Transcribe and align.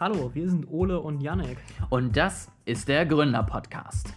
Hallo, 0.00 0.32
wir 0.34 0.50
sind 0.50 0.66
Ole 0.72 0.98
und 0.98 1.20
Janek. 1.20 1.56
Und 1.88 2.16
das 2.16 2.50
ist 2.64 2.88
der 2.88 3.06
Gründer-Podcast. 3.06 4.12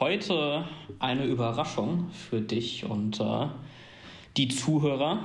Heute 0.00 0.64
eine 0.98 1.26
Überraschung 1.26 2.10
für 2.10 2.40
dich 2.40 2.86
und 2.86 3.20
äh, 3.20 3.46
die 4.36 4.48
Zuhörer. 4.48 5.20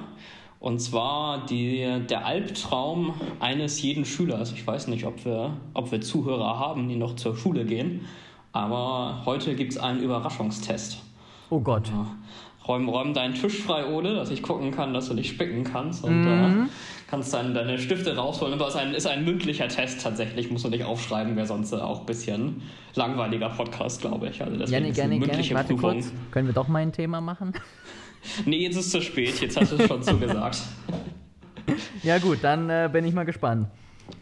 Und 0.59 0.77
zwar 0.77 1.47
die, 1.47 2.03
der 2.07 2.27
Albtraum 2.27 3.15
eines 3.39 3.81
jeden 3.81 4.05
Schülers. 4.05 4.51
Ich 4.51 4.67
weiß 4.67 4.87
nicht, 4.89 5.07
ob 5.07 5.25
wir, 5.25 5.57
ob 5.73 5.91
wir 5.91 6.01
Zuhörer 6.01 6.59
haben, 6.59 6.87
die 6.87 6.95
noch 6.95 7.15
zur 7.15 7.35
Schule 7.35 7.65
gehen. 7.65 8.05
Aber 8.51 9.23
heute 9.25 9.55
gibt 9.55 9.71
es 9.71 9.79
einen 9.79 10.03
Überraschungstest. 10.03 11.01
Oh 11.49 11.59
Gott. 11.59 11.91
Räum, 12.67 12.89
räum 12.89 13.13
deinen 13.13 13.35
Tisch 13.35 13.61
frei, 13.61 13.85
Ole, 13.85 14.15
dass 14.15 14.31
ich 14.31 14.41
gucken 14.41 14.71
kann, 14.71 14.93
dass 14.93 15.07
du 15.07 15.13
nicht 15.13 15.29
spicken 15.29 15.63
kannst. 15.63 16.03
Und 16.03 16.21
mhm. 16.21 16.63
äh, 16.65 16.69
kannst 17.07 17.33
dann 17.33 17.53
deine 17.53 17.77
Stifte 17.77 18.15
rausholen. 18.15 18.53
Aber 18.53 18.67
es 18.67 18.75
ist 18.75 18.79
ein, 18.79 18.93
ist 18.93 19.07
ein 19.07 19.23
mündlicher 19.23 19.67
Test 19.67 20.01
tatsächlich, 20.01 20.49
musst 20.49 20.65
du 20.65 20.69
nicht 20.69 20.83
aufschreiben, 20.83 21.35
wäre 21.35 21.47
sonst 21.47 21.73
auch 21.73 22.01
ein 22.01 22.05
bisschen 22.05 22.61
langweiliger 22.95 23.49
Podcast, 23.49 24.01
glaube 24.01 24.29
ich. 24.29 24.41
Also 24.41 24.57
deswegen 24.57 24.83
Janik, 24.83 24.97
Janik, 24.97 25.19
mündliche 25.19 25.53
Janik, 25.53 25.55
warte 25.55 25.73
Prüfung. 25.73 26.01
kurz. 26.01 26.11
Können 26.31 26.47
wir 26.47 26.53
doch 26.53 26.67
mal 26.67 26.79
ein 26.79 26.91
Thema 26.91 27.21
machen? 27.21 27.53
nee, 28.45 28.63
jetzt 28.63 28.77
ist 28.77 28.87
es 28.87 28.91
zu 28.91 29.01
spät, 29.01 29.39
jetzt 29.41 29.59
hast 29.59 29.71
du 29.71 29.75
es 29.75 29.87
schon 29.87 30.01
zugesagt. 30.01 30.59
ja 32.03 32.17
gut, 32.17 32.39
dann 32.41 32.69
äh, 32.69 32.89
bin 32.91 33.05
ich 33.05 33.13
mal 33.13 33.25
gespannt. 33.25 33.67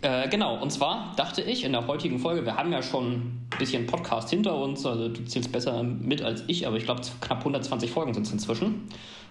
Äh, 0.02 0.30
genau, 0.30 0.62
und 0.62 0.72
zwar 0.72 1.14
dachte 1.18 1.42
ich 1.42 1.64
in 1.64 1.74
der 1.74 1.88
heutigen 1.88 2.20
Folge, 2.20 2.46
wir 2.46 2.56
haben 2.56 2.72
ja 2.72 2.82
schon 2.82 3.43
bisschen 3.58 3.86
Podcast 3.86 4.30
hinter 4.30 4.58
uns, 4.58 4.86
also 4.86 5.10
du 5.10 5.26
zählst 5.26 5.52
besser 5.52 5.84
mit 5.84 6.22
als 6.22 6.44
ich, 6.48 6.68
aber 6.68 6.78
ich 6.78 6.86
glaube 6.86 7.02
knapp 7.22 7.40
120 7.40 7.92
Folgen 7.92 8.14
sind 8.14 8.26
es 8.26 8.34
inzwischen. 8.34 8.88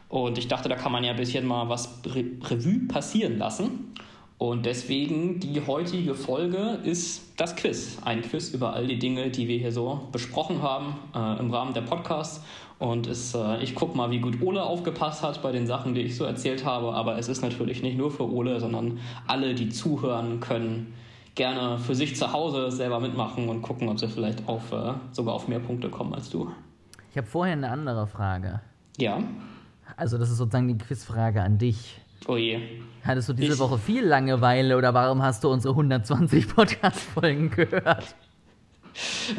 Und 0.09 0.37
ich 0.37 0.47
dachte, 0.47 0.69
da 0.69 0.77
kann 0.77 0.92
man 0.92 1.05
ja 1.05 1.12
ein 1.12 1.17
bisschen 1.17 1.47
mal 1.47 1.69
was 1.69 2.01
Re 2.05 2.25
Revue 2.42 2.87
passieren 2.87 3.39
lassen. 3.39 3.95
Und 4.37 4.67
deswegen 4.67 5.39
die 5.39 5.62
heutige 5.67 6.14
Folge 6.14 6.81
ist 6.83 7.33
das 7.37 7.55
Quiz. 7.55 7.98
Ein 8.05 8.23
Quiz 8.23 8.51
über 8.51 8.73
all 8.75 8.89
die 8.89 8.98
Dinge, 8.98 9.31
die 9.31 9.47
wir 9.47 9.56
hier 9.56 9.73
so 9.73 10.09
besprochen 10.11 10.61
haben 10.61 10.97
äh, 11.14 11.39
im 11.39 11.51
Rahmen 11.51 11.73
der 11.75 11.83
Podcasts. 11.83 12.42
Und 12.79 13.07
es, 13.07 13.34
äh, 13.34 13.62
ich 13.62 13.77
gucke 13.77 13.97
mal, 13.97 14.11
wie 14.11 14.19
gut 14.19 14.42
Ole 14.42 14.62
aufgepasst 14.62 15.23
hat 15.23 15.41
bei 15.42 15.53
den 15.53 15.69
Sachen, 15.69 15.95
die 15.95 16.01
ich 16.01 16.17
so 16.17 16.25
erzählt 16.25 16.64
habe. 16.64 16.92
Aber 16.92 17.17
es 17.17 17.29
ist 17.29 17.41
natürlich 17.41 17.83
nicht 17.83 17.97
nur 17.97 18.11
für 18.11 18.29
Ole, 18.29 18.59
sondern 18.59 18.98
alle, 19.29 19.55
die 19.55 19.69
zuhören, 19.69 20.41
können 20.41 20.92
gerne 21.35 21.79
für 21.79 21.95
sich 21.95 22.17
zu 22.17 22.33
Hause 22.33 22.71
selber 22.71 23.01
mitmachen 23.01 23.49
und 23.49 23.63
gucken, 23.63 23.89
ob 23.89 23.99
sie 23.99 24.09
vielleicht 24.09 24.49
auf, 24.49 24.73
äh, 24.73 24.95
sogar 25.13 25.35
auf 25.35 25.49
mehr 25.49 25.61
Punkte 25.61 25.89
kommen 25.89 26.15
als 26.15 26.31
du. 26.31 26.51
Ich 27.11 27.17
habe 27.17 27.27
vorher 27.27 27.55
eine 27.55 27.71
andere 27.71 28.07
Frage. 28.07 28.61
Ja. 28.99 29.23
Also, 29.97 30.19
das 30.19 30.31
ist 30.31 30.39
sozusagen 30.39 30.69
die 30.69 30.79
Quizfrage 30.79 31.43
an 31.43 31.59
dich. 31.59 32.01
Oh 32.27 32.37
je. 32.37 32.61
Hattest 33.05 33.29
du 33.29 33.33
diese 33.33 33.55
ich 33.55 33.59
Woche 33.59 33.79
viel 33.79 34.05
Langeweile 34.05 34.77
oder 34.77 34.95
warum 34.95 35.23
hast 35.23 35.43
du 35.45 35.51
unsere 35.51 35.73
120 35.73 36.49
Podcast-Folgen 36.49 37.51
gehört? 37.51 38.15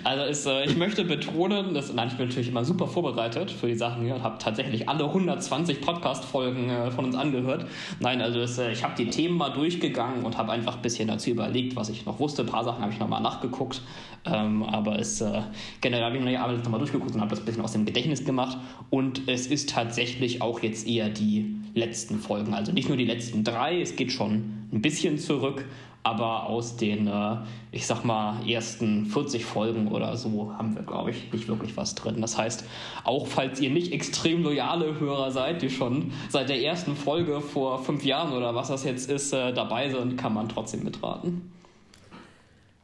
Also 0.03 0.23
ist, 0.23 0.45
äh, 0.45 0.65
ich 0.65 0.75
möchte 0.77 1.03
betonen, 1.03 1.73
dass, 1.73 1.93
nein, 1.93 2.07
ich 2.07 2.17
bin 2.17 2.27
natürlich 2.27 2.49
immer 2.49 2.65
super 2.65 2.87
vorbereitet 2.87 3.51
für 3.51 3.67
die 3.67 3.75
Sachen 3.75 4.03
hier 4.03 4.15
und 4.15 4.23
habe 4.23 4.37
tatsächlich 4.39 4.89
alle 4.89 5.05
120 5.05 5.81
Podcast-Folgen 5.81 6.69
äh, 6.69 6.91
von 6.91 7.05
uns 7.05 7.15
angehört. 7.15 7.65
Nein, 7.99 8.21
also 8.21 8.39
ist, 8.39 8.57
äh, 8.57 8.71
ich 8.71 8.83
habe 8.83 8.95
die 8.97 9.09
Themen 9.09 9.37
mal 9.37 9.49
durchgegangen 9.49 10.25
und 10.25 10.37
habe 10.37 10.51
einfach 10.51 10.77
ein 10.77 10.81
bisschen 10.81 11.07
dazu 11.07 11.29
überlegt, 11.29 11.75
was 11.75 11.89
ich 11.89 12.05
noch 12.05 12.19
wusste. 12.19 12.43
Ein 12.43 12.47
paar 12.47 12.63
Sachen 12.63 12.81
habe 12.81 12.93
ich 12.93 12.99
nochmal 12.99 13.21
nachgeguckt. 13.21 13.81
Ähm, 14.25 14.63
aber 14.63 14.99
es, 14.99 15.21
äh, 15.21 15.41
generell 15.81 16.05
habe 16.05 16.17
ich 16.17 16.23
mir 16.23 16.41
alles 16.41 16.63
nochmal 16.63 16.79
durchgeguckt 16.79 17.13
und 17.13 17.21
habe 17.21 17.29
das 17.29 17.39
ein 17.39 17.45
bisschen 17.45 17.63
aus 17.63 17.73
dem 17.73 17.85
Gedächtnis 17.85 18.25
gemacht. 18.25 18.57
Und 18.89 19.27
es 19.27 19.47
ist 19.47 19.69
tatsächlich 19.69 20.41
auch 20.41 20.61
jetzt 20.61 20.87
eher 20.87 21.09
die 21.09 21.57
letzten 21.75 22.19
Folgen. 22.19 22.53
Also 22.53 22.71
nicht 22.71 22.87
nur 22.87 22.97
die 22.97 23.05
letzten 23.05 23.43
drei, 23.43 23.81
es 23.81 23.95
geht 23.95 24.11
schon 24.11 24.67
ein 24.71 24.81
bisschen 24.81 25.17
zurück 25.17 25.65
aber 26.03 26.47
aus 26.47 26.75
den, 26.75 27.07
äh, 27.07 27.37
ich 27.71 27.87
sag 27.87 28.03
mal, 28.03 28.47
ersten 28.47 29.05
40 29.05 29.45
Folgen 29.45 29.87
oder 29.87 30.15
so 30.17 30.53
haben 30.57 30.75
wir, 30.75 30.83
glaube 30.83 31.11
ich, 31.11 31.31
nicht 31.31 31.47
wirklich 31.47 31.75
was 31.77 31.95
drin. 31.95 32.19
Das 32.19 32.37
heißt, 32.37 32.65
auch 33.05 33.25
falls 33.25 33.61
ihr 33.61 33.69
nicht 33.69 33.93
extrem 33.93 34.43
loyale 34.43 34.99
Hörer 34.99 35.31
seid, 35.31 35.61
die 35.61 35.69
schon 35.69 36.11
seit 36.29 36.49
der 36.49 36.61
ersten 36.61 36.95
Folge 36.97 37.39
vor 37.39 37.79
fünf 37.83 38.03
Jahren 38.03 38.33
oder 38.33 38.53
was 38.53 38.67
das 38.67 38.83
jetzt 38.83 39.09
ist, 39.09 39.33
äh, 39.33 39.53
dabei 39.53 39.89
sind, 39.89 40.17
kann 40.17 40.33
man 40.33 40.49
trotzdem 40.49 40.83
mitraten. 40.83 41.53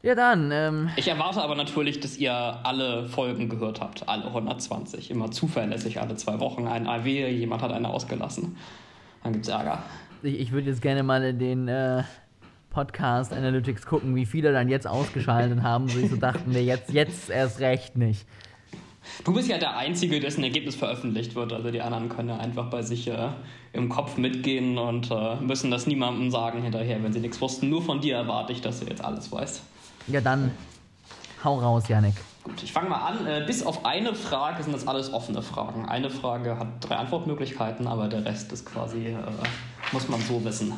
Ja, 0.02 0.14
dann. 0.14 0.50
Ähm 0.50 0.88
ich 0.96 1.08
erwarte 1.08 1.42
aber 1.42 1.54
natürlich, 1.54 2.00
dass 2.00 2.16
ihr 2.16 2.32
alle 2.32 3.06
Folgen 3.06 3.50
gehört 3.50 3.82
habt. 3.82 4.08
Alle 4.08 4.24
120. 4.24 5.10
Immer 5.10 5.30
zuverlässig, 5.30 6.00
alle 6.00 6.16
zwei 6.16 6.40
Wochen 6.40 6.66
ein 6.66 6.86
AW. 6.86 7.28
Jemand 7.28 7.60
hat 7.60 7.70
eine 7.70 7.90
ausgelassen. 7.90 8.56
Dann 9.22 9.34
gibt's 9.34 9.48
Ärger. 9.48 9.82
Ich, 10.22 10.40
ich 10.40 10.52
würde 10.52 10.70
jetzt 10.70 10.80
gerne 10.80 11.02
mal 11.02 11.22
in 11.22 11.38
den. 11.38 11.68
Äh 11.68 12.04
Podcast 12.70 13.32
Analytics 13.32 13.86
gucken, 13.86 14.14
wie 14.14 14.26
viele 14.26 14.52
dann 14.52 14.68
jetzt 14.68 14.86
ausgeschaltet 14.86 15.62
haben, 15.62 15.88
so 15.88 15.98
ich 15.98 16.10
so 16.10 16.16
dachten 16.16 16.54
wir 16.54 16.64
jetzt, 16.64 16.92
jetzt 16.92 17.30
erst 17.30 17.60
recht 17.60 17.96
nicht. 17.96 18.26
Du 19.24 19.32
bist 19.32 19.48
ja 19.48 19.58
der 19.58 19.76
Einzige, 19.76 20.20
dessen 20.20 20.44
Ergebnis 20.44 20.76
veröffentlicht 20.76 21.34
wird. 21.34 21.52
Also 21.52 21.70
die 21.70 21.80
anderen 21.80 22.08
können 22.08 22.28
ja 22.28 22.36
einfach 22.36 22.70
bei 22.70 22.82
sich 22.82 23.08
äh, 23.08 23.28
im 23.72 23.88
Kopf 23.88 24.16
mitgehen 24.16 24.78
und 24.78 25.10
äh, 25.10 25.36
müssen 25.36 25.70
das 25.70 25.86
niemandem 25.86 26.30
sagen 26.30 26.62
hinterher, 26.62 27.02
wenn 27.02 27.12
sie 27.12 27.20
nichts 27.20 27.40
wussten. 27.40 27.68
Nur 27.68 27.82
von 27.82 28.00
dir 28.00 28.16
erwarte 28.16 28.52
ich, 28.52 28.60
dass 28.60 28.80
du 28.80 28.86
jetzt 28.86 29.04
alles 29.04 29.30
weißt. 29.32 29.62
Ja, 30.08 30.20
dann 30.20 30.50
hau 31.44 31.58
raus, 31.58 31.88
Janik. 31.88 32.14
Gut, 32.44 32.62
ich 32.62 32.72
fange 32.72 32.88
mal 32.88 33.06
an. 33.06 33.26
Äh, 33.26 33.44
bis 33.46 33.64
auf 33.64 33.84
eine 33.84 34.14
Frage 34.14 34.62
sind 34.62 34.72
das 34.72 34.86
alles 34.86 35.12
offene 35.12 35.42
Fragen. 35.42 35.86
Eine 35.86 36.10
Frage 36.10 36.58
hat 36.58 36.68
drei 36.80 36.96
Antwortmöglichkeiten, 36.96 37.86
aber 37.86 38.08
der 38.08 38.24
Rest 38.24 38.52
ist 38.52 38.64
quasi, 38.64 39.08
äh, 39.08 39.16
muss 39.92 40.08
man 40.08 40.20
so 40.20 40.42
wissen. 40.44 40.72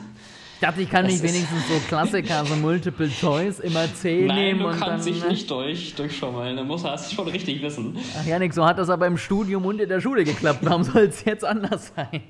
Ich 0.63 0.69
dachte, 0.69 0.83
ich 0.83 0.91
kann 0.91 1.07
nicht 1.07 1.21
wenigstens 1.25 1.67
so 1.67 1.75
Klassiker, 1.89 2.45
so 2.45 2.55
Multiple 2.55 3.11
Choice, 3.11 3.59
immer 3.59 3.93
10 3.93 4.29
Nein, 4.29 4.37
nehmen. 4.37 4.61
du 4.61 4.69
und 4.69 4.79
kannst 4.79 5.09
dann, 5.09 5.13
dich 5.13 5.29
nicht 5.29 5.51
durch, 5.51 5.93
durchschummeln. 5.97 6.57
Du 6.57 6.63
musst 6.63 6.85
das 6.85 7.13
schon 7.13 7.27
richtig 7.27 7.61
wissen. 7.63 7.99
Ach 8.17 8.25
Janik, 8.25 8.55
so 8.55 8.65
hat 8.65 8.79
das 8.79 8.89
aber 8.89 9.09
im 9.09 9.19
Studium 9.19 9.67
und 9.67 9.81
in 9.81 9.89
der 9.89 10.01
Schule 10.01 10.23
geklappt. 10.23 10.61
Warum 10.63 10.85
soll 10.85 11.07
es 11.07 11.25
jetzt 11.25 11.45
anders 11.45 11.93
sein? 11.97 12.23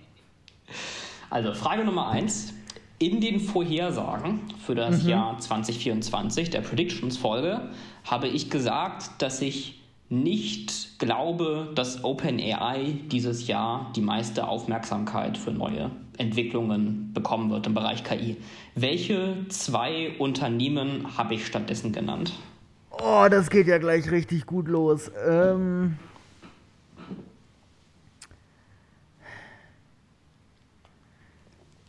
Also, 1.28 1.52
Frage 1.52 1.84
Nummer 1.84 2.08
1. 2.08 2.54
In 2.98 3.20
den 3.20 3.38
Vorhersagen 3.38 4.40
für 4.64 4.74
das 4.74 5.02
mhm. 5.02 5.10
Jahr 5.10 5.38
2024, 5.38 6.48
der 6.48 6.62
Predictions-Folge, 6.62 7.68
habe 8.04 8.28
ich 8.28 8.48
gesagt, 8.48 9.10
dass 9.20 9.42
ich 9.42 9.78
nicht 10.08 10.98
glaube, 10.98 11.70
dass 11.74 12.02
OpenAI 12.02 12.96
dieses 13.10 13.46
Jahr 13.46 13.92
die 13.94 14.00
meiste 14.00 14.48
Aufmerksamkeit 14.48 15.36
für 15.36 15.50
neue 15.50 15.90
Entwicklungen 16.22 17.12
bekommen 17.12 17.50
wird 17.50 17.66
im 17.66 17.74
Bereich 17.74 18.04
KI. 18.04 18.36
Welche 18.74 19.36
zwei 19.48 20.12
Unternehmen 20.18 21.18
habe 21.18 21.34
ich 21.34 21.46
stattdessen 21.46 21.92
genannt? 21.92 22.32
Oh, 22.90 23.26
das 23.30 23.50
geht 23.50 23.66
ja 23.66 23.78
gleich 23.78 24.10
richtig 24.10 24.46
gut 24.46 24.68
los. 24.68 25.10
Ähm 25.28 25.98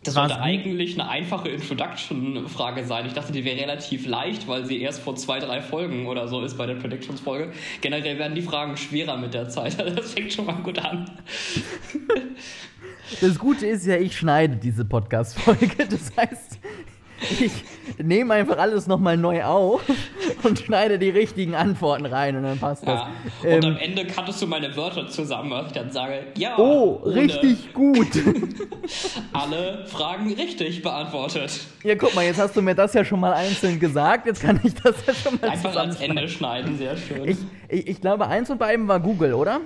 Das 0.04 0.16
sollte 0.16 0.42
eigentlich 0.42 1.00
eine 1.00 1.10
einfache 1.10 1.48
Introduction-Frage 1.48 2.84
sein. 2.84 3.06
Ich 3.06 3.14
dachte, 3.14 3.32
die 3.32 3.46
wäre 3.46 3.58
relativ 3.62 4.06
leicht, 4.06 4.50
weil 4.50 4.66
sie 4.66 4.82
erst 4.82 5.02
vor 5.02 5.16
zwei, 5.16 5.40
drei 5.40 5.62
Folgen 5.62 6.08
oder 6.08 6.28
so 6.28 6.42
ist 6.42 6.58
bei 6.58 6.66
der 6.66 6.76
Predictions-Folge. 6.76 7.54
Generell 7.80 8.20
werden 8.20 8.36
die 8.36 8.42
Fragen 8.42 8.76
schwerer 8.76 9.16
mit 9.18 9.34
der 9.34 9.48
Zeit. 9.50 9.78
Das 9.94 10.14
fängt 10.14 10.34
schon 10.34 10.46
mal 10.46 10.56
gut 10.56 10.80
an. 10.80 11.10
Das 13.22 13.40
Gute 13.40 13.66
ist 13.66 13.86
ja, 13.86 13.96
ich 13.96 14.18
schneide 14.18 14.56
diese 14.56 14.86
Podcast-Folge. 14.86 15.88
Das 15.90 16.12
heißt, 16.18 16.60
ich 17.40 17.52
nehme 17.98 18.34
einfach 18.34 18.58
alles 18.58 18.88
nochmal 18.88 19.18
neu 19.18 19.44
auf 19.44 19.82
und 20.44 20.60
schneide 20.60 21.00
die 21.00 21.10
richtigen 21.10 21.56
Antworten 21.56 22.06
rein 22.06 22.36
und 22.36 22.44
dann 22.44 22.58
passt 22.58 22.86
das. 22.86 23.02
Ja. 23.44 23.56
Und 23.56 23.64
ähm, 23.64 23.72
am 23.72 23.78
Ende 23.78 24.06
kattest 24.08 24.42
du 24.42 24.48
meine 24.48 24.76
Wörter 24.76 25.08
zusammen, 25.08 25.52
was 25.52 25.68
ich 25.68 25.74
dann 25.74 25.92
sage, 25.92 26.28
ja. 26.38 26.58
Oh, 26.58 27.02
richtig 27.06 27.74
gut. 27.74 28.08
alle 29.34 29.86
Fragen 29.86 30.34
richtig 30.34 30.82
beantwortet. 30.82 31.62
Ja, 31.84 31.96
guck 31.96 32.14
mal, 32.16 32.26
jetzt 32.26 32.40
hast 32.40 32.56
du 32.56 32.62
mir 32.62 32.76
das 32.76 32.94
ja 32.94 33.06
schon 33.06 33.20
mal 33.20 33.34
einzeln 33.34 33.80
gesagt, 33.80 34.26
jetzt 34.26 34.42
kann 34.42 34.60
ich 34.64 34.74
das 34.76 34.96
ja 35.06 35.14
schon 35.14 35.40
mal 35.40 35.50
Einfach 35.50 35.76
ans 35.76 36.02
Ende 36.02 36.28
schneiden, 36.28 36.78
sehr 36.78 36.98
schön. 36.98 37.26
Ich, 37.26 37.38
ich, 37.70 37.88
ich 37.88 38.02
glaube, 38.02 38.28
eins 38.28 38.48
von 38.48 38.58
beiden 38.58 38.88
war 38.88 39.00
Google, 39.00 39.34
oder? 39.34 39.62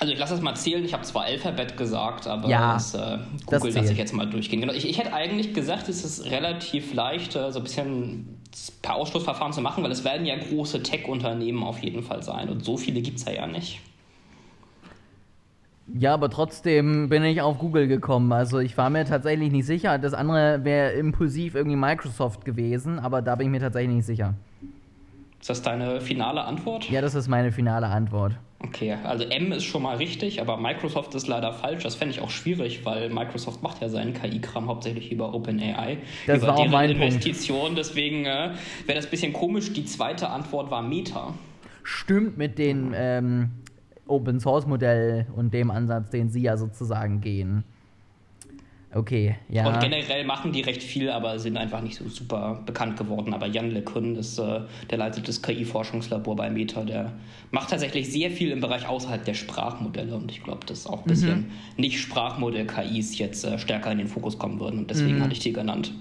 Also 0.00 0.12
ich 0.12 0.18
lasse 0.18 0.34
das 0.34 0.42
mal 0.42 0.54
zählen. 0.54 0.84
Ich 0.84 0.92
habe 0.92 1.02
zwar 1.02 1.24
Alphabet 1.24 1.76
gesagt, 1.76 2.26
aber 2.26 2.48
ja, 2.48 2.74
das, 2.74 2.94
äh, 2.94 3.18
Google 3.46 3.72
lasse 3.72 3.92
ich 3.92 3.98
jetzt 3.98 4.12
mal 4.12 4.26
durchgehen. 4.26 4.60
Genau. 4.60 4.72
Ich, 4.72 4.88
ich 4.88 4.98
hätte 4.98 5.12
eigentlich 5.12 5.54
gesagt, 5.54 5.88
es 5.88 6.04
ist 6.04 6.30
relativ 6.30 6.94
leicht, 6.94 7.34
äh, 7.34 7.50
so 7.50 7.58
ein 7.58 7.64
bisschen 7.64 8.38
per 8.82 8.94
Ausschlussverfahren 8.94 9.52
zu 9.52 9.60
machen, 9.60 9.82
weil 9.82 9.90
es 9.90 10.04
werden 10.04 10.24
ja 10.24 10.36
große 10.36 10.82
Tech-Unternehmen 10.82 11.62
auf 11.62 11.80
jeden 11.80 12.02
Fall 12.02 12.22
sein. 12.22 12.48
Und 12.48 12.64
so 12.64 12.76
viele 12.76 13.00
gibt 13.00 13.18
es 13.18 13.24
ja, 13.24 13.32
ja 13.32 13.46
nicht. 13.46 13.80
Ja, 15.94 16.14
aber 16.14 16.28
trotzdem 16.28 17.08
bin 17.08 17.24
ich 17.24 17.40
auf 17.40 17.58
Google 17.58 17.88
gekommen. 17.88 18.30
Also 18.32 18.58
ich 18.58 18.76
war 18.76 18.90
mir 18.90 19.04
tatsächlich 19.04 19.50
nicht 19.50 19.66
sicher. 19.66 19.98
Das 19.98 20.14
andere 20.14 20.62
wäre 20.62 20.92
impulsiv 20.92 21.54
irgendwie 21.54 21.76
Microsoft 21.76 22.44
gewesen, 22.44 22.98
aber 22.98 23.22
da 23.22 23.34
bin 23.34 23.46
ich 23.46 23.50
mir 23.50 23.60
tatsächlich 23.60 23.96
nicht 23.96 24.06
sicher. 24.06 24.34
Ist 25.40 25.48
das 25.48 25.62
deine 25.62 26.00
finale 26.00 26.44
Antwort? 26.44 26.90
Ja, 26.90 27.00
das 27.00 27.14
ist 27.14 27.28
meine 27.28 27.52
finale 27.52 27.86
Antwort. 27.86 28.34
Okay, 28.60 28.96
also 29.04 29.24
M 29.24 29.52
ist 29.52 29.64
schon 29.64 29.82
mal 29.82 29.96
richtig, 29.98 30.40
aber 30.40 30.56
Microsoft 30.56 31.14
ist 31.14 31.28
leider 31.28 31.52
falsch. 31.52 31.84
Das 31.84 31.94
fände 31.94 32.12
ich 32.12 32.20
auch 32.20 32.30
schwierig, 32.30 32.84
weil 32.84 33.08
Microsoft 33.08 33.62
macht 33.62 33.80
ja 33.80 33.88
seinen 33.88 34.14
KI-Kram 34.14 34.66
hauptsächlich 34.66 35.12
über 35.12 35.32
OpenAI. 35.32 35.98
Das 36.26 36.38
über 36.38 36.48
war 36.48 36.54
auch 36.54 36.58
deren 36.58 36.72
mein 36.72 36.90
Investition. 36.90 37.60
Punkt. 37.60 37.78
Deswegen 37.78 38.24
äh, 38.24 38.50
wäre 38.86 38.96
das 38.96 39.06
ein 39.06 39.10
bisschen 39.10 39.32
komisch. 39.32 39.72
Die 39.72 39.84
zweite 39.84 40.30
Antwort 40.30 40.72
war 40.72 40.82
Meta. 40.82 41.34
Stimmt 41.84 42.36
mit 42.36 42.58
dem 42.58 42.92
ähm, 42.96 43.50
Open 44.08 44.40
Source 44.40 44.66
Modell 44.66 45.26
und 45.36 45.54
dem 45.54 45.70
Ansatz, 45.70 46.10
den 46.10 46.28
sie 46.28 46.42
ja 46.42 46.56
sozusagen 46.56 47.20
gehen. 47.20 47.62
Okay, 48.94 49.36
ja. 49.50 49.66
Und 49.66 49.80
generell 49.80 50.24
machen 50.24 50.50
die 50.50 50.62
recht 50.62 50.82
viel, 50.82 51.10
aber 51.10 51.38
sind 51.38 51.58
einfach 51.58 51.82
nicht 51.82 51.96
so 51.96 52.08
super 52.08 52.62
bekannt 52.64 52.96
geworden. 52.96 53.34
Aber 53.34 53.46
Jan 53.46 53.70
LeCun 53.70 54.16
ist, 54.16 54.38
äh, 54.38 54.60
der 54.88 54.98
leitet 54.98 55.28
das 55.28 55.42
KI-Forschungslabor 55.42 56.36
bei 56.36 56.48
Meta, 56.48 56.82
der 56.84 57.12
macht 57.50 57.68
tatsächlich 57.68 58.10
sehr 58.10 58.30
viel 58.30 58.50
im 58.50 58.60
Bereich 58.60 58.88
außerhalb 58.88 59.22
der 59.24 59.34
Sprachmodelle. 59.34 60.14
Und 60.14 60.30
ich 60.30 60.42
glaube, 60.42 60.64
dass 60.64 60.86
auch 60.86 61.02
ein 61.02 61.08
bisschen 61.08 61.38
mhm. 61.40 61.50
Nicht-Sprachmodell-KIs 61.76 63.18
jetzt 63.18 63.44
äh, 63.44 63.58
stärker 63.58 63.92
in 63.92 63.98
den 63.98 64.08
Fokus 64.08 64.38
kommen 64.38 64.58
würden. 64.58 64.80
Und 64.80 64.90
deswegen 64.90 65.18
mhm. 65.18 65.22
hatte 65.22 65.32
ich 65.32 65.40
die 65.40 65.52
genannt. 65.52 65.92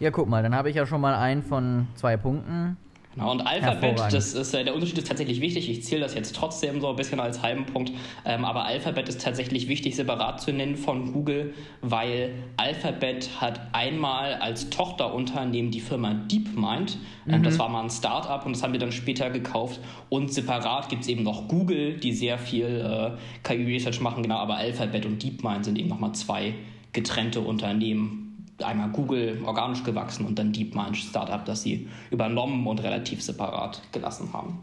Ja, 0.00 0.10
guck 0.10 0.28
mal, 0.28 0.42
dann 0.42 0.56
habe 0.56 0.68
ich 0.70 0.76
ja 0.76 0.86
schon 0.86 1.00
mal 1.00 1.14
einen 1.14 1.42
von 1.42 1.86
zwei 1.94 2.16
Punkten. 2.16 2.76
Genau, 3.16 3.30
und 3.30 3.40
Alphabet, 3.46 3.98
das 4.12 4.34
ist, 4.34 4.52
äh, 4.52 4.62
der 4.62 4.74
Unterschied 4.74 4.98
ist 4.98 5.08
tatsächlich 5.08 5.40
wichtig. 5.40 5.70
Ich 5.70 5.82
zähle 5.84 6.02
das 6.02 6.14
jetzt 6.14 6.36
trotzdem 6.36 6.82
so 6.82 6.90
ein 6.90 6.96
bisschen 6.96 7.18
als 7.18 7.40
halben 7.42 7.64
Punkt. 7.64 7.90
Ähm, 8.26 8.44
aber 8.44 8.66
Alphabet 8.66 9.08
ist 9.08 9.22
tatsächlich 9.22 9.68
wichtig, 9.68 9.96
separat 9.96 10.42
zu 10.42 10.52
nennen 10.52 10.76
von 10.76 11.12
Google, 11.12 11.54
weil 11.80 12.34
Alphabet 12.58 13.30
hat 13.40 13.60
einmal 13.72 14.34
als 14.34 14.68
Tochterunternehmen 14.68 15.70
die 15.70 15.80
Firma 15.80 16.12
DeepMind. 16.12 16.98
Ähm, 17.26 17.38
mhm. 17.38 17.42
Das 17.42 17.58
war 17.58 17.70
mal 17.70 17.84
ein 17.84 17.90
Startup 17.90 18.44
und 18.44 18.54
das 18.54 18.62
haben 18.62 18.74
wir 18.74 18.80
dann 18.80 18.92
später 18.92 19.30
gekauft. 19.30 19.80
Und 20.10 20.34
separat 20.34 20.90
gibt 20.90 21.02
es 21.02 21.08
eben 21.08 21.22
noch 21.22 21.48
Google, 21.48 21.96
die 21.96 22.12
sehr 22.12 22.36
viel 22.36 22.66
äh, 22.66 23.16
KI-Research 23.48 24.02
machen, 24.02 24.24
genau. 24.24 24.36
Aber 24.36 24.56
Alphabet 24.56 25.06
und 25.06 25.22
DeepMind 25.22 25.64
sind 25.64 25.78
eben 25.78 25.88
nochmal 25.88 26.12
zwei 26.12 26.52
getrennte 26.92 27.40
Unternehmen 27.40 28.25
einmal 28.62 28.88
Google 28.90 29.42
organisch 29.44 29.84
gewachsen 29.84 30.26
und 30.26 30.38
dann 30.38 30.52
DeepMind 30.52 30.96
Startup, 30.96 31.44
das 31.44 31.62
sie 31.62 31.88
übernommen 32.10 32.66
und 32.66 32.82
relativ 32.82 33.22
separat 33.22 33.82
gelassen 33.92 34.32
haben. 34.32 34.58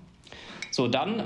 So, 0.73 0.87
dann, 0.87 1.19
äh, 1.19 1.23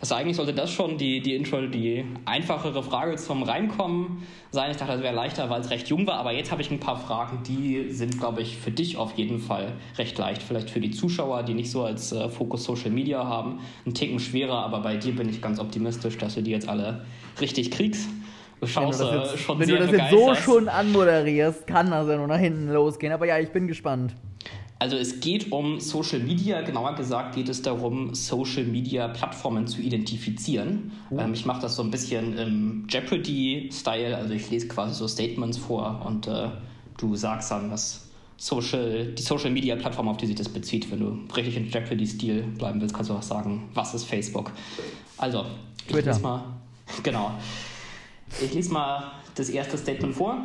also 0.00 0.14
eigentlich 0.14 0.36
sollte 0.36 0.52
das 0.52 0.70
schon 0.70 0.98
die, 0.98 1.22
die 1.22 1.34
Intro, 1.34 1.62
die 1.66 2.04
einfachere 2.26 2.82
Frage 2.82 3.16
zum 3.16 3.42
Reinkommen 3.42 4.22
sein. 4.50 4.70
Ich 4.70 4.76
dachte, 4.76 4.92
das 4.92 5.02
wäre 5.02 5.14
leichter, 5.14 5.48
weil 5.48 5.62
es 5.62 5.70
recht 5.70 5.88
jung 5.88 6.06
war, 6.06 6.16
aber 6.16 6.32
jetzt 6.32 6.52
habe 6.52 6.60
ich 6.60 6.70
ein 6.70 6.78
paar 6.78 6.98
Fragen, 6.98 7.42
die 7.42 7.90
sind, 7.90 8.18
glaube 8.18 8.42
ich, 8.42 8.58
für 8.58 8.70
dich 8.70 8.98
auf 8.98 9.16
jeden 9.16 9.38
Fall 9.38 9.72
recht 9.96 10.18
leicht. 10.18 10.42
Vielleicht 10.42 10.68
für 10.68 10.80
die 10.80 10.90
Zuschauer, 10.90 11.42
die 11.42 11.54
nicht 11.54 11.70
so 11.70 11.84
als 11.84 12.12
äh, 12.12 12.28
Fokus 12.28 12.64
Social 12.64 12.90
Media 12.90 13.24
haben, 13.24 13.60
ein 13.86 13.94
Ticken 13.94 14.20
schwerer, 14.20 14.58
aber 14.58 14.80
bei 14.80 14.98
dir 14.98 15.16
bin 15.16 15.30
ich 15.30 15.40
ganz 15.40 15.58
optimistisch, 15.58 16.18
dass 16.18 16.34
du 16.34 16.42
die 16.42 16.50
jetzt 16.50 16.68
alle 16.68 17.06
richtig 17.40 17.70
kriegst. 17.70 18.10
Schaust 18.64 19.00
wenn 19.00 19.06
du 19.06 19.12
das 19.12 19.32
jetzt, 19.32 19.42
schon 19.42 19.58
wenn 19.58 19.68
du 19.68 19.78
das 19.78 19.90
jetzt 19.90 20.10
so 20.10 20.34
schon 20.34 20.68
anmoderierst, 20.68 21.66
kann 21.66 21.90
das 21.90 22.08
ja 22.08 22.16
nur 22.16 22.26
nach 22.26 22.38
hinten 22.38 22.68
losgehen. 22.68 23.12
Aber 23.12 23.26
ja, 23.26 23.38
ich 23.38 23.50
bin 23.50 23.66
gespannt. 23.66 24.14
Also 24.80 24.96
es 24.96 25.20
geht 25.20 25.52
um 25.52 25.78
Social 25.78 26.20
Media, 26.20 26.62
genauer 26.62 26.94
gesagt 26.94 27.34
geht 27.34 27.50
es 27.50 27.60
darum, 27.60 28.14
Social 28.14 28.64
Media 28.64 29.08
Plattformen 29.08 29.66
zu 29.66 29.82
identifizieren. 29.82 30.92
Uh. 31.10 31.20
Ähm, 31.20 31.34
ich 31.34 31.44
mache 31.44 31.60
das 31.60 31.76
so 31.76 31.82
ein 31.82 31.90
bisschen 31.90 32.36
im 32.38 32.86
Jeopardy-Style, 32.88 34.16
also 34.16 34.32
ich 34.32 34.50
lese 34.50 34.68
quasi 34.68 34.94
so 34.94 35.06
Statements 35.06 35.58
vor 35.58 36.00
und 36.06 36.26
äh, 36.28 36.48
du 36.96 37.14
sagst 37.14 37.50
dann, 37.50 37.70
was 37.70 38.08
Social, 38.38 39.12
die 39.12 39.20
Social 39.20 39.50
Media 39.50 39.76
Plattform, 39.76 40.08
auf 40.08 40.16
die 40.16 40.24
sich 40.24 40.36
das 40.36 40.48
bezieht. 40.48 40.90
Wenn 40.90 41.00
du 41.00 41.18
richtig 41.36 41.58
in 41.58 41.68
Jeopardy-Stil 41.68 42.42
bleiben 42.56 42.80
willst, 42.80 42.94
kannst 42.94 43.10
du 43.10 43.14
auch 43.14 43.22
sagen, 43.22 43.68
was 43.74 43.92
ist 43.92 44.04
Facebook? 44.04 44.50
Also, 45.18 45.44
ich 45.86 45.92
Twitter. 45.92 46.18
mal. 46.20 46.42
Genau. 47.02 47.32
Ich 48.42 48.54
lese 48.54 48.72
mal 48.72 49.12
das 49.34 49.48
erste 49.48 49.76
Statement 49.76 50.14
vor. 50.14 50.38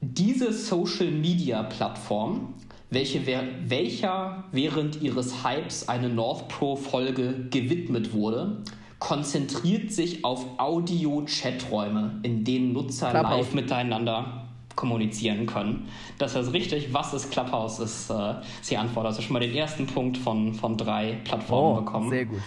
Diese 0.00 0.52
Social-Media-Plattform, 0.52 2.54
welche, 2.90 3.20
welcher 3.66 4.44
während 4.52 5.02
ihres 5.02 5.44
Hypes 5.44 5.88
eine 5.88 6.08
North 6.08 6.48
Pro-Folge 6.48 7.48
gewidmet 7.50 8.12
wurde, 8.12 8.62
konzentriert 8.98 9.92
sich 9.92 10.24
auf 10.24 10.44
Audio-Chaträume, 10.58 12.20
in 12.22 12.44
denen 12.44 12.72
Nutzer 12.72 13.10
Clubhouse. 13.10 13.38
live 13.38 13.54
miteinander 13.54 14.44
kommunizieren 14.76 15.46
können. 15.46 15.88
Das 16.18 16.34
ist 16.34 16.52
richtig. 16.52 16.94
Was 16.94 17.12
ist 17.12 17.30
Clubhouse? 17.30 17.80
Ist, 17.80 18.10
äh, 18.10 18.34
die 18.68 18.76
Antwort. 18.76 19.06
Also 19.06 19.22
schon 19.22 19.34
mal 19.34 19.40
den 19.40 19.54
ersten 19.54 19.86
Punkt 19.86 20.18
von, 20.18 20.54
von 20.54 20.76
drei 20.76 21.20
Plattformen 21.24 21.78
oh, 21.78 21.80
bekommen. 21.80 22.10
Sehr 22.10 22.26
gut. 22.26 22.40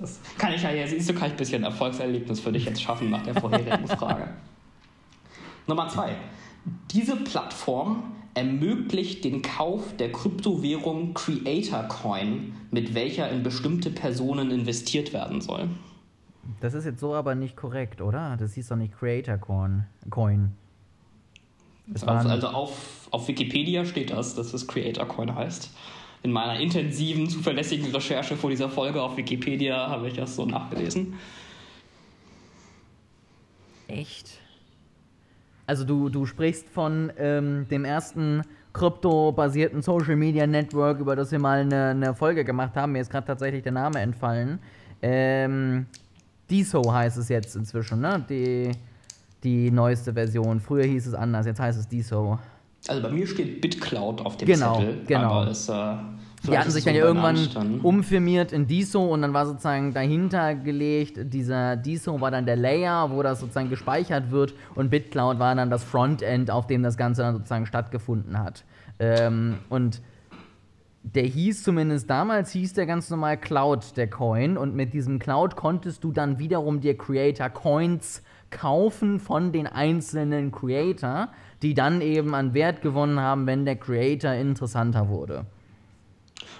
Das 0.00 0.20
kann 0.38 0.52
ich 0.52 0.62
ja 0.62 0.70
jetzt, 0.70 0.90
siehst 0.90 1.08
du, 1.08 1.14
kann 1.14 1.28
ich 1.28 1.34
ein 1.34 1.36
bisschen 1.36 1.64
Erfolgserlebnis 1.64 2.40
für 2.40 2.52
dich 2.52 2.64
jetzt 2.64 2.82
schaffen 2.82 3.10
nach 3.10 3.22
der 3.22 3.34
vorherigen 3.34 3.86
Frage. 3.98 4.28
Nummer 5.66 5.88
zwei. 5.88 6.16
Diese 6.90 7.16
Plattform 7.16 8.14
ermöglicht 8.34 9.24
den 9.24 9.42
Kauf 9.42 9.96
der 9.96 10.10
Kryptowährung 10.12 11.14
Creator 11.14 11.84
Coin, 11.84 12.54
mit 12.70 12.94
welcher 12.94 13.30
in 13.30 13.42
bestimmte 13.42 13.90
Personen 13.90 14.50
investiert 14.50 15.12
werden 15.12 15.40
soll. 15.40 15.68
Das 16.60 16.74
ist 16.74 16.84
jetzt 16.84 17.00
so 17.00 17.14
aber 17.14 17.34
nicht 17.34 17.56
korrekt, 17.56 18.00
oder? 18.00 18.36
Das 18.38 18.54
hieß 18.54 18.68
doch 18.68 18.76
nicht 18.76 18.96
Creator 18.98 19.38
Coin. 19.38 19.84
Coin. 20.10 20.52
Also, 21.92 22.06
also 22.06 22.48
auf, 22.48 23.08
auf 23.10 23.28
Wikipedia 23.28 23.84
steht 23.84 24.10
das, 24.10 24.34
dass 24.34 24.54
es 24.54 24.66
Creator 24.66 25.06
Coin 25.06 25.34
heißt 25.34 25.70
in 26.24 26.32
meiner 26.32 26.58
intensiven, 26.58 27.28
zuverlässigen 27.28 27.90
Recherche 27.94 28.34
vor 28.34 28.48
dieser 28.48 28.70
Folge 28.70 29.00
auf 29.00 29.16
Wikipedia 29.16 29.90
habe 29.90 30.08
ich 30.08 30.14
das 30.14 30.34
so 30.34 30.46
nachgelesen. 30.46 31.14
Echt? 33.88 34.40
Also 35.66 35.84
du, 35.84 36.08
du 36.08 36.24
sprichst 36.24 36.66
von 36.70 37.12
ähm, 37.18 37.68
dem 37.68 37.84
ersten 37.84 38.42
krypto-basierten 38.72 39.82
Social 39.82 40.16
Media 40.16 40.46
Network, 40.46 40.98
über 40.98 41.14
das 41.14 41.30
wir 41.30 41.38
mal 41.38 41.60
eine, 41.60 41.90
eine 41.90 42.14
Folge 42.14 42.42
gemacht 42.42 42.74
haben. 42.74 42.92
Mir 42.92 43.02
ist 43.02 43.10
gerade 43.10 43.26
tatsächlich 43.26 43.62
der 43.62 43.72
Name 43.72 44.00
entfallen. 44.00 44.58
Ähm, 45.02 45.84
DISO 46.48 46.90
heißt 46.90 47.18
es 47.18 47.28
jetzt 47.28 47.54
inzwischen, 47.54 48.00
ne? 48.00 48.24
Die, 48.30 48.72
die 49.42 49.70
neueste 49.70 50.14
Version. 50.14 50.58
Früher 50.58 50.84
hieß 50.84 51.06
es 51.06 51.14
anders, 51.14 51.44
jetzt 51.44 51.60
heißt 51.60 51.78
es 51.78 51.86
DISO. 51.86 52.38
Also 52.88 53.02
bei 53.02 53.10
mir 53.10 53.26
steht 53.26 53.60
BitCloud 53.60 54.20
auf 54.20 54.36
dem 54.36 54.46
genau, 54.46 54.78
Zettel. 54.78 55.02
Genau, 55.06 55.30
aber 55.30 55.50
es, 55.50 55.68
äh, 55.68 55.96
die 56.46 56.58
hatten 56.58 56.70
sich 56.70 56.84
dann 56.84 56.94
ja 56.94 57.04
irgendwann 57.04 57.80
umfirmiert 57.80 58.52
in 58.52 58.66
DISO 58.66 59.02
und 59.02 59.22
dann 59.22 59.32
war 59.32 59.46
sozusagen 59.46 59.94
dahinter 59.94 60.54
gelegt, 60.54 61.18
dieser 61.32 61.76
DISO 61.76 62.20
war 62.20 62.30
dann 62.30 62.44
der 62.44 62.56
Layer, 62.56 63.10
wo 63.10 63.22
das 63.22 63.40
sozusagen 63.40 63.70
gespeichert 63.70 64.30
wird 64.30 64.54
und 64.74 64.90
BitCloud 64.90 65.38
war 65.38 65.54
dann 65.54 65.70
das 65.70 65.84
Frontend, 65.84 66.50
auf 66.50 66.66
dem 66.66 66.82
das 66.82 66.96
Ganze 66.98 67.22
dann 67.22 67.34
sozusagen 67.34 67.64
stattgefunden 67.64 68.38
hat. 68.38 68.64
Ähm, 68.98 69.56
und 69.70 70.02
der 71.02 71.24
hieß 71.24 71.62
zumindest 71.62 72.08
damals, 72.08 72.50
hieß 72.52 72.72
der 72.74 72.86
ganz 72.86 73.10
normal 73.10 73.36
Cloud, 73.36 73.96
der 73.96 74.08
Coin. 74.08 74.56
Und 74.56 74.74
mit 74.74 74.94
diesem 74.94 75.18
Cloud 75.18 75.54
konntest 75.54 76.02
du 76.02 76.12
dann 76.12 76.38
wiederum 76.38 76.80
dir 76.80 76.96
Creator 76.96 77.50
Coins 77.50 78.22
kaufen 78.50 79.20
von 79.20 79.52
den 79.52 79.66
einzelnen 79.66 80.50
Creator 80.50 81.28
die 81.64 81.74
dann 81.74 82.00
eben 82.00 82.34
an 82.34 82.54
Wert 82.54 82.82
gewonnen 82.82 83.18
haben, 83.18 83.46
wenn 83.46 83.64
der 83.64 83.76
Creator 83.76 84.34
interessanter 84.34 85.08
wurde. 85.08 85.46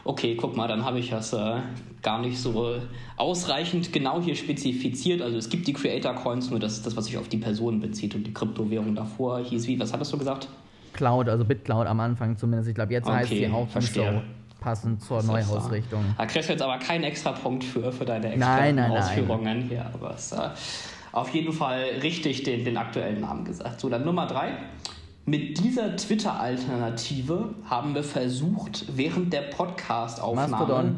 Okay, 0.02 0.37
guck 0.37 0.56
mal, 0.56 0.66
dann 0.66 0.84
habe 0.84 0.99
ich 0.99 1.11
das 1.11 1.32
äh, 1.32 1.61
gar 2.02 2.20
nicht 2.20 2.38
so 2.38 2.76
ausreichend 3.16 3.92
genau 3.92 4.20
hier 4.20 4.34
spezifiziert. 4.34 5.23
Also 5.23 5.37
es 5.37 5.49
gibt 5.49 5.66
die 5.66 5.73
Creator 5.73 6.14
Coins, 6.14 6.50
nur 6.50 6.58
das 6.58 6.75
ist 6.75 6.87
das, 6.87 6.96
was 6.96 7.06
sich 7.06 7.16
auf 7.16 7.28
die 7.28 7.38
Personen 7.38 7.80
bezieht 7.80 8.14
und 8.14 8.26
die 8.26 8.32
Kryptowährung 8.32 8.94
davor 8.94 9.40
hieß 9.40 9.66
wie, 9.66 9.78
was 9.78 9.92
hattest 9.92 10.12
du 10.12 10.18
gesagt? 10.18 10.49
Cloud, 10.92 11.28
also 11.28 11.44
BitCloud 11.44 11.87
am 11.87 12.00
Anfang 12.00 12.37
zumindest. 12.37 12.68
Ich 12.68 12.75
glaube, 12.75 12.92
jetzt 12.92 13.06
okay, 13.06 13.16
heißt 13.16 13.30
sie 13.30 13.49
auch 13.49 13.68
verstehe. 13.68 14.12
so 14.12 14.61
passend 14.61 15.02
zur 15.02 15.18
das 15.18 15.26
Neuausrichtung. 15.26 16.04
Da 16.16 16.26
kriegst 16.26 16.49
du 16.49 16.52
jetzt 16.54 16.62
aber 16.62 16.78
keinen 16.78 17.04
extra 17.04 17.32
Punkt 17.32 17.64
für, 17.64 17.92
für 17.92 18.04
deine 18.04 18.37
nein, 18.37 18.76
nein, 18.76 18.90
Ausführungen 18.90 19.62
hier, 19.68 19.84
aber 19.92 20.14
es 20.14 20.32
äh, 20.32 20.49
auf 21.12 21.30
jeden 21.30 21.52
Fall 21.52 21.82
richtig 22.02 22.42
den, 22.42 22.64
den 22.64 22.76
aktuellen 22.76 23.20
Namen 23.20 23.44
gesagt. 23.44 23.80
So, 23.80 23.88
dann 23.88 24.04
Nummer 24.04 24.26
drei. 24.26 24.52
Mit 25.26 25.64
dieser 25.64 25.97
Twitter-Alternative 25.97 27.54
haben 27.64 27.95
wir 27.95 28.04
versucht, 28.04 28.85
während 28.95 29.33
der 29.33 29.40
Podcast-Aufnahme 29.40 30.97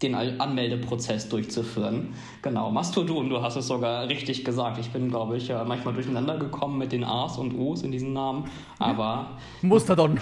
den 0.00 0.14
Anmeldeprozess 0.14 1.28
durchzuführen. 1.28 2.14
Genau, 2.44 2.70
Mastodon, 2.70 3.30
du 3.30 3.40
hast 3.40 3.56
es 3.56 3.68
sogar 3.68 4.06
richtig 4.06 4.44
gesagt. 4.44 4.76
Ich 4.76 4.90
bin, 4.90 5.08
glaube 5.08 5.38
ich, 5.38 5.50
manchmal 5.66 5.94
durcheinander 5.94 6.36
gekommen 6.36 6.76
mit 6.76 6.92
den 6.92 7.02
A's 7.02 7.38
und 7.38 7.58
O's 7.58 7.80
in 7.80 7.90
diesen 7.90 8.12
Namen, 8.12 8.44
aber... 8.78 9.30
Musterdon. 9.62 10.20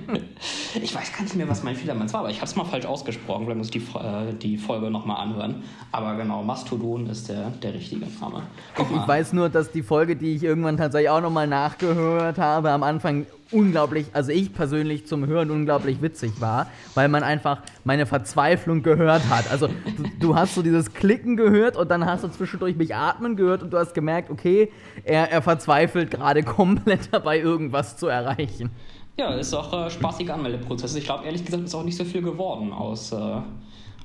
ich 0.82 0.94
weiß 0.94 1.12
gar 1.12 1.22
nicht 1.22 1.36
mehr, 1.36 1.46
was 1.46 1.62
mein 1.62 1.76
Fehler 1.76 2.00
war, 2.00 2.20
aber 2.20 2.30
ich 2.30 2.36
habe 2.36 2.46
es 2.46 2.56
mal 2.56 2.64
falsch 2.64 2.86
ausgesprochen. 2.86 3.44
Vielleicht 3.44 3.58
muss 3.58 3.66
ich 3.66 3.72
die, 3.72 3.98
äh, 3.98 4.32
die 4.32 4.56
Folge 4.56 4.90
nochmal 4.90 5.18
anhören. 5.18 5.62
Aber 5.92 6.14
genau, 6.14 6.42
Mastodon 6.42 7.08
ist 7.08 7.28
der, 7.28 7.50
der 7.50 7.74
richtige 7.74 8.06
Name. 8.22 8.44
Ich, 8.78 8.82
ich 8.90 9.08
weiß 9.08 9.34
nur, 9.34 9.50
dass 9.50 9.70
die 9.70 9.82
Folge, 9.82 10.16
die 10.16 10.36
ich 10.36 10.44
irgendwann 10.44 10.78
tatsächlich 10.78 11.10
auch 11.10 11.20
nochmal 11.20 11.46
nachgehört 11.46 12.38
habe, 12.38 12.70
am 12.70 12.82
Anfang 12.82 13.26
unglaublich, 13.54 14.06
also 14.12 14.32
ich 14.32 14.52
persönlich 14.52 15.06
zum 15.06 15.26
Hören 15.26 15.50
unglaublich 15.50 16.02
witzig 16.02 16.40
war, 16.40 16.66
weil 16.94 17.08
man 17.08 17.22
einfach 17.22 17.62
meine 17.84 18.06
Verzweiflung 18.06 18.82
gehört 18.82 19.28
hat. 19.28 19.50
Also 19.50 19.68
du, 19.68 20.04
du 20.18 20.36
hast 20.36 20.54
so 20.54 20.62
dieses 20.62 20.92
Klicken 20.92 21.33
gehört 21.36 21.76
und 21.76 21.90
dann 21.90 22.04
hast 22.06 22.24
du 22.24 22.28
zwischendurch 22.28 22.76
mich 22.76 22.94
atmen 22.94 23.36
gehört 23.36 23.62
und 23.62 23.72
du 23.72 23.78
hast 23.78 23.94
gemerkt, 23.94 24.30
okay, 24.30 24.70
er, 25.04 25.30
er 25.30 25.42
verzweifelt 25.42 26.10
gerade 26.10 26.42
komplett 26.44 27.08
dabei, 27.12 27.40
irgendwas 27.40 27.96
zu 27.96 28.06
erreichen. 28.06 28.70
Ja, 29.16 29.34
ist 29.34 29.54
auch 29.54 29.86
äh, 29.86 29.90
spaßiger 29.90 30.34
Anmeldeprozess. 30.34 30.96
Ich 30.96 31.04
glaube, 31.04 31.24
ehrlich 31.24 31.44
gesagt, 31.44 31.64
ist 31.64 31.74
auch 31.74 31.84
nicht 31.84 31.96
so 31.96 32.04
viel 32.04 32.22
geworden 32.22 32.72
aus, 32.72 33.12
äh, 33.12 33.16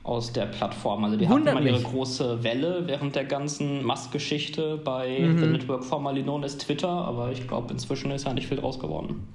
aus 0.03 0.31
der 0.31 0.45
Plattform. 0.45 1.03
Also 1.03 1.17
die 1.17 1.27
hatten 1.27 1.43
mal 1.43 1.65
ihre 1.65 1.81
große 1.81 2.43
Welle 2.43 2.83
während 2.85 3.15
der 3.15 3.25
ganzen 3.25 3.83
Mastgeschichte 3.83 4.77
bei 4.77 5.19
mhm. 5.19 5.39
The 5.39 5.45
Network 5.47 5.83
formerly 5.83 6.21
known 6.21 6.43
as 6.43 6.57
Twitter, 6.57 6.89
aber 6.89 7.31
ich 7.31 7.47
glaube, 7.47 7.73
inzwischen 7.73 8.11
ist 8.11 8.25
ja 8.25 8.33
nicht 8.33 8.47
viel 8.47 8.57
draus 8.57 8.79
geworden. 8.79 9.27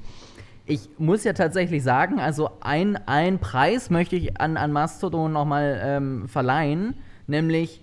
Ich 0.67 0.89
muss 0.97 1.25
ja 1.25 1.35
tatsächlich 1.35 1.83
sagen, 1.83 2.19
also 2.19 2.51
ein, 2.61 2.97
ein 3.07 3.39
Preis 3.39 3.91
möchte 3.91 4.17
ich 4.17 4.41
an, 4.41 4.57
an 4.57 4.73
Mastodon 4.73 5.33
nochmal 5.33 5.79
ähm, 5.85 6.27
verleihen, 6.27 6.95
nämlich 7.27 7.83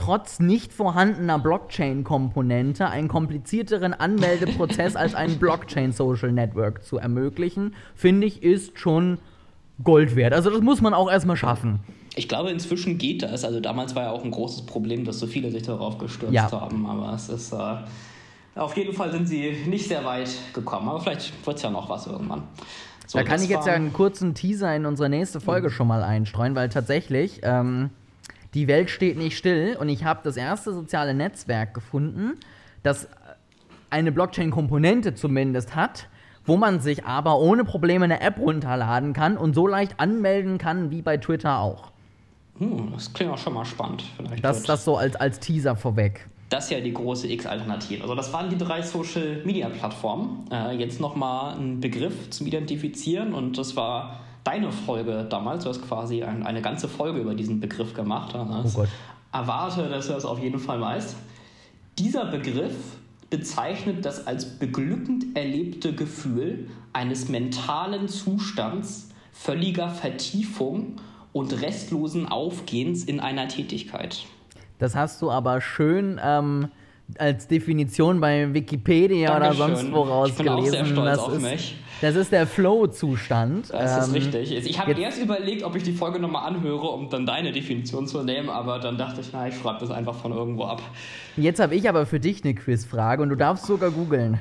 trotz 0.00 0.40
nicht 0.40 0.72
vorhandener 0.72 1.38
Blockchain-Komponente 1.38 2.88
einen 2.88 3.08
komplizierteren 3.08 3.92
Anmeldeprozess 3.92 4.96
als 4.96 5.14
ein 5.14 5.38
Blockchain-Social 5.38 6.32
Network 6.32 6.84
zu 6.84 6.96
ermöglichen, 6.96 7.74
finde 7.94 8.26
ich, 8.26 8.42
ist 8.42 8.78
schon 8.78 9.18
Gold 9.84 10.16
wert. 10.16 10.32
Also 10.32 10.48
das 10.48 10.62
muss 10.62 10.80
man 10.80 10.94
auch 10.94 11.10
erstmal 11.10 11.36
schaffen. 11.36 11.80
Ich 12.16 12.28
glaube, 12.28 12.50
inzwischen 12.50 12.96
geht 12.96 13.22
das. 13.22 13.44
Also 13.44 13.60
damals 13.60 13.94
war 13.94 14.04
ja 14.04 14.10
auch 14.10 14.24
ein 14.24 14.30
großes 14.30 14.64
Problem, 14.64 15.04
dass 15.04 15.18
so 15.18 15.26
viele 15.26 15.50
sich 15.50 15.64
darauf 15.64 15.98
gestürzt 15.98 16.32
ja. 16.32 16.50
haben. 16.50 16.86
Aber 16.86 17.12
es 17.14 17.28
ist. 17.28 17.52
Äh, 17.52 17.76
auf 18.56 18.76
jeden 18.76 18.94
Fall 18.94 19.12
sind 19.12 19.28
sie 19.28 19.52
nicht 19.66 19.86
sehr 19.86 20.04
weit 20.04 20.30
gekommen. 20.54 20.88
Aber 20.88 21.00
vielleicht 21.00 21.46
wird 21.46 21.56
es 21.56 21.62
ja 21.62 21.70
noch 21.70 21.88
was 21.88 22.06
irgendwann. 22.06 22.42
So, 23.06 23.18
da 23.18 23.24
kann 23.24 23.42
ich 23.42 23.48
jetzt 23.48 23.66
ja 23.66 23.74
einen 23.74 23.92
kurzen 23.92 24.34
Teaser 24.34 24.74
in 24.74 24.86
unsere 24.86 25.08
nächste 25.08 25.40
Folge 25.40 25.68
mhm. 25.68 25.72
schon 25.72 25.86
mal 25.86 26.02
einstreuen, 26.02 26.54
weil 26.54 26.68
tatsächlich. 26.68 27.40
Ähm, 27.42 27.90
die 28.54 28.66
Welt 28.68 28.90
steht 28.90 29.16
nicht 29.16 29.36
still 29.36 29.76
und 29.78 29.88
ich 29.88 30.04
habe 30.04 30.20
das 30.24 30.36
erste 30.36 30.72
soziale 30.72 31.14
Netzwerk 31.14 31.74
gefunden, 31.74 32.38
das 32.82 33.08
eine 33.90 34.12
Blockchain-Komponente 34.12 35.14
zumindest 35.14 35.74
hat, 35.74 36.08
wo 36.44 36.56
man 36.56 36.80
sich 36.80 37.04
aber 37.04 37.38
ohne 37.38 37.64
Probleme 37.64 38.04
eine 38.04 38.20
App 38.20 38.38
runterladen 38.38 39.12
kann 39.12 39.36
und 39.36 39.54
so 39.54 39.66
leicht 39.66 40.00
anmelden 40.00 40.58
kann 40.58 40.90
wie 40.90 41.02
bei 41.02 41.16
Twitter 41.16 41.58
auch. 41.58 41.92
Hm, 42.58 42.92
das 42.92 43.12
klingt 43.12 43.32
auch 43.32 43.38
schon 43.38 43.54
mal 43.54 43.64
spannend. 43.64 44.04
Vielleicht 44.16 44.44
das, 44.44 44.62
das 44.62 44.84
so 44.84 44.96
als, 44.96 45.16
als 45.16 45.40
Teaser 45.40 45.76
vorweg. 45.76 46.28
Das 46.50 46.64
ist 46.64 46.70
ja 46.72 46.80
die 46.80 46.92
große 46.92 47.30
X-Alternative. 47.30 48.02
Also 48.02 48.14
das 48.16 48.32
waren 48.32 48.50
die 48.50 48.58
drei 48.58 48.82
Social-Media-Plattformen. 48.82 50.46
Äh, 50.50 50.76
jetzt 50.76 51.00
nochmal 51.00 51.54
ein 51.56 51.80
Begriff 51.80 52.30
zum 52.30 52.46
Identifizieren 52.48 53.32
und 53.32 53.56
das 53.56 53.76
war 53.76 54.20
deine 54.44 54.72
Folge 54.72 55.26
damals. 55.28 55.64
Du 55.64 55.70
hast 55.70 55.86
quasi 55.86 56.22
ein, 56.22 56.44
eine 56.44 56.62
ganze 56.62 56.88
Folge 56.88 57.20
über 57.20 57.34
diesen 57.34 57.60
Begriff 57.60 57.94
gemacht. 57.94 58.34
Also 58.34 58.78
oh 58.78 58.82
Gott. 58.82 58.88
Erwarte, 59.32 59.88
dass 59.88 60.06
du 60.06 60.12
das 60.12 60.24
auf 60.24 60.40
jeden 60.40 60.58
Fall 60.58 60.80
weißt. 60.80 61.16
Dieser 61.98 62.26
Begriff 62.26 62.74
bezeichnet 63.28 64.04
das 64.04 64.26
als 64.26 64.58
beglückend 64.58 65.36
erlebte 65.36 65.94
Gefühl 65.94 66.68
eines 66.92 67.28
mentalen 67.28 68.08
Zustands 68.08 69.10
völliger 69.32 69.88
Vertiefung 69.88 70.96
und 71.32 71.62
restlosen 71.62 72.28
Aufgehens 72.28 73.04
in 73.04 73.20
einer 73.20 73.48
Tätigkeit. 73.48 74.24
Das 74.78 74.96
hast 74.96 75.22
du 75.22 75.30
aber 75.30 75.60
schön 75.60 76.20
ähm, 76.22 76.68
als 77.18 77.48
Definition 77.48 78.20
bei 78.20 78.52
Wikipedia 78.52 79.38
Dankeschön. 79.38 79.64
oder 79.64 79.76
sonst 79.76 79.92
wo 79.92 80.02
rausgelesen. 80.02 80.58
Ich 80.58 80.62
bin 80.62 80.68
auch 80.68 80.70
sehr 80.70 80.86
stolz 80.86 81.10
das 81.10 81.18
auf 81.18 81.34
ist, 81.34 81.42
mich. 81.42 81.76
Das 82.00 82.16
ist 82.16 82.32
der 82.32 82.46
Flow-Zustand. 82.46 83.70
Das 83.70 84.08
ähm, 84.08 84.14
ist 84.14 84.34
richtig. 84.34 84.66
Ich 84.66 84.78
habe 84.80 84.92
erst 84.92 85.20
überlegt, 85.20 85.64
ob 85.64 85.76
ich 85.76 85.82
die 85.82 85.92
Folge 85.92 86.18
nochmal 86.18 86.46
anhöre, 86.46 86.88
um 86.88 87.10
dann 87.10 87.26
deine 87.26 87.52
Definition 87.52 88.06
zu 88.06 88.22
nehmen, 88.22 88.48
aber 88.48 88.78
dann 88.78 88.96
dachte 88.96 89.20
ich, 89.20 89.28
na, 89.32 89.48
ich 89.48 89.56
schreibe 89.56 89.80
das 89.80 89.90
einfach 89.90 90.14
von 90.14 90.32
irgendwo 90.32 90.64
ab. 90.64 90.80
Jetzt 91.36 91.60
habe 91.60 91.74
ich 91.74 91.88
aber 91.88 92.06
für 92.06 92.18
dich 92.18 92.42
eine 92.42 92.54
Quizfrage 92.54 93.22
und 93.22 93.28
du 93.28 93.36
darfst 93.36 93.66
sogar 93.66 93.90
googeln. 93.90 94.38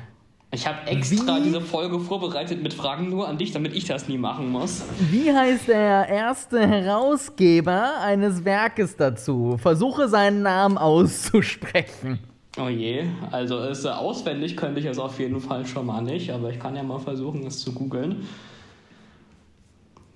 Ich 0.52 0.66
habe 0.66 0.88
extra 0.88 1.38
Wie? 1.38 1.44
diese 1.44 1.62
Folge 1.62 2.00
vorbereitet 2.00 2.64
mit 2.64 2.74
Fragen 2.74 3.10
nur 3.10 3.28
an 3.28 3.38
dich, 3.38 3.52
damit 3.52 3.76
ich 3.76 3.86
das 3.86 4.08
nie 4.08 4.18
machen 4.18 4.52
muss. 4.52 4.82
Wie 5.12 5.32
heißt 5.32 5.68
der 5.68 6.10
erste 6.10 6.68
Herausgeber 6.68 8.00
eines 8.02 8.46
Werkes 8.46 8.96
dazu? 8.96 9.58
Versuche 9.62 10.08
seinen 10.10 10.42
Namen 10.42 10.78
auszusprechen. 10.80 12.20
Oh 12.58 12.68
je, 12.68 13.06
also 13.32 13.60
ist, 13.60 13.86
äh, 13.86 13.90
auswendig 13.90 14.58
könnte 14.58 14.80
ich 14.80 14.86
es 14.86 14.98
auf 14.98 15.20
jeden 15.20 15.40
Fall 15.40 15.66
schon 15.66 15.86
mal 15.86 16.02
nicht, 16.02 16.32
aber 16.32 16.50
ich 16.50 16.60
kann 16.60 16.76
ja 16.76 16.84
mal 16.84 17.00
versuchen, 17.00 17.46
es 17.46 17.60
zu 17.60 17.74
googeln. 17.74 18.28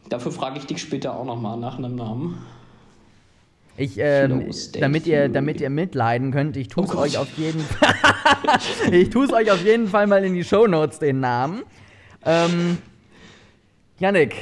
Dafür 0.10 0.32
frage 0.32 0.58
ich 0.58 0.66
dich 0.66 0.82
später 0.82 1.16
auch 1.16 1.26
nochmal 1.26 1.58
nach 1.58 1.78
einem 1.78 1.96
Namen. 1.96 2.38
Ich, 3.78 3.98
ähm, 3.98 4.52
damit 4.80 5.08
ihr, 5.08 5.30
damit 5.30 5.60
ihr 5.60 5.70
mitleiden 5.70 6.32
könnt, 6.32 6.58
ich 6.58 6.68
tue 6.68 6.84
es 6.84 6.94
oh 6.94 7.00
euch 7.00 7.18
auf 7.18 7.38
jeden 7.38 7.62
Fall. 7.62 7.96
ich 8.92 9.10
tue 9.10 9.26
es 9.26 9.34
euch 9.34 9.52
auf 9.52 9.64
jeden 9.64 9.88
Fall 9.88 10.06
mal 10.06 10.24
in 10.24 10.36
die 10.36 10.44
Show 10.44 10.68
Notes 10.68 11.00
den 11.00 11.20
Namen. 11.20 11.64
Ähm, 12.26 12.78
Yannick, 14.00 14.36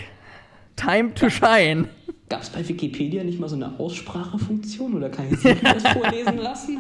Time 0.76 1.14
to 1.14 1.30
Shine. 1.30 1.88
Gab 2.28 2.42
es 2.42 2.50
bei 2.50 2.68
Wikipedia 2.68 3.24
nicht 3.24 3.40
mal 3.40 3.48
so 3.48 3.56
eine 3.56 3.80
Aussprachefunktion 3.80 4.96
oder 4.96 5.10
kann 5.10 5.28
ich 5.32 5.42
das 5.62 5.88
vorlesen 5.94 6.38
lassen? 6.38 6.80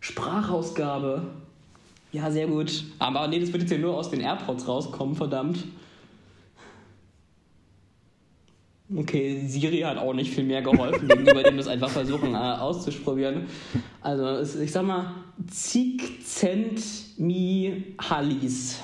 Sprachausgabe. 0.00 1.22
Ja, 2.12 2.30
sehr 2.30 2.46
gut. 2.46 2.84
Aber 2.98 3.28
nee, 3.28 3.40
das 3.40 3.52
wird 3.52 3.62
jetzt 3.62 3.72
ja 3.72 3.78
nur 3.78 3.96
aus 3.96 4.10
den 4.10 4.20
AirPods 4.20 4.66
rauskommen, 4.66 5.14
verdammt. 5.14 5.64
Okay, 8.96 9.42
Siri 9.46 9.80
hat 9.80 9.98
auch 9.98 10.14
nicht 10.14 10.32
viel 10.32 10.44
mehr 10.44 10.62
geholfen, 10.62 11.08
gegenüber 11.08 11.42
dem 11.42 11.58
das 11.58 11.68
einfach 11.68 11.90
versuchen 11.90 12.34
äh, 12.34 12.38
auszuprobieren. 12.38 13.46
Also, 14.00 14.60
ich 14.60 14.72
sag 14.72 14.86
mal, 14.86 15.12
zig 15.50 16.24
Cent 16.24 16.80
mi 17.18 17.94
Hallis 17.98 18.80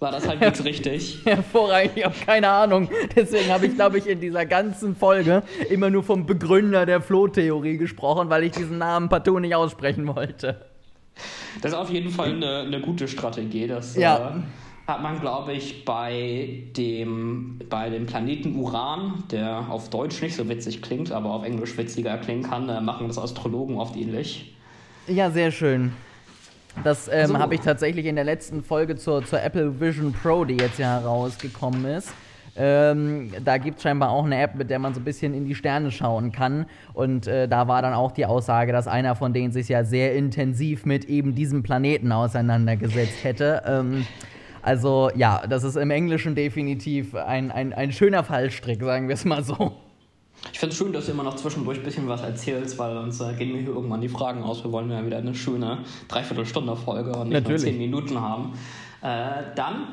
war 0.00 0.12
das 0.12 0.28
halbwegs 0.28 0.64
richtig. 0.64 1.20
Hervorragend, 1.24 1.92
ich 1.96 2.04
habe 2.04 2.14
keine 2.24 2.48
Ahnung. 2.48 2.88
Deswegen 3.16 3.52
habe 3.52 3.66
ich, 3.66 3.74
glaube 3.74 3.98
ich, 3.98 4.06
in 4.06 4.20
dieser 4.20 4.46
ganzen 4.46 4.94
Folge 4.94 5.42
immer 5.70 5.90
nur 5.90 6.02
vom 6.02 6.26
Begründer 6.26 6.86
der 6.86 7.00
Flohtheorie 7.00 7.76
gesprochen, 7.78 8.30
weil 8.30 8.44
ich 8.44 8.52
diesen 8.52 8.78
Namen 8.78 9.08
partout 9.08 9.40
nicht 9.40 9.54
aussprechen 9.54 10.06
wollte. 10.14 10.64
Das 11.60 11.72
ist 11.72 11.78
auf 11.78 11.90
jeden 11.90 12.10
Fall 12.10 12.32
eine, 12.32 12.60
eine 12.60 12.80
gute 12.80 13.08
Strategie. 13.08 13.66
Das 13.66 13.96
ja. 13.96 14.36
äh, 14.36 14.90
hat 14.90 15.02
man, 15.02 15.20
glaube 15.20 15.52
ich, 15.52 15.84
bei 15.84 16.62
dem, 16.76 17.58
bei 17.68 17.90
dem 17.90 18.06
Planeten 18.06 18.56
Uran, 18.56 19.24
der 19.30 19.66
auf 19.68 19.90
Deutsch 19.90 20.22
nicht 20.22 20.36
so 20.36 20.48
witzig 20.48 20.80
klingt, 20.80 21.10
aber 21.10 21.30
auf 21.32 21.44
Englisch 21.44 21.76
witziger 21.76 22.16
klingen 22.18 22.44
kann, 22.44 22.68
äh, 22.68 22.80
machen 22.80 23.08
das 23.08 23.18
Astrologen 23.18 23.76
oft 23.76 23.96
ähnlich. 23.96 24.54
Ja, 25.08 25.30
sehr 25.30 25.50
schön. 25.50 25.92
Das 26.84 27.08
ähm, 27.12 27.28
so. 27.28 27.38
habe 27.38 27.54
ich 27.54 27.60
tatsächlich 27.60 28.06
in 28.06 28.14
der 28.14 28.24
letzten 28.24 28.62
Folge 28.62 28.96
zur, 28.96 29.24
zur 29.24 29.42
Apple 29.42 29.80
Vision 29.80 30.12
Pro, 30.12 30.44
die 30.44 30.56
jetzt 30.56 30.78
ja 30.78 31.00
herausgekommen 31.00 31.84
ist. 31.84 32.12
Ähm, 32.56 33.30
da 33.44 33.56
gibt 33.58 33.76
es 33.76 33.84
scheinbar 33.84 34.10
auch 34.10 34.24
eine 34.24 34.40
App, 34.40 34.56
mit 34.56 34.68
der 34.68 34.80
man 34.80 34.92
so 34.92 35.00
ein 35.00 35.04
bisschen 35.04 35.32
in 35.32 35.44
die 35.44 35.54
Sterne 35.54 35.92
schauen 35.92 36.32
kann. 36.32 36.66
Und 36.92 37.28
äh, 37.28 37.46
da 37.46 37.68
war 37.68 37.82
dann 37.82 37.94
auch 37.94 38.10
die 38.10 38.26
Aussage, 38.26 38.72
dass 38.72 38.88
einer 38.88 39.14
von 39.14 39.32
denen 39.32 39.52
sich 39.52 39.68
ja 39.68 39.84
sehr 39.84 40.14
intensiv 40.14 40.84
mit 40.84 41.04
eben 41.04 41.34
diesem 41.36 41.62
Planeten 41.62 42.10
auseinandergesetzt 42.10 43.22
hätte. 43.22 43.62
Ähm, 43.64 44.06
also 44.62 45.10
ja, 45.14 45.46
das 45.48 45.62
ist 45.62 45.76
im 45.76 45.90
Englischen 45.90 46.34
definitiv 46.34 47.14
ein, 47.14 47.52
ein, 47.52 47.72
ein 47.72 47.92
schöner 47.92 48.24
Fallstrick, 48.24 48.82
sagen 48.82 49.06
wir 49.06 49.14
es 49.14 49.24
mal 49.24 49.44
so. 49.44 49.72
Ich 50.52 50.58
finde 50.58 50.72
es 50.72 50.78
schön, 50.78 50.92
dass 50.92 51.06
du 51.06 51.12
immer 51.12 51.22
noch 51.22 51.36
zwischendurch 51.36 51.78
ein 51.78 51.84
bisschen 51.84 52.08
was 52.08 52.22
erzählst, 52.22 52.78
weil 52.78 52.96
uns 52.96 53.20
äh, 53.20 53.34
gehen 53.34 53.52
mir 53.52 53.60
hier 53.60 53.68
irgendwann 53.68 54.00
die 54.00 54.08
Fragen 54.08 54.42
aus. 54.42 54.62
Wir 54.64 54.72
wollen 54.72 54.90
ja 54.90 55.04
wieder 55.04 55.18
eine 55.18 55.34
schöne 55.34 55.78
Dreiviertelstunde-Folge 56.08 57.12
und 57.12 57.28
nicht 57.28 57.42
Natürlich. 57.42 57.62
nur 57.62 57.72
10 57.72 57.78
Minuten 57.78 58.20
haben. 58.20 58.52
Äh, 59.02 59.54
dann, 59.54 59.88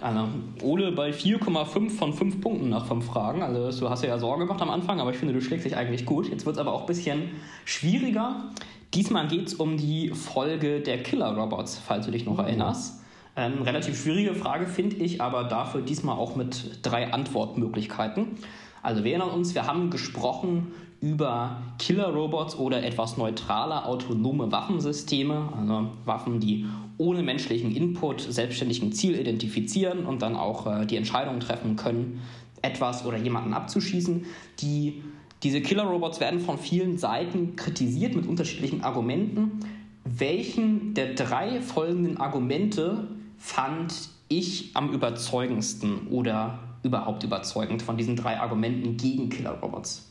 also 0.00 0.26
Ole 0.62 0.92
bei 0.92 1.10
4,5 1.10 1.90
von 1.90 2.12
5 2.12 2.40
Punkten 2.40 2.70
nach 2.70 2.86
5 2.86 3.04
Fragen. 3.04 3.42
Also 3.42 3.80
du 3.80 3.90
hast 3.90 4.04
ja 4.04 4.18
Sorge 4.18 4.46
gemacht 4.46 4.62
am 4.62 4.70
Anfang, 4.70 5.00
aber 5.00 5.10
ich 5.10 5.16
finde, 5.16 5.34
du 5.34 5.40
schlägst 5.40 5.66
dich 5.66 5.76
eigentlich 5.76 6.06
gut. 6.06 6.28
Jetzt 6.28 6.46
wird 6.46 6.56
es 6.56 6.60
aber 6.60 6.72
auch 6.72 6.82
ein 6.82 6.86
bisschen 6.86 7.30
schwieriger. 7.64 8.50
Diesmal 8.94 9.26
geht 9.26 9.48
es 9.48 9.54
um 9.54 9.76
die 9.76 10.10
Folge 10.10 10.80
der 10.80 11.02
Killer-Robots, 11.02 11.80
falls 11.84 12.06
du 12.06 12.12
dich 12.12 12.24
noch 12.24 12.34
mhm. 12.34 12.44
erinnerst. 12.44 13.00
Ähm, 13.36 13.62
relativ 13.62 14.00
schwierige 14.00 14.34
Frage, 14.34 14.66
finde 14.66 14.96
ich, 14.96 15.20
aber 15.20 15.44
dafür 15.44 15.82
diesmal 15.82 16.16
auch 16.16 16.36
mit 16.36 16.78
drei 16.82 17.12
Antwortmöglichkeiten. 17.12 18.38
Also 18.84 19.02
wir 19.02 19.12
erinnern 19.12 19.30
uns, 19.30 19.54
wir 19.54 19.66
haben 19.66 19.88
gesprochen 19.88 20.72
über 21.00 21.62
Killer-Robots 21.78 22.56
oder 22.56 22.84
etwas 22.84 23.16
neutraler 23.16 23.86
autonome 23.88 24.52
Waffensysteme, 24.52 25.48
also 25.58 25.88
Waffen, 26.04 26.38
die 26.38 26.66
ohne 26.98 27.22
menschlichen 27.22 27.74
Input 27.74 28.20
selbstständig 28.20 28.82
ein 28.82 28.92
Ziel 28.92 29.18
identifizieren 29.18 30.04
und 30.04 30.20
dann 30.20 30.36
auch 30.36 30.66
äh, 30.66 30.84
die 30.84 30.96
Entscheidung 30.96 31.40
treffen 31.40 31.76
können, 31.76 32.20
etwas 32.60 33.06
oder 33.06 33.16
jemanden 33.16 33.54
abzuschießen. 33.54 34.26
Die, 34.60 35.02
diese 35.42 35.62
Killer-Robots 35.62 36.20
werden 36.20 36.40
von 36.40 36.58
vielen 36.58 36.98
Seiten 36.98 37.56
kritisiert 37.56 38.14
mit 38.14 38.26
unterschiedlichen 38.26 38.84
Argumenten. 38.84 39.60
welchen 40.04 40.92
der 40.92 41.14
drei 41.14 41.62
folgenden 41.62 42.18
Argumente 42.18 43.08
fand 43.38 44.10
ich 44.28 44.72
am 44.74 44.92
überzeugendsten 44.92 46.08
oder 46.08 46.58
überhaupt 46.84 47.24
überzeugend 47.24 47.82
von 47.82 47.96
diesen 47.96 48.16
drei 48.16 48.38
Argumenten 48.38 48.96
gegen 48.96 49.30
Killer-Robots? 49.30 50.10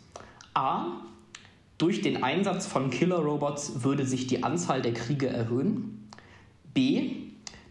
A. 0.53 0.88
Durch 1.77 2.01
den 2.01 2.24
Einsatz 2.24 2.68
von 2.68 2.89
Killer-Robots 2.89 3.84
würde 3.84 4.06
sich 4.06 4.27
die 4.27 4.44
Anzahl 4.44 4.82
der 4.82 4.94
Kriege 4.94 5.27
erhöhen. 5.27 6.10
B. 6.74 7.12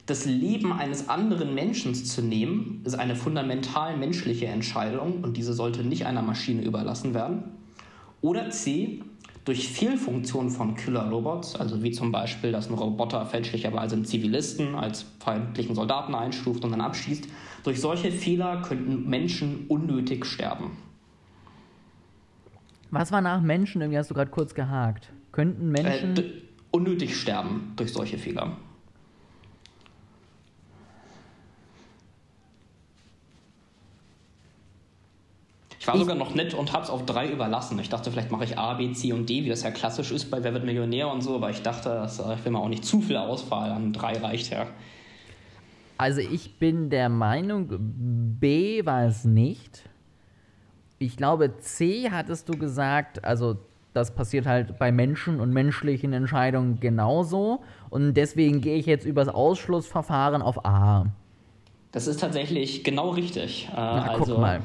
Das 0.07 0.25
Leben 0.25 0.73
eines 0.73 1.09
anderen 1.09 1.55
Menschen 1.55 1.95
zu 1.95 2.23
nehmen, 2.23 2.83
ist 2.85 2.95
eine 2.95 3.15
fundamental 3.15 3.97
menschliche 3.97 4.47
Entscheidung 4.47 5.23
und 5.23 5.37
diese 5.37 5.53
sollte 5.53 5.85
nicht 5.85 6.07
einer 6.07 6.23
Maschine 6.23 6.63
überlassen 6.63 7.15
werden. 7.15 7.45
Oder 8.21 8.51
C 8.51 9.03
durch 9.45 9.69
Fehlfunktionen 9.69 10.51
von 10.51 10.77
Killer-Robots, 10.77 11.57
also 11.57 11.83
wie 11.83 11.91
zum 11.91 12.13
Beispiel, 12.13 12.53
dass 12.53 12.69
ein 12.69 12.75
Roboter 12.75 13.27
fälschlicherweise 13.27 13.97
einen 13.97 14.05
Zivilisten 14.05 14.75
als 14.75 15.05
feindlichen 15.19 15.75
Soldaten 15.75 16.15
einstuft 16.15 16.65
und 16.65 16.71
dann 16.71 16.81
abschießt, 16.81 17.27
durch 17.65 17.81
solche 17.81 18.13
Fehler 18.13 18.63
könnten 18.63 19.09
Menschen 19.09 19.67
unnötig 19.69 20.25
sterben. 20.27 20.77
Was 22.91 23.11
war 23.11 23.21
nach 23.21 23.41
Menschen? 23.41 23.81
Irgendwie 23.81 23.99
hast 23.99 24.11
du 24.11 24.15
gerade 24.15 24.31
kurz 24.31 24.55
gehakt. 24.55 25.13
Könnten 25.33 25.71
Menschen. 25.71 26.17
Äh, 26.17 26.25
unnötig 26.71 27.17
sterben 27.17 27.73
durch 27.77 27.93
solche 27.93 28.19
Fehler. 28.19 28.57
Ich 35.83 35.89
war 35.89 35.99
sogar 35.99 36.15
noch 36.15 36.37
nett 36.37 36.55
und 36.55 36.73
hab's 36.73 36.91
auf 36.91 37.05
drei 37.07 37.29
überlassen. 37.29 37.77
Ich 37.81 37.89
dachte, 37.89 38.13
vielleicht 38.13 38.31
mache 38.31 38.45
ich 38.45 38.57
A, 38.57 38.75
B, 38.75 38.93
C 38.93 39.13
und 39.13 39.29
D, 39.29 39.43
wie 39.43 39.49
das 39.49 39.65
ja 39.65 39.73
klassisch 39.73 40.13
ist 40.13 40.31
bei 40.31 40.45
Wer 40.45 40.55
wird 40.55 40.65
Millionär 40.65 41.11
und 41.11 41.23
so, 41.23 41.35
aber 41.35 41.51
ich 41.51 41.61
dachte, 41.61 41.89
das, 41.89 42.21
äh, 42.21 42.35
ich 42.35 42.45
will 42.45 42.53
mal 42.53 42.61
auch 42.61 42.69
nicht 42.69 42.85
zu 42.85 43.01
viel 43.01 43.17
Auswahl 43.17 43.73
an 43.73 43.93
drei 43.93 44.17
reicht 44.17 44.53
ja. 44.53 44.69
Also 45.99 46.21
ich 46.21 46.57
bin 46.61 46.89
der 46.89 47.09
Meinung, 47.09 47.67
B 48.39 48.87
war 48.87 49.07
es 49.07 49.25
nicht. 49.25 49.83
Ich 51.01 51.17
glaube, 51.17 51.59
C 51.59 52.13
hattest 52.13 52.49
du 52.49 52.57
gesagt, 52.57 53.25
also 53.25 53.57
das 53.93 54.15
passiert 54.15 54.47
halt 54.47 54.79
bei 54.79 54.93
Menschen 54.93 55.41
und 55.41 55.53
menschlichen 55.53 56.13
Entscheidungen 56.13 56.79
genauso. 56.79 57.61
Und 57.91 58.15
deswegen 58.15 58.61
gehe 58.61 58.77
ich 58.77 58.87
jetzt 58.87 59.05
übers 59.05 59.27
Ausschlussverfahren 59.27 60.43
auf 60.43 60.65
A. 60.65 61.07
Das 61.91 62.07
ist 62.07 62.21
tatsächlich 62.21 62.85
genau 62.85 63.11
richtig. 63.11 63.67
Äh, 63.73 63.75
Na, 63.75 64.11
also, 64.11 64.35
guck 64.35 64.41
mal. 64.41 64.61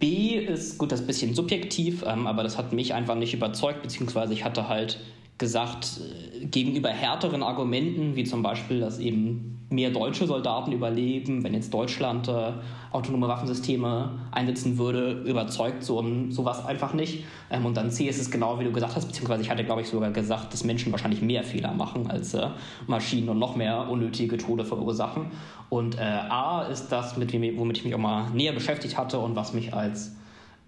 B 0.00 0.34
ist, 0.36 0.78
gut, 0.78 0.90
das 0.90 1.00
ist 1.00 1.04
ein 1.04 1.06
bisschen 1.06 1.34
subjektiv, 1.34 2.02
ähm, 2.06 2.26
aber 2.26 2.42
das 2.42 2.58
hat 2.58 2.72
mich 2.72 2.94
einfach 2.94 3.14
nicht 3.14 3.34
überzeugt, 3.34 3.82
beziehungsweise 3.82 4.32
ich 4.32 4.44
hatte 4.44 4.68
halt 4.68 4.98
gesagt, 5.40 6.00
äh, 6.00 6.46
gegenüber 6.46 6.90
härteren 6.90 7.42
Argumenten, 7.42 8.14
wie 8.14 8.22
zum 8.22 8.44
Beispiel, 8.44 8.78
dass 8.78 9.00
eben 9.00 9.50
mehr 9.70 9.90
deutsche 9.90 10.26
Soldaten 10.26 10.72
überleben, 10.72 11.44
wenn 11.44 11.54
jetzt 11.54 11.72
Deutschland 11.72 12.28
äh, 12.28 12.52
autonome 12.90 13.28
Waffensysteme 13.28 14.10
einsetzen 14.32 14.78
würde, 14.78 15.22
überzeugt 15.24 15.84
so 15.84 16.00
ein, 16.00 16.32
sowas 16.32 16.64
einfach 16.66 16.92
nicht. 16.92 17.24
Ähm, 17.50 17.66
und 17.66 17.76
dann 17.76 17.90
C 17.90 18.06
ist 18.06 18.20
es 18.20 18.30
genau, 18.30 18.58
wie 18.58 18.64
du 18.64 18.72
gesagt 18.72 18.96
hast, 18.96 19.06
beziehungsweise 19.06 19.42
ich 19.42 19.50
hatte, 19.50 19.64
glaube 19.64 19.80
ich, 19.82 19.88
sogar 19.88 20.10
gesagt, 20.10 20.52
dass 20.52 20.64
Menschen 20.64 20.90
wahrscheinlich 20.92 21.22
mehr 21.22 21.44
Fehler 21.44 21.72
machen 21.72 22.10
als 22.10 22.34
äh, 22.34 22.48
Maschinen 22.86 23.28
und 23.28 23.38
noch 23.38 23.56
mehr 23.56 23.88
unnötige 23.88 24.36
Tode 24.38 24.64
verursachen. 24.64 25.26
Und 25.68 25.96
äh, 25.96 26.00
A 26.00 26.62
ist 26.62 26.88
das, 26.88 27.16
mit 27.16 27.32
womit 27.32 27.78
ich 27.78 27.84
mich 27.84 27.94
auch 27.94 27.98
mal 27.98 28.28
näher 28.30 28.52
beschäftigt 28.52 28.98
hatte 28.98 29.20
und 29.20 29.36
was 29.36 29.54
mich 29.54 29.72
als 29.72 30.16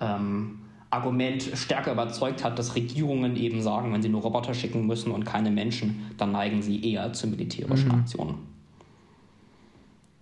ähm, 0.01 0.62
Argument 0.93 1.43
stärker 1.55 1.93
überzeugt 1.93 2.45
hat, 2.45 2.59
dass 2.59 2.77
Regierungen 2.77 3.37
eben 3.37 3.63
sagen, 3.63 3.93
wenn 3.93 4.03
sie 4.03 4.11
nur 4.11 4.21
Roboter 4.21 4.53
schicken 4.53 4.87
müssen 4.87 5.11
und 5.11 5.25
keine 5.25 5.51
Menschen, 5.51 6.11
dann 6.19 6.33
neigen 6.33 6.61
sie 6.61 6.93
eher 6.93 7.13
zu 7.15 7.27
militärischen 7.29 7.89
mhm. 7.89 7.95
Aktionen. 8.01 8.35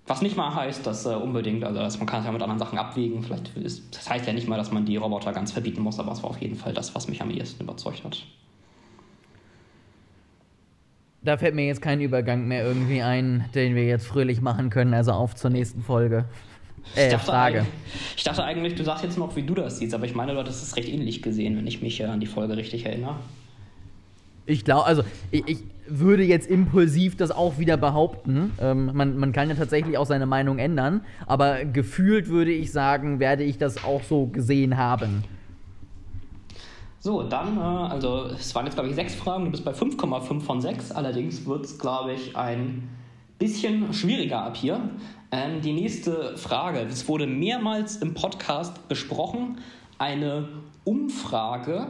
Was 0.07 0.23
nicht 0.23 0.37
mal 0.37 0.55
heißt, 0.55 0.87
dass 0.87 1.07
äh, 1.07 1.11
unbedingt, 1.11 1.65
also 1.65 1.81
dass 1.81 1.99
man 1.99 2.07
kann 2.07 2.21
es 2.21 2.27
ja 2.27 2.33
mit 2.33 2.43
anderen 2.43 2.59
Sachen 2.59 2.79
abwägen. 2.79 3.23
Vielleicht 3.23 3.57
ist, 3.57 3.97
das 3.97 4.09
heißt 4.09 4.27
ja 4.27 4.33
nicht 4.33 4.49
mal, 4.49 4.57
dass 4.57 4.71
man 4.71 4.85
die 4.85 4.97
Roboter 4.97 5.33
ganz 5.33 5.53
verbieten 5.53 5.83
muss, 5.83 5.99
aber 5.99 6.13
es 6.13 6.23
war 6.23 6.31
auf 6.31 6.41
jeden 6.41 6.57
Fall 6.57 6.73
das, 6.73 6.95
was 6.95 7.09
mich 7.09 7.21
am 7.21 7.31
ehesten 7.31 7.65
überzeugt 7.65 8.05
hat. 8.05 8.25
Da 11.23 11.37
fällt 11.37 11.55
mir 11.55 11.67
jetzt 11.67 11.83
kein 11.83 12.01
Übergang 12.01 12.47
mehr 12.49 12.65
irgendwie 12.65 13.03
ein, 13.03 13.45
den 13.55 13.75
wir 13.75 13.85
jetzt 13.85 14.07
fröhlich 14.07 14.41
machen 14.41 14.71
können, 14.71 14.95
also 14.95 15.13
auf 15.13 15.35
zur 15.35 15.51
nächsten 15.51 15.83
Folge. 15.83 16.27
Äh, 16.97 17.07
ich, 17.07 17.13
dachte 17.13 17.27
Frage. 17.27 17.67
ich 18.17 18.25
dachte 18.25 18.45
eigentlich, 18.45 18.75
du 18.75 18.85
sagst 18.85 19.05
jetzt 19.05 19.19
noch, 19.19 19.37
wie 19.37 19.43
du 19.43 19.55
das 19.55 19.79
siehst, 19.79 19.95
aber 19.95 20.05
ich 20.05 20.15
meine, 20.15 20.33
du 20.33 20.39
hattest 20.39 20.63
es 20.63 20.77
recht 20.77 20.89
ähnlich 20.89 21.23
gesehen, 21.23 21.57
wenn 21.57 21.67
ich 21.67 21.83
mich 21.83 22.01
äh, 22.01 22.05
an 22.05 22.21
die 22.21 22.27
Folge 22.27 22.57
richtig 22.57 22.87
erinnere. 22.87 23.17
Ich 24.47 24.65
glaube, 24.65 24.87
also 24.87 25.05
ich, 25.31 25.47
ich, 25.47 25.59
würde 25.93 26.23
jetzt 26.23 26.49
impulsiv 26.49 27.17
das 27.17 27.33
auch 27.33 27.59
wieder 27.59 27.77
behaupten. 27.77 28.53
Ähm, 28.61 28.91
man, 28.95 29.17
man 29.17 29.33
kann 29.33 29.49
ja 29.49 29.57
tatsächlich 29.57 29.99
auch 29.99 30.07
seine 30.07 30.27
Meinung 30.27 30.59
ändern, 30.59 31.01
aber 31.27 31.65
gefühlt 31.65 32.29
würde 32.29 32.53
ich 32.53 32.71
sagen, 32.71 33.19
werde 33.19 33.43
ich 33.43 33.59
das 33.59 33.83
auch 33.85 34.03
so 34.05 34.27
gesehen 34.27 34.77
haben. 34.77 35.25
So, 37.01 37.23
dann, 37.23 37.57
äh, 37.57 37.61
also 37.61 38.27
es 38.27 38.55
waren 38.55 38.67
jetzt, 38.67 38.75
glaube 38.75 38.91
ich, 38.91 38.95
sechs 38.95 39.15
Fragen, 39.15 39.47
du 39.47 39.51
bist 39.51 39.65
bei 39.65 39.73
5,5 39.73 40.41
von 40.41 40.61
6. 40.61 40.93
Allerdings 40.93 41.47
wird 41.47 41.65
es, 41.65 41.79
glaube 41.79 42.13
ich, 42.13 42.37
ein 42.37 42.89
bisschen 43.39 43.93
schwieriger 43.93 44.43
ab 44.43 44.57
hier. 44.57 44.81
Ähm, 45.33 45.61
die 45.61 45.73
nächste 45.73 46.37
Frage, 46.37 46.81
es 46.81 47.07
wurde 47.09 47.27
mehrmals 47.27 47.97
im 47.97 48.15
Podcast 48.15 48.89
besprochen, 48.89 49.59
eine 49.99 50.49
Umfrage 50.85 51.89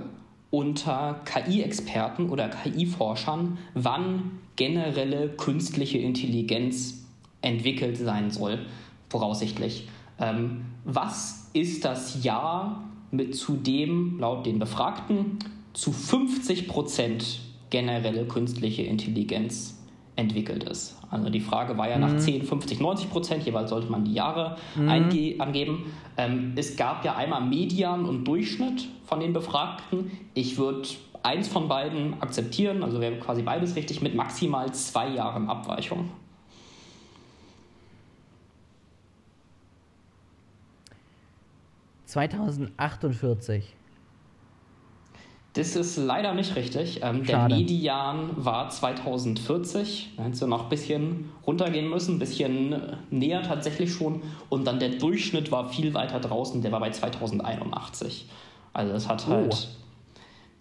unter 0.51 1.21
KI-Experten 1.25 2.29
oder 2.29 2.49
KI-Forschern, 2.49 3.59
wann 3.75 4.41
generelle 4.57 5.29
künstliche 5.31 5.99
Intelligenz 5.99 7.07
entwickelt 7.41 7.97
sein 7.97 8.31
soll, 8.31 8.67
voraussichtlich. 9.09 9.89
Ähm, 10.19 10.67
was 10.85 11.51
ist 11.53 11.85
das 11.85 12.23
Jahr, 12.25 12.85
mit 13.11 13.35
zu 13.35 13.57
dem 13.57 14.19
laut 14.21 14.47
den 14.47 14.59
Befragten 14.59 15.39
zu 15.73 15.93
50 15.93 16.69
Prozent 16.69 17.41
generelle 17.71 18.27
künstliche 18.27 18.83
Intelligenz 18.83 19.80
entwickelt 20.21 20.65
ist. 20.65 20.97
Also 21.11 21.31
die 21.31 21.41
Frage 21.41 21.77
war 21.77 21.89
ja 21.89 21.99
nach 21.99 22.17
10, 22.17 22.45
50, 22.45 22.81
90 22.81 23.11
Prozent, 23.11 23.45
jeweils 23.45 23.71
sollte 23.71 23.91
man 23.91 24.05
die 24.05 24.13
Jahre 24.13 24.57
mhm. 24.77 24.89
angeben. 25.39 25.93
Ähm, 26.17 26.53
es 26.57 26.77
gab 26.77 27.05
ja 27.05 27.17
einmal 27.17 27.41
Median 27.41 28.05
und 28.05 28.25
Durchschnitt 28.25 28.89
von 29.07 29.19
den 29.19 29.33
Befragten. 29.33 30.11
Ich 30.35 30.59
würde 30.59 30.89
eins 31.23 31.49
von 31.49 31.69
beiden 31.69 32.21
akzeptieren, 32.23 32.83
also 32.83 33.01
wäre 33.01 33.19
quasi 33.19 33.43
beides 33.43 33.75
richtig, 33.77 34.03
mit 34.03 34.15
maximal 34.15 34.73
zwei 34.73 35.09
Jahren 35.09 35.49
Abweichung. 35.49 36.11
...2048. 42.09 43.63
Das 45.55 45.75
ist 45.75 45.97
leider 45.97 46.33
nicht 46.35 46.55
richtig. 46.55 47.01
Ähm, 47.03 47.25
der 47.25 47.49
Median 47.49 48.31
war 48.37 48.71
2040. 48.71 50.11
Da 50.17 50.23
hättest 50.23 50.43
du 50.43 50.47
noch 50.47 50.65
ein 50.65 50.69
bisschen 50.69 51.31
runtergehen 51.45 51.91
müssen, 51.91 52.17
ein 52.17 52.19
bisschen 52.21 52.73
äh, 52.73 52.97
näher 53.11 53.43
tatsächlich 53.43 53.93
schon. 53.93 54.23
Und 54.49 54.65
dann 54.67 54.79
der 54.79 54.91
Durchschnitt 54.91 55.51
war 55.51 55.69
viel 55.69 55.93
weiter 55.93 56.21
draußen, 56.21 56.63
der 56.63 56.71
war 56.71 56.79
bei 56.79 56.91
2081. 56.91 58.27
Also 58.73 58.93
das 58.93 59.09
hat 59.09 59.27
halt. 59.27 59.53
Oh. 59.53 59.81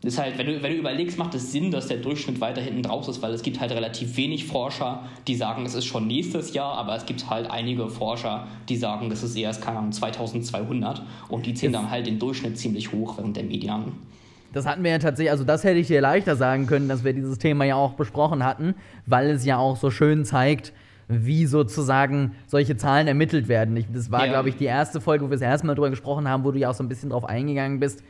Das 0.01 0.13
ist 0.13 0.19
halt, 0.19 0.37
wenn 0.37 0.47
du, 0.47 0.63
wenn 0.63 0.71
du 0.71 0.77
überlegst, 0.77 1.17
macht 1.17 1.35
es 1.35 1.51
Sinn, 1.51 1.71
dass 1.71 1.87
der 1.87 1.97
Durchschnitt 1.97 2.39
weiter 2.39 2.61
hinten 2.61 2.83
drauf 2.83 3.09
ist, 3.09 3.21
weil 3.21 3.33
es 3.33 3.41
gibt 3.41 3.59
halt 3.59 3.71
relativ 3.73 4.15
wenig 4.15 4.45
Forscher, 4.45 5.03
die 5.27 5.35
sagen, 5.35 5.65
es 5.65 5.73
ist 5.73 5.83
schon 5.83 6.07
nächstes 6.07 6.53
Jahr, 6.53 6.75
aber 6.75 6.95
es 6.95 7.05
gibt 7.05 7.29
halt 7.29 7.51
einige 7.51 7.89
Forscher, 7.89 8.47
die 8.69 8.77
sagen, 8.77 9.11
es 9.11 9.23
ist 9.23 9.35
erst, 9.35 9.61
keine 9.61 9.79
Ahnung, 9.79 9.91
2200 9.91 11.01
und 11.27 11.45
die 11.45 11.53
ziehen 11.53 11.73
dann 11.73 11.91
halt 11.91 12.07
den 12.07 12.17
Durchschnitt 12.17 12.57
ziemlich 12.57 12.93
hoch, 12.93 13.17
während 13.17 13.35
der 13.35 13.43
Median 13.43 13.91
das 14.53 14.65
hatten 14.65 14.83
wir 14.83 14.91
ja 14.91 14.99
tatsächlich, 14.99 15.31
also 15.31 15.43
das 15.43 15.63
hätte 15.63 15.79
ich 15.79 15.87
dir 15.87 16.01
leichter 16.01 16.35
sagen 16.35 16.67
können, 16.67 16.87
dass 16.87 17.03
wir 17.03 17.13
dieses 17.13 17.37
Thema 17.37 17.65
ja 17.65 17.75
auch 17.75 17.93
besprochen 17.93 18.43
hatten, 18.43 18.75
weil 19.05 19.29
es 19.29 19.45
ja 19.45 19.57
auch 19.57 19.77
so 19.77 19.91
schön 19.91 20.25
zeigt, 20.25 20.73
wie 21.07 21.45
sozusagen 21.47 22.35
solche 22.45 22.77
Zahlen 22.77 23.07
ermittelt 23.07 23.47
werden. 23.47 23.75
Ich, 23.75 23.87
das 23.91 24.11
war, 24.11 24.25
ja. 24.25 24.31
glaube 24.31 24.49
ich, 24.49 24.57
die 24.57 24.65
erste 24.65 25.01
Folge, 25.01 25.25
wo 25.25 25.29
wir 25.29 25.35
das 25.35 25.41
erste 25.41 25.65
Mal 25.65 25.75
drüber 25.75 25.89
gesprochen 25.89 26.27
haben, 26.27 26.43
wo 26.43 26.51
du 26.51 26.59
ja 26.59 26.69
auch 26.69 26.75
so 26.75 26.83
ein 26.83 26.89
bisschen 26.89 27.09
drauf 27.09 27.25
eingegangen 27.25 27.79
bist. 27.79 28.03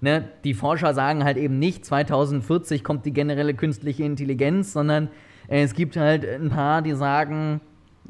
Ne? 0.00 0.24
Die 0.44 0.54
Forscher 0.54 0.94
sagen 0.94 1.24
halt 1.24 1.36
eben 1.36 1.58
nicht, 1.58 1.84
2040 1.84 2.84
kommt 2.84 3.04
die 3.04 3.12
generelle 3.12 3.54
künstliche 3.54 4.04
Intelligenz, 4.04 4.72
sondern 4.72 5.08
äh, 5.48 5.62
es 5.62 5.74
gibt 5.74 5.96
halt 5.96 6.24
ein 6.24 6.50
paar, 6.50 6.82
die 6.82 6.94
sagen, 6.94 7.60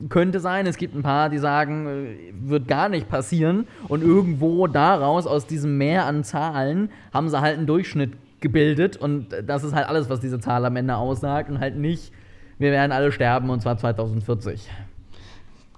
könnte 0.08 0.40
sein. 0.40 0.66
Es 0.66 0.76
gibt 0.76 0.94
ein 0.94 1.02
paar, 1.02 1.28
die 1.28 1.38
sagen, 1.38 1.86
äh, 1.86 2.48
wird 2.48 2.68
gar 2.68 2.88
nicht 2.88 3.08
passieren. 3.08 3.66
Und 3.88 4.02
irgendwo 4.02 4.66
daraus, 4.66 5.26
aus 5.26 5.46
diesem 5.46 5.78
Meer 5.78 6.04
an 6.06 6.24
Zahlen, 6.24 6.90
haben 7.12 7.28
sie 7.28 7.40
halt 7.40 7.58
einen 7.58 7.66
Durchschnitt 7.66 8.12
gebildet. 8.40 8.96
Und 8.96 9.28
das 9.46 9.64
ist 9.64 9.74
halt 9.74 9.88
alles, 9.88 10.08
was 10.08 10.20
diese 10.20 10.38
Zahl 10.40 10.64
am 10.64 10.76
Ende 10.76 10.96
aussagt. 10.96 11.50
Und 11.50 11.60
halt 11.60 11.76
nicht, 11.76 12.12
wir 12.58 12.70
werden 12.70 12.92
alle 12.92 13.12
sterben 13.12 13.50
und 13.50 13.60
zwar 13.60 13.76
2040. 13.76 14.68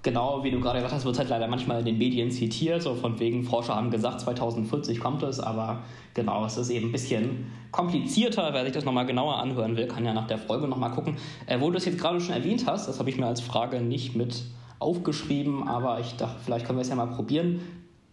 genau 0.03 0.43
wie 0.43 0.51
du 0.51 0.59
gerade 0.59 0.79
gesagt 0.79 0.93
hast, 0.93 1.05
wird 1.05 1.17
halt 1.19 1.29
leider 1.29 1.47
manchmal 1.47 1.79
in 1.79 1.85
den 1.85 1.97
Medien 1.97 2.31
zitiert, 2.31 2.81
so 2.81 2.95
von 2.95 3.19
wegen 3.19 3.43
Forscher 3.43 3.75
haben 3.75 3.91
gesagt, 3.91 4.21
2040 4.21 4.99
kommt 4.99 5.23
es, 5.23 5.39
aber 5.39 5.79
genau, 6.13 6.45
es 6.45 6.57
ist 6.57 6.69
eben 6.69 6.87
ein 6.87 6.91
bisschen 6.91 7.51
komplizierter. 7.71 8.53
Wer 8.53 8.63
sich 8.63 8.73
das 8.73 8.85
nochmal 8.85 9.05
genauer 9.05 9.37
anhören 9.37 9.77
will, 9.77 9.87
kann 9.87 10.05
ja 10.05 10.13
nach 10.13 10.27
der 10.27 10.37
Folge 10.37 10.67
nochmal 10.67 10.91
gucken. 10.91 11.17
Äh, 11.45 11.59
wo 11.59 11.69
du 11.69 11.77
es 11.77 11.85
jetzt 11.85 11.99
gerade 11.99 12.19
schon 12.19 12.35
erwähnt 12.35 12.65
hast, 12.65 12.87
das 12.87 12.99
habe 12.99 13.09
ich 13.09 13.17
mir 13.17 13.27
als 13.27 13.41
Frage 13.41 13.81
nicht 13.81 14.15
mit 14.15 14.43
aufgeschrieben, 14.79 15.67
aber 15.67 15.99
ich 15.99 16.15
dachte, 16.15 16.39
vielleicht 16.43 16.65
können 16.65 16.79
wir 16.79 16.81
es 16.83 16.89
ja 16.89 16.95
mal 16.95 17.07
probieren. 17.07 17.61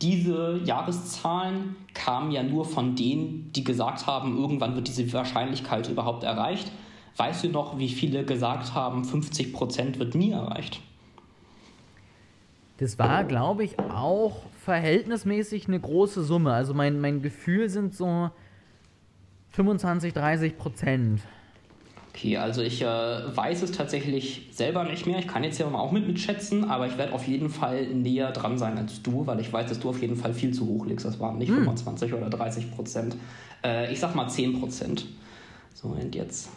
Diese 0.03 0.61
Jahreszahlen 0.65 1.75
kamen 1.95 2.31
ja 2.31 2.43
nur 2.43 2.65
von 2.65 2.95
denen, 2.95 3.51
die 3.57 3.65
gesagt 3.65 4.07
haben, 4.07 4.37
irgendwann 4.37 4.77
wird 4.77 4.87
diese 4.87 5.13
Wahrscheinlichkeit 5.13 5.89
überhaupt 5.89 6.23
erreicht. 6.23 6.71
Weißt 7.17 7.43
du 7.43 7.49
noch, 7.49 7.79
wie 7.79 7.89
viele 7.89 8.25
gesagt 8.25 8.75
haben, 8.75 9.05
50 9.05 9.53
Prozent 9.53 9.99
wird 9.99 10.15
nie 10.15 10.31
erreicht? 10.31 10.81
Das 12.79 12.99
war, 12.99 13.25
glaube 13.25 13.65
ich, 13.65 13.79
auch 13.79 14.43
verhältnismäßig 14.65 15.67
eine 15.67 15.81
große 15.81 16.23
Summe. 16.23 16.53
Also 16.53 16.75
mein, 16.75 17.01
mein 17.01 17.23
Gefühl 17.23 17.69
sind 17.69 17.95
so 17.95 18.31
25, 19.51 20.13
30 20.13 20.57
Prozent. 20.57 21.21
Okay, 22.11 22.37
also 22.37 22.63
ich 22.63 22.83
äh, 22.83 22.87
weiß 22.87 23.63
es 23.63 23.73
tatsächlich 23.73 24.49
selber 24.53 24.85
nicht 24.85 25.07
mehr. 25.07 25.19
Ich 25.19 25.27
kann 25.29 25.45
jetzt 25.45 25.59
ja 25.59 25.69
mal 25.69 25.79
auch 25.79 25.93
mit 25.93 26.07
mitschätzen, 26.07 26.71
aber 26.71 26.87
ich 26.87 26.97
werde 26.99 27.13
auf 27.13 27.27
jeden 27.27 27.49
Fall 27.51 27.87
näher 27.87 28.31
dran 28.33 28.59
sein 28.59 28.79
als 28.79 29.03
du, 29.03 29.27
weil 29.27 29.41
ich 29.41 29.53
weiß, 29.53 29.69
dass 29.69 29.81
du 29.81 29.91
auf 29.91 30.01
jeden 30.01 30.17
Fall 30.17 30.33
viel 30.33 30.53
zu 30.53 30.67
hoch 30.67 30.87
liegst. 30.87 31.05
Das 31.05 31.19
waren 31.21 31.39
nicht 31.39 31.51
hm. 31.51 31.59
25 31.59 32.15
oder 32.15 32.31
30 32.31 32.73
Prozent. 32.75 33.17
Äh, 33.65 33.93
ich 33.93 33.99
sag 33.99 34.15
mal 34.15 34.29
10 34.29 34.61
Prozent. 34.61 35.07
So, 35.75 35.89
und 35.89 36.15
jetzt 36.15 36.49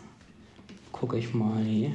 gucke 0.91 1.17
ich 1.17 1.34
mal 1.34 1.91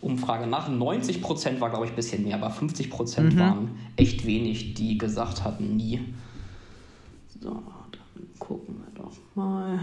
Umfrage 0.00 0.46
nach. 0.46 0.68
90 0.68 1.22
Prozent 1.22 1.60
war, 1.60 1.70
glaube 1.70 1.86
ich, 1.86 1.92
ein 1.92 1.96
bisschen 1.96 2.24
mehr, 2.24 2.36
aber 2.36 2.50
50 2.50 2.90
Prozent 2.90 3.34
mhm. 3.34 3.38
waren 3.38 3.78
echt 3.96 4.24
wenig, 4.26 4.74
die 4.74 4.96
gesagt 4.96 5.44
hatten, 5.44 5.76
nie. 5.76 6.00
So, 7.40 7.50
dann 7.50 7.62
gucken 8.38 8.76
wir 8.76 9.02
doch 9.02 9.12
mal. 9.34 9.80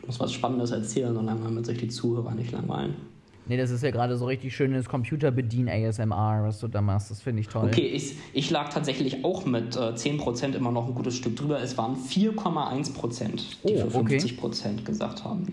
Ich 0.00 0.06
muss 0.06 0.20
was 0.20 0.32
Spannendes 0.32 0.70
erzählen, 0.70 1.14
solange 1.14 1.42
damit 1.42 1.64
sich 1.64 1.78
die 1.78 1.88
Zuhörer 1.88 2.34
nicht 2.34 2.52
langweilen. 2.52 3.13
Nee, 3.46 3.58
das 3.58 3.70
ist 3.70 3.82
ja 3.82 3.90
gerade 3.90 4.16
so 4.16 4.24
richtig 4.26 4.56
schönes 4.56 4.88
Computerbedien-ASMR, 4.88 6.44
was 6.44 6.60
du 6.60 6.68
da 6.68 6.80
machst. 6.80 7.10
Das 7.10 7.20
finde 7.20 7.40
ich 7.40 7.48
toll. 7.48 7.68
Okay, 7.70 7.86
ich, 7.88 8.16
ich 8.32 8.50
lag 8.50 8.70
tatsächlich 8.70 9.24
auch 9.24 9.44
mit 9.44 9.76
äh, 9.76 9.80
10% 9.80 10.54
immer 10.54 10.72
noch 10.72 10.88
ein 10.88 10.94
gutes 10.94 11.16
Stück 11.16 11.36
drüber. 11.36 11.60
Es 11.60 11.76
waren 11.76 11.96
4,1%, 11.96 13.42
die 13.68 13.74
oh, 13.74 13.90
für 13.90 13.98
50% 13.98 14.40
okay. 14.42 14.82
gesagt 14.84 15.24
haben. 15.24 15.46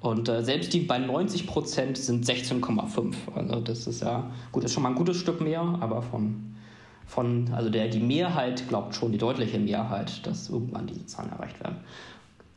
Und 0.00 0.28
äh, 0.28 0.44
selbst 0.44 0.72
die 0.72 0.80
bei 0.80 0.98
90% 0.98 1.96
sind 1.96 2.24
16,5. 2.24 3.14
Also 3.34 3.60
das 3.60 3.88
ist 3.88 4.02
ja, 4.02 4.30
gut, 4.52 4.62
das 4.62 4.70
ist 4.70 4.74
schon 4.74 4.84
mal 4.84 4.90
ein 4.90 4.94
gutes 4.94 5.16
Stück 5.16 5.40
mehr, 5.40 5.60
aber 5.80 6.02
von, 6.02 6.54
von 7.06 7.50
also 7.52 7.70
der, 7.70 7.88
die 7.88 8.00
Mehrheit 8.00 8.68
glaubt 8.68 8.94
schon, 8.94 9.10
die 9.10 9.18
deutliche 9.18 9.58
Mehrheit, 9.58 10.24
dass 10.24 10.48
irgendwann 10.48 10.86
diese 10.86 11.06
Zahlen 11.06 11.30
erreicht 11.32 11.58
werden. 11.58 11.78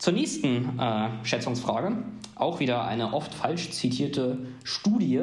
Zur 0.00 0.14
nächsten 0.14 0.78
äh, 0.78 1.10
Schätzungsfrage, 1.24 1.92
auch 2.34 2.58
wieder 2.58 2.86
eine 2.86 3.12
oft 3.12 3.34
falsch 3.34 3.70
zitierte 3.70 4.38
Studie, 4.64 5.20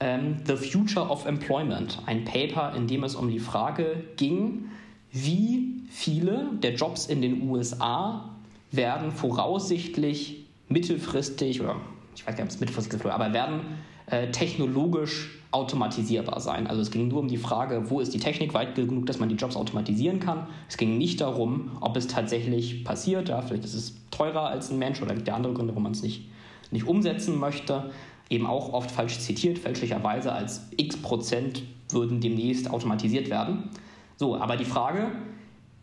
ähm, 0.00 0.38
The 0.44 0.56
Future 0.56 1.08
of 1.08 1.24
Employment, 1.24 2.00
ein 2.06 2.24
Paper, 2.24 2.74
in 2.74 2.88
dem 2.88 3.04
es 3.04 3.14
um 3.14 3.30
die 3.30 3.38
Frage 3.38 4.02
ging, 4.16 4.64
wie 5.12 5.84
viele 5.88 6.50
der 6.60 6.74
Jobs 6.74 7.06
in 7.06 7.22
den 7.22 7.48
USA 7.48 8.28
werden 8.72 9.12
voraussichtlich 9.12 10.46
mittelfristig, 10.68 11.60
oder 11.60 11.76
ich 12.16 12.26
weiß 12.26 12.34
gar 12.34 12.42
nicht, 12.42 12.54
ob 12.54 12.56
es 12.56 12.58
mittelfristig 12.60 12.94
ist, 12.94 13.06
aber 13.06 13.32
werden 13.32 13.60
äh, 14.06 14.32
technologisch 14.32 15.30
automatisierbar 15.52 16.40
sein. 16.40 16.66
Also 16.66 16.80
es 16.80 16.90
ging 16.90 17.08
nur 17.08 17.20
um 17.20 17.28
die 17.28 17.36
Frage, 17.36 17.90
wo 17.90 18.00
ist 18.00 18.12
die 18.14 18.18
Technik 18.18 18.54
weit 18.54 18.74
genug, 18.74 19.06
dass 19.06 19.18
man 19.18 19.28
die 19.28 19.34
Jobs 19.34 19.54
automatisieren 19.54 20.18
kann. 20.18 20.46
Es 20.68 20.78
ging 20.78 20.98
nicht 20.98 21.20
darum, 21.20 21.72
ob 21.80 21.96
es 21.96 22.06
tatsächlich 22.06 22.84
passiert. 22.84 23.28
Ja, 23.28 23.42
vielleicht 23.42 23.64
ist 23.64 23.74
es 23.74 23.94
teurer 24.10 24.46
als 24.46 24.70
ein 24.70 24.78
Mensch 24.78 25.00
oder 25.02 25.14
gibt 25.14 25.28
ja 25.28 25.34
andere 25.34 25.52
Gründe, 25.52 25.72
warum 25.72 25.84
man 25.84 25.92
es 25.92 26.02
nicht, 26.02 26.28
nicht 26.70 26.86
umsetzen 26.86 27.38
möchte. 27.38 27.90
Eben 28.30 28.46
auch 28.46 28.72
oft 28.72 28.90
falsch 28.90 29.18
zitiert, 29.18 29.58
fälschlicherweise 29.58 30.32
als 30.32 30.68
x 30.76 30.96
Prozent 30.96 31.62
würden 31.90 32.20
demnächst 32.20 32.70
automatisiert 32.70 33.28
werden. 33.28 33.68
So, 34.16 34.36
aber 34.36 34.56
die 34.56 34.64
Frage, 34.64 35.12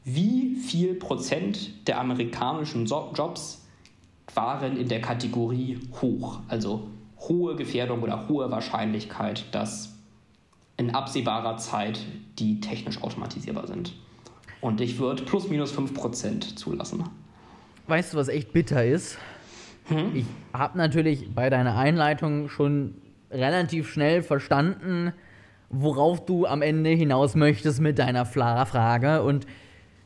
wie 0.04 0.56
viel 0.56 0.96
Prozent 0.96 1.88
der 1.88 2.00
amerikanischen 2.00 2.88
Jobs 2.88 3.68
waren 4.34 4.78
in 4.78 4.88
der 4.88 5.02
Kategorie 5.02 5.78
hoch? 6.02 6.40
Also 6.48 6.88
hohe 7.20 7.56
Gefährdung 7.56 8.02
oder 8.02 8.28
hohe 8.28 8.50
Wahrscheinlichkeit, 8.52 9.46
dass 9.52 9.96
in 10.78 10.96
absehbarer 10.96 11.58
Zeit 11.58 12.00
die 12.38 12.62
technisch 12.62 13.02
automatisierbar 13.04 13.68
sind. 13.68 13.94
Und 14.62 14.82
ich 14.82 15.00
würde 15.00 15.24
plus 15.24 15.50
minus 15.50 15.78
5% 15.78 16.56
zulassen. 16.56 17.04
Weißt 17.88 18.14
du, 18.14 18.18
was 18.18 18.28
echt 18.28 18.54
bitter 18.54 18.86
ist? 18.86 19.18
Hm? 19.88 20.16
Ich 20.16 20.26
habe 20.54 20.78
natürlich 20.78 21.34
bei 21.34 21.50
deiner 21.50 21.78
Einleitung 21.78 22.50
schon 22.50 22.96
relativ 23.32 23.90
schnell 23.90 24.22
verstanden, 24.22 25.14
worauf 25.70 26.26
du 26.26 26.46
am 26.46 26.62
Ende 26.62 26.90
hinaus 26.92 27.36
möchtest 27.36 27.80
mit 27.80 28.00
deiner 28.00 28.26
Frage. 28.26 29.24
Und 29.24 29.46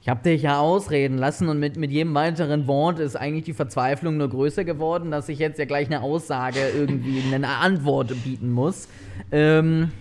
ich 0.03 0.09
habe 0.09 0.21
dich 0.21 0.41
ja 0.41 0.59
ausreden 0.59 1.17
lassen 1.17 1.47
und 1.47 1.59
mit, 1.59 1.77
mit 1.77 1.89
jedem 1.89 2.13
weiteren 2.13 2.67
Wort 2.67 2.99
ist 2.99 3.15
eigentlich 3.15 3.45
die 3.45 3.53
Verzweiflung 3.53 4.17
nur 4.17 4.27
größer 4.27 4.65
geworden, 4.65 5.11
dass 5.11 5.29
ich 5.29 5.39
jetzt 5.39 5.59
ja 5.59 5.63
gleich 5.63 5.87
eine 5.87 6.01
Aussage 6.01 6.59
irgendwie 6.75 7.23
eine 7.33 7.47
Antwort 7.47 8.13
bieten 8.21 8.51
muss. 8.51 8.89
Ähm 9.31 9.93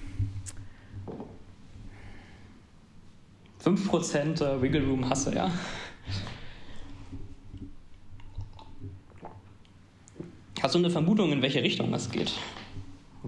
5% 3.65 4.43
äh, 4.43 4.61
Wiggle 4.61 4.85
Room 4.85 5.09
hasse, 5.09 5.37
ja? 5.37 5.53
Hast 10.61 10.75
du 10.75 10.81
eine 10.81 10.91
Vermutung, 10.91 11.31
in 11.31 11.43
welche 11.43 11.63
Richtung 11.63 11.93
das 11.93 12.11
geht? 12.11 12.33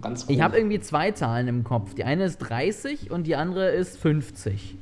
Ganz 0.00 0.28
ich 0.28 0.40
habe 0.40 0.56
irgendwie 0.56 0.80
zwei 0.80 1.12
Zahlen 1.12 1.46
im 1.46 1.62
Kopf. 1.62 1.94
Die 1.94 2.02
eine 2.02 2.24
ist 2.24 2.38
30 2.38 3.12
und 3.12 3.28
die 3.28 3.36
andere 3.36 3.70
ist 3.70 3.96
50. 3.96 4.76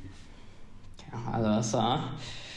Also 1.31 1.49
das, 1.49 1.73
äh, 1.73 1.99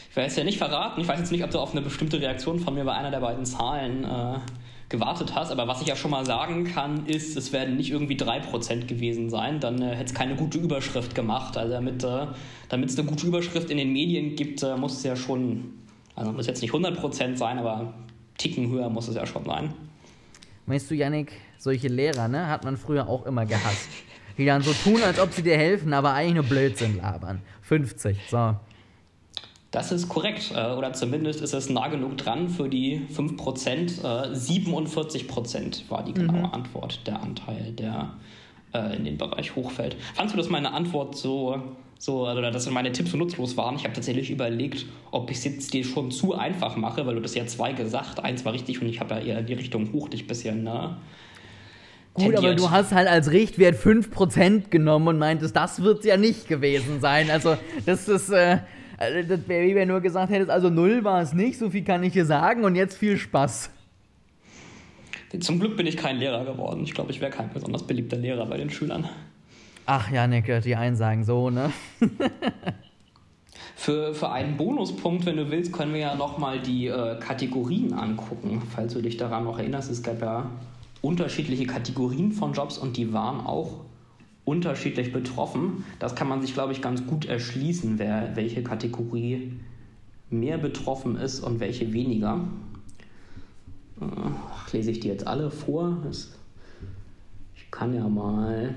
ich 0.09 0.15
werde 0.15 0.29
es 0.29 0.35
ja 0.35 0.43
nicht 0.43 0.57
verraten. 0.57 1.01
Ich 1.01 1.07
weiß 1.07 1.19
jetzt 1.19 1.31
nicht, 1.31 1.43
ob 1.43 1.51
du 1.51 1.59
auf 1.59 1.71
eine 1.71 1.81
bestimmte 1.81 2.19
Reaktion 2.19 2.59
von 2.59 2.73
mir 2.73 2.83
bei 2.83 2.93
einer 2.93 3.11
der 3.11 3.19
beiden 3.19 3.45
Zahlen 3.45 4.03
äh, 4.03 4.39
gewartet 4.89 5.35
hast, 5.35 5.51
aber 5.51 5.67
was 5.67 5.81
ich 5.81 5.87
ja 5.87 5.95
schon 5.95 6.11
mal 6.11 6.25
sagen 6.25 6.63
kann, 6.63 7.05
ist, 7.07 7.35
es 7.35 7.51
werden 7.51 7.75
nicht 7.75 7.91
irgendwie 7.91 8.15
3% 8.15 8.85
gewesen 8.85 9.29
sein, 9.29 9.59
dann 9.59 9.81
äh, 9.81 9.95
hätte 9.95 10.05
es 10.05 10.13
keine 10.13 10.35
gute 10.35 10.57
Überschrift 10.57 11.13
gemacht. 11.13 11.57
Also 11.57 11.73
damit 11.73 12.03
äh, 12.03 12.27
es 12.85 12.97
eine 12.97 13.07
gute 13.07 13.27
Überschrift 13.27 13.69
in 13.69 13.77
den 13.77 13.91
Medien 13.91 14.35
gibt, 14.35 14.63
äh, 14.63 14.77
muss 14.77 14.97
es 14.97 15.03
ja 15.03 15.15
schon, 15.15 15.73
also 16.15 16.31
muss 16.31 16.47
jetzt 16.47 16.61
nicht 16.61 16.73
100% 16.73 17.35
sein, 17.35 17.59
aber 17.59 17.93
Ticken 18.37 18.69
höher 18.69 18.89
muss 18.89 19.07
es 19.07 19.15
ja 19.15 19.25
schon 19.25 19.43
sein. 19.45 19.73
Meinst 20.65 20.89
du, 20.89 20.95
Yannick, 20.95 21.33
solche 21.57 21.89
Lehrer, 21.89 22.27
ne, 22.27 22.47
hat 22.47 22.63
man 22.63 22.77
früher 22.77 23.07
auch 23.07 23.25
immer 23.25 23.45
gehasst 23.45 23.89
die 24.37 24.45
dann 24.45 24.61
so 24.61 24.71
tun, 24.71 25.01
als 25.03 25.19
ob 25.19 25.33
sie 25.33 25.41
dir 25.41 25.57
helfen, 25.57 25.93
aber 25.93 26.13
eigentlich 26.13 26.35
nur 26.35 26.43
Blödsinn 26.43 26.97
labern. 26.97 27.41
50, 27.67 28.17
so. 28.29 28.55
Das 29.71 29.91
ist 29.91 30.07
korrekt, 30.07 30.53
äh, 30.55 30.71
oder 30.71 30.93
zumindest 30.93 31.41
ist 31.41 31.53
es 31.53 31.69
nah 31.69 31.89
genug 31.89 32.17
dran 32.17 32.47
für 32.47 32.69
die 32.69 33.01
5%. 33.13 34.01
47% 34.33 35.89
war 35.89 36.03
die 36.03 36.13
genaue 36.13 36.47
mhm. 36.47 36.53
Antwort, 36.53 37.05
der 37.05 37.21
Anteil, 37.21 37.73
der 37.73 38.13
äh, 38.73 38.95
in 38.95 39.03
den 39.03 39.17
Bereich 39.17 39.55
hochfällt. 39.55 39.97
Fandest 40.15 40.35
du, 40.35 40.37
dass 40.37 40.49
meine 40.49 40.73
Antwort 40.73 41.17
so, 41.17 41.61
so 41.99 42.29
oder 42.29 42.49
dass 42.51 42.69
meine 42.69 42.93
Tipps 42.93 43.11
so 43.11 43.17
nutzlos 43.17 43.57
waren? 43.57 43.75
Ich 43.75 43.83
habe 43.83 43.93
tatsächlich 43.93 44.31
überlegt, 44.31 44.85
ob 45.11 45.29
ich 45.29 45.37
es 45.37 45.43
jetzt 45.43 45.73
dir 45.73 45.83
schon 45.83 46.11
zu 46.11 46.35
einfach 46.35 46.77
mache, 46.77 47.05
weil 47.05 47.15
du 47.15 47.21
das 47.21 47.35
ja 47.35 47.45
zwei 47.45 47.73
gesagt, 47.73 48.21
eins 48.21 48.45
war 48.45 48.53
richtig 48.53 48.81
und 48.81 48.87
ich 48.87 49.01
habe 49.01 49.15
ja 49.15 49.19
eher 49.19 49.39
in 49.39 49.45
die 49.45 49.53
Richtung 49.53 49.91
hoch 49.91 50.07
dich 50.07 50.25
bisschen 50.25 50.63
ne, 50.63 50.95
Gut, 52.17 52.35
aber 52.35 52.55
du 52.55 52.71
hast 52.71 52.93
halt 52.93 53.07
als 53.07 53.31
Richtwert 53.31 53.75
5% 53.75 54.69
genommen 54.69 55.07
und 55.07 55.19
meintest, 55.19 55.55
das 55.55 55.83
wird 55.83 55.99
es 55.99 56.05
ja 56.05 56.17
nicht 56.17 56.47
gewesen 56.47 56.99
sein. 56.99 57.29
Also, 57.29 57.57
das 57.85 58.07
ist, 58.07 58.29
äh, 58.29 58.57
also, 58.97 59.27
das 59.27 59.47
wäre, 59.47 59.67
wie 59.67 59.75
wenn 59.75 59.87
du 59.87 59.93
nur 59.93 60.01
gesagt 60.01 60.31
hättest, 60.31 60.49
also 60.49 60.69
0 60.71 61.03
war 61.03 61.21
es 61.21 61.33
nicht, 61.33 61.59
so 61.59 61.69
viel 61.69 61.83
kann 61.83 62.03
ich 62.03 62.13
dir 62.13 62.25
sagen 62.25 62.63
und 62.63 62.75
jetzt 62.75 62.97
viel 62.97 63.17
Spaß. 63.17 63.69
Zum 65.39 65.59
Glück 65.59 65.77
bin 65.77 65.85
ich 65.85 65.97
kein 65.97 66.17
Lehrer 66.17 66.43
geworden. 66.45 66.83
Ich 66.83 66.93
glaube, 66.93 67.11
ich 67.11 67.21
wäre 67.21 67.31
kein 67.31 67.51
besonders 67.53 67.83
beliebter 67.85 68.17
Lehrer 68.17 68.45
bei 68.47 68.57
den 68.57 68.69
Schülern. 68.69 69.07
Ach, 69.85 70.09
Janik, 70.11 70.63
die 70.63 70.75
einen 70.75 70.95
sagen 70.95 71.23
so, 71.23 71.49
ne? 71.49 71.71
Für, 73.75 74.15
für 74.15 74.31
einen 74.31 74.57
Bonuspunkt, 74.57 75.25
wenn 75.27 75.37
du 75.37 75.51
willst, 75.51 75.71
können 75.71 75.93
wir 75.93 75.99
ja 75.99 76.15
nochmal 76.15 76.59
die 76.59 76.87
äh, 76.87 77.19
Kategorien 77.19 77.93
angucken, 77.93 78.61
falls 78.73 78.93
du 78.93 79.01
dich 79.01 79.17
daran 79.17 79.43
noch 79.43 79.59
erinnerst. 79.59 79.91
Es 79.91 80.01
gab 80.01 80.19
ja 80.19 80.49
unterschiedliche 81.07 81.65
Kategorien 81.65 82.33
von 82.33 82.51
Jobs 82.51 82.77
und 82.77 82.97
die 82.97 83.13
waren 83.13 83.39
auch 83.39 83.85
unterschiedlich 84.43 85.13
betroffen. 85.13 85.85
Das 85.99 86.15
kann 86.15 86.27
man 86.27 86.41
sich, 86.41 86.53
glaube 86.53 86.73
ich, 86.73 86.81
ganz 86.81 87.07
gut 87.07 87.25
erschließen, 87.25 87.97
wer 87.97 88.35
welche 88.35 88.61
Kategorie 88.61 89.53
mehr 90.29 90.57
betroffen 90.57 91.15
ist 91.15 91.39
und 91.39 91.61
welche 91.61 91.93
weniger. 91.93 92.41
Ach, 94.01 94.73
lese 94.73 94.91
ich 94.91 94.99
die 94.99 95.07
jetzt 95.07 95.25
alle 95.25 95.49
vor? 95.49 95.97
Ich 97.55 97.71
kann 97.71 97.93
ja 97.93 98.07
mal 98.09 98.75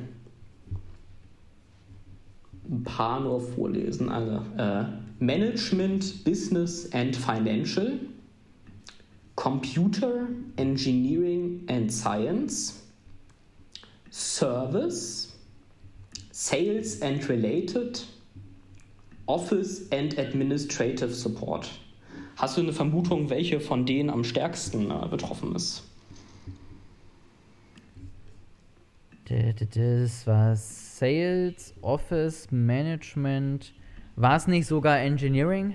ein 2.70 2.84
paar 2.84 3.18
nur 3.18 3.40
vorlesen. 3.40 4.08
Also, 4.08 4.40
äh, 4.56 4.84
Management, 5.18 6.24
Business 6.24 6.92
and 6.92 7.16
Financial, 7.16 7.98
Computer, 9.40 10.28
Engineering 10.58 11.64
and 11.70 11.90
Science, 11.90 12.82
Service, 14.10 15.34
Sales 16.30 17.00
and 17.00 17.26
Related, 17.26 18.02
Office 19.26 19.88
and 19.92 20.18
Administrative 20.18 21.14
Support. 21.14 21.70
Hast 22.36 22.58
du 22.58 22.60
eine 22.60 22.74
Vermutung, 22.74 23.30
welche 23.30 23.60
von 23.60 23.86
denen 23.86 24.10
am 24.10 24.24
stärksten 24.24 24.90
äh, 24.90 25.08
betroffen 25.08 25.54
ist? 25.54 25.84
Das 29.24 30.26
war 30.26 30.54
Sales, 30.54 31.72
Office, 31.80 32.48
Management. 32.50 33.72
War 34.16 34.36
es 34.36 34.46
nicht 34.46 34.66
sogar 34.66 34.98
Engineering? 34.98 35.72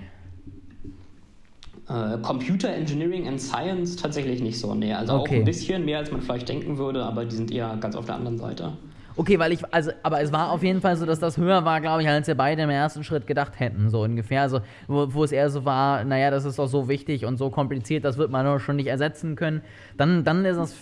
Äh, 1.88 2.18
Computer 2.18 2.68
Engineering 2.68 3.28
and 3.28 3.40
Science 3.40 3.96
tatsächlich 3.96 4.42
nicht 4.42 4.58
so. 4.58 4.74
Nee, 4.74 4.92
also 4.92 5.14
okay. 5.14 5.36
auch 5.36 5.38
ein 5.38 5.44
bisschen 5.44 5.84
mehr, 5.84 5.98
als 5.98 6.10
man 6.10 6.20
vielleicht 6.20 6.48
denken 6.48 6.78
würde, 6.78 7.04
aber 7.04 7.24
die 7.24 7.36
sind 7.36 7.52
eher 7.52 7.76
ganz 7.80 7.94
auf 7.94 8.06
der 8.06 8.16
anderen 8.16 8.38
Seite. 8.38 8.72
Okay, 9.18 9.38
weil 9.38 9.52
ich, 9.52 9.62
also, 9.72 9.92
aber 10.02 10.20
es 10.20 10.30
war 10.30 10.50
auf 10.50 10.62
jeden 10.62 10.82
Fall 10.82 10.94
so, 10.96 11.06
dass 11.06 11.18
das 11.18 11.38
höher 11.38 11.64
war, 11.64 11.80
glaube 11.80 12.02
ich, 12.02 12.08
als 12.08 12.26
wir 12.26 12.34
beide 12.34 12.62
im 12.62 12.70
ersten 12.70 13.02
Schritt 13.02 13.26
gedacht 13.26 13.58
hätten, 13.58 13.88
so 13.88 14.02
ungefähr. 14.02 14.42
Also, 14.42 14.60
wo, 14.88 15.14
wo 15.14 15.24
es 15.24 15.32
eher 15.32 15.48
so 15.48 15.64
war, 15.64 16.04
naja, 16.04 16.30
das 16.30 16.44
ist 16.44 16.58
doch 16.58 16.66
so 16.66 16.88
wichtig 16.88 17.24
und 17.24 17.38
so 17.38 17.48
kompliziert, 17.48 18.04
das 18.04 18.18
wird 18.18 18.30
man 18.30 18.44
doch 18.44 18.58
schon 18.58 18.76
nicht 18.76 18.88
ersetzen 18.88 19.34
können. 19.34 19.62
Dann, 19.96 20.22
dann 20.24 20.44
ist 20.44 20.56
das, 20.56 20.76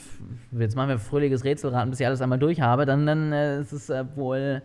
jetzt 0.50 0.74
machen 0.74 0.88
wir 0.88 0.98
fröhliches 0.98 1.44
Rätselraten, 1.44 1.90
bis 1.90 2.00
ich 2.00 2.06
alles 2.06 2.20
einmal 2.20 2.40
durch 2.40 2.60
habe, 2.60 2.86
dann, 2.86 3.06
dann 3.06 3.32
äh, 3.32 3.60
ist 3.60 3.72
es 3.72 3.88
äh, 3.88 4.04
wohl 4.16 4.62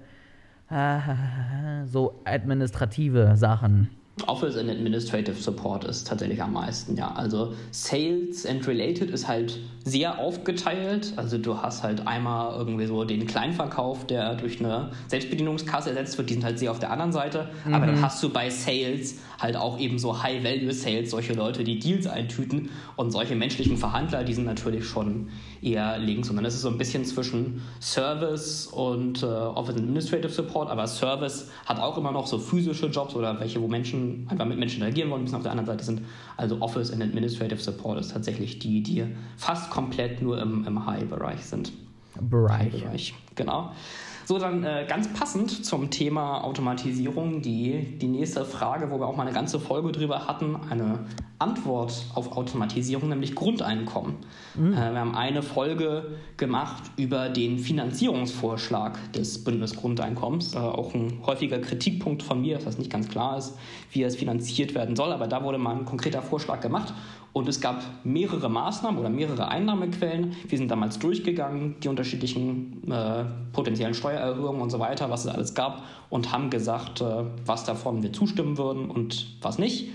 äh, 0.72 1.86
so 1.86 2.22
administrative 2.26 3.36
Sachen. 3.36 3.90
Office 4.28 4.58
and 4.58 4.70
Administrative 4.70 5.36
Support 5.36 5.86
ist 5.86 6.08
tatsächlich 6.08 6.42
am 6.42 6.54
meisten, 6.54 6.96
ja. 6.96 7.14
Also 7.14 7.54
Sales 7.72 8.46
and 8.46 8.68
Related 8.68 9.10
ist 9.10 9.28
halt 9.28 9.60
sehr 9.84 10.20
aufgeteilt. 10.20 11.14
Also 11.16 11.38
du 11.38 11.58
hast 11.58 11.84
halt 11.84 12.08
einmal 12.08 12.56
irgendwie 12.56 12.86
so 12.86 13.04
den 13.04 13.26
Kleinverkauf, 13.26 14.06
der 14.06 14.36
durch 14.36 14.60
eine 14.60 14.92
Selbstbedienungskasse 15.08 15.90
ersetzt 15.90 16.18
wird, 16.18 16.30
die 16.30 16.34
sind 16.36 16.44
halt 16.44 16.60
sehr 16.60 16.72
auf 16.72 16.80
der 16.80 16.92
anderen 16.92 17.12
Seite. 17.12 17.50
Mhm. 17.66 17.74
Aber 17.74 17.86
dann 17.86 17.96
mhm. 17.96 18.02
hast 18.02 18.22
du 18.22 18.30
bei 18.30 18.50
Sales 18.50 19.16
halt 19.40 19.56
auch 19.56 19.80
eben 19.80 20.00
so 20.00 20.22
High-Value-Sales, 20.22 21.12
solche 21.12 21.34
Leute, 21.34 21.64
die 21.64 21.80
Deals 21.80 22.08
eintüten 22.08 22.70
und 22.96 23.12
solche 23.12 23.36
menschlichen 23.36 23.78
Verhandler, 23.78 24.24
die 24.24 24.34
sind 24.34 24.46
natürlich 24.46 24.86
schon 24.86 25.30
eher 25.62 25.98
links. 25.98 26.30
Und 26.30 26.36
dann 26.36 26.46
ist 26.46 26.56
es 26.56 26.62
so 26.62 26.70
ein 26.70 26.78
bisschen 26.78 27.06
zwischen 27.06 27.62
Service 27.80 28.68
und 28.68 29.24
äh, 29.24 29.26
Office 29.26 29.76
Administrative 29.76 30.30
Support, 30.30 30.70
aber 30.70 30.88
Service 30.88 31.50
hat 31.66 31.80
auch 31.80 31.98
immer 31.98 32.12
noch 32.12 32.28
so 32.28 32.38
physische 32.38 32.88
Jobs 32.88 33.16
oder 33.16 33.40
welche, 33.40 33.62
wo 33.62 33.68
Menschen 33.68 34.28
einfach 34.30 34.46
mit 34.46 34.58
Menschen 34.58 34.78
interagieren 34.78 35.10
wollen, 35.10 35.22
ein 35.22 35.26
bisschen 35.26 35.38
auf 35.38 35.44
der 35.44 35.52
anderen 35.52 35.68
Seite 35.68 35.84
sind. 35.84 36.02
Also 36.38 36.62
Office 36.62 36.92
and 36.92 37.02
Administrative 37.02 37.60
Support 37.60 38.00
ist 38.00 38.12
tatsächlich 38.12 38.60
die, 38.60 38.82
die 38.82 39.06
fast 39.38 39.70
komplett 39.70 40.22
nur 40.22 40.42
im, 40.42 40.66
im 40.66 40.86
High-Bereich 40.86 41.46
sind. 41.46 41.72
Bereich. 42.20 42.74
High-Bereich, 42.74 43.14
genau. 43.36 43.72
So, 44.30 44.38
dann 44.38 44.64
äh, 44.64 44.86
ganz 44.88 45.12
passend 45.12 45.66
zum 45.66 45.90
Thema 45.90 46.44
Automatisierung 46.44 47.42
die, 47.42 47.98
die 47.98 48.08
nächste 48.08 48.46
Frage, 48.46 48.92
wo 48.92 49.00
wir 49.00 49.08
auch 49.08 49.16
mal 49.16 49.24
eine 49.24 49.34
ganze 49.34 49.60
Folge 49.60 49.92
drüber 49.92 50.28
hatten, 50.28 50.56
eine 50.70 51.00
Antwort 51.40 52.06
auf 52.14 52.38
Automatisierung, 52.38 53.10
nämlich 53.10 53.34
Grundeinkommen. 53.34 54.18
Mhm. 54.54 54.74
Äh, 54.74 54.92
wir 54.92 55.00
haben 55.00 55.16
eine 55.16 55.42
Folge 55.42 56.20
gemacht 56.38 56.84
über 56.96 57.30
den 57.30 57.58
Finanzierungsvorschlag 57.58 59.00
des 59.14 59.44
Bundesgrundeinkommens, 59.44 60.54
äh, 60.54 60.60
auch 60.60 60.94
ein 60.94 61.24
häufiger 61.26 61.58
Kritikpunkt 61.58 62.22
von 62.22 62.40
mir, 62.40 62.54
dass 62.54 62.66
das 62.66 62.78
nicht 62.78 62.92
ganz 62.92 63.08
klar 63.10 63.36
ist, 63.40 63.58
wie 63.94 64.04
es 64.04 64.16
finanziert 64.16 64.76
werden 64.76 64.96
soll, 64.96 65.12
aber 65.12 65.28
da 65.28 65.44
wurde 65.44 65.58
mal 65.58 65.76
ein 65.76 65.86
konkreter 65.86 66.22
Vorschlag 66.22 66.62
gemacht 66.62 66.94
und 67.34 67.48
es 67.48 67.62
gab 67.62 67.84
mehrere 68.04 68.50
Maßnahmen 68.50 69.00
oder 69.00 69.10
mehrere 69.10 69.48
Einnahmequellen. 69.50 70.36
Wir 70.48 70.58
sind 70.58 70.70
damals 70.70 71.00
durchgegangen, 71.00 71.80
die 71.80 71.88
unterschiedlichen 71.88 72.92
äh, 72.92 73.26
potenziellen 73.54 73.94
Steuererhöhungen 73.94 74.62
und 74.62 74.70
so 74.70 74.80
weiter, 74.80 75.10
was 75.10 75.26
es 75.26 75.32
alles 75.32 75.54
gab, 75.54 75.84
und 76.10 76.32
haben 76.32 76.50
gesagt, 76.50 77.02
äh, 77.02 77.24
was 77.46 77.66
davon 77.66 78.02
wir 78.02 78.14
zustimmen 78.14 78.58
würden 78.58 78.90
und 78.90 79.28
was 79.42 79.60
nicht. 79.60 79.90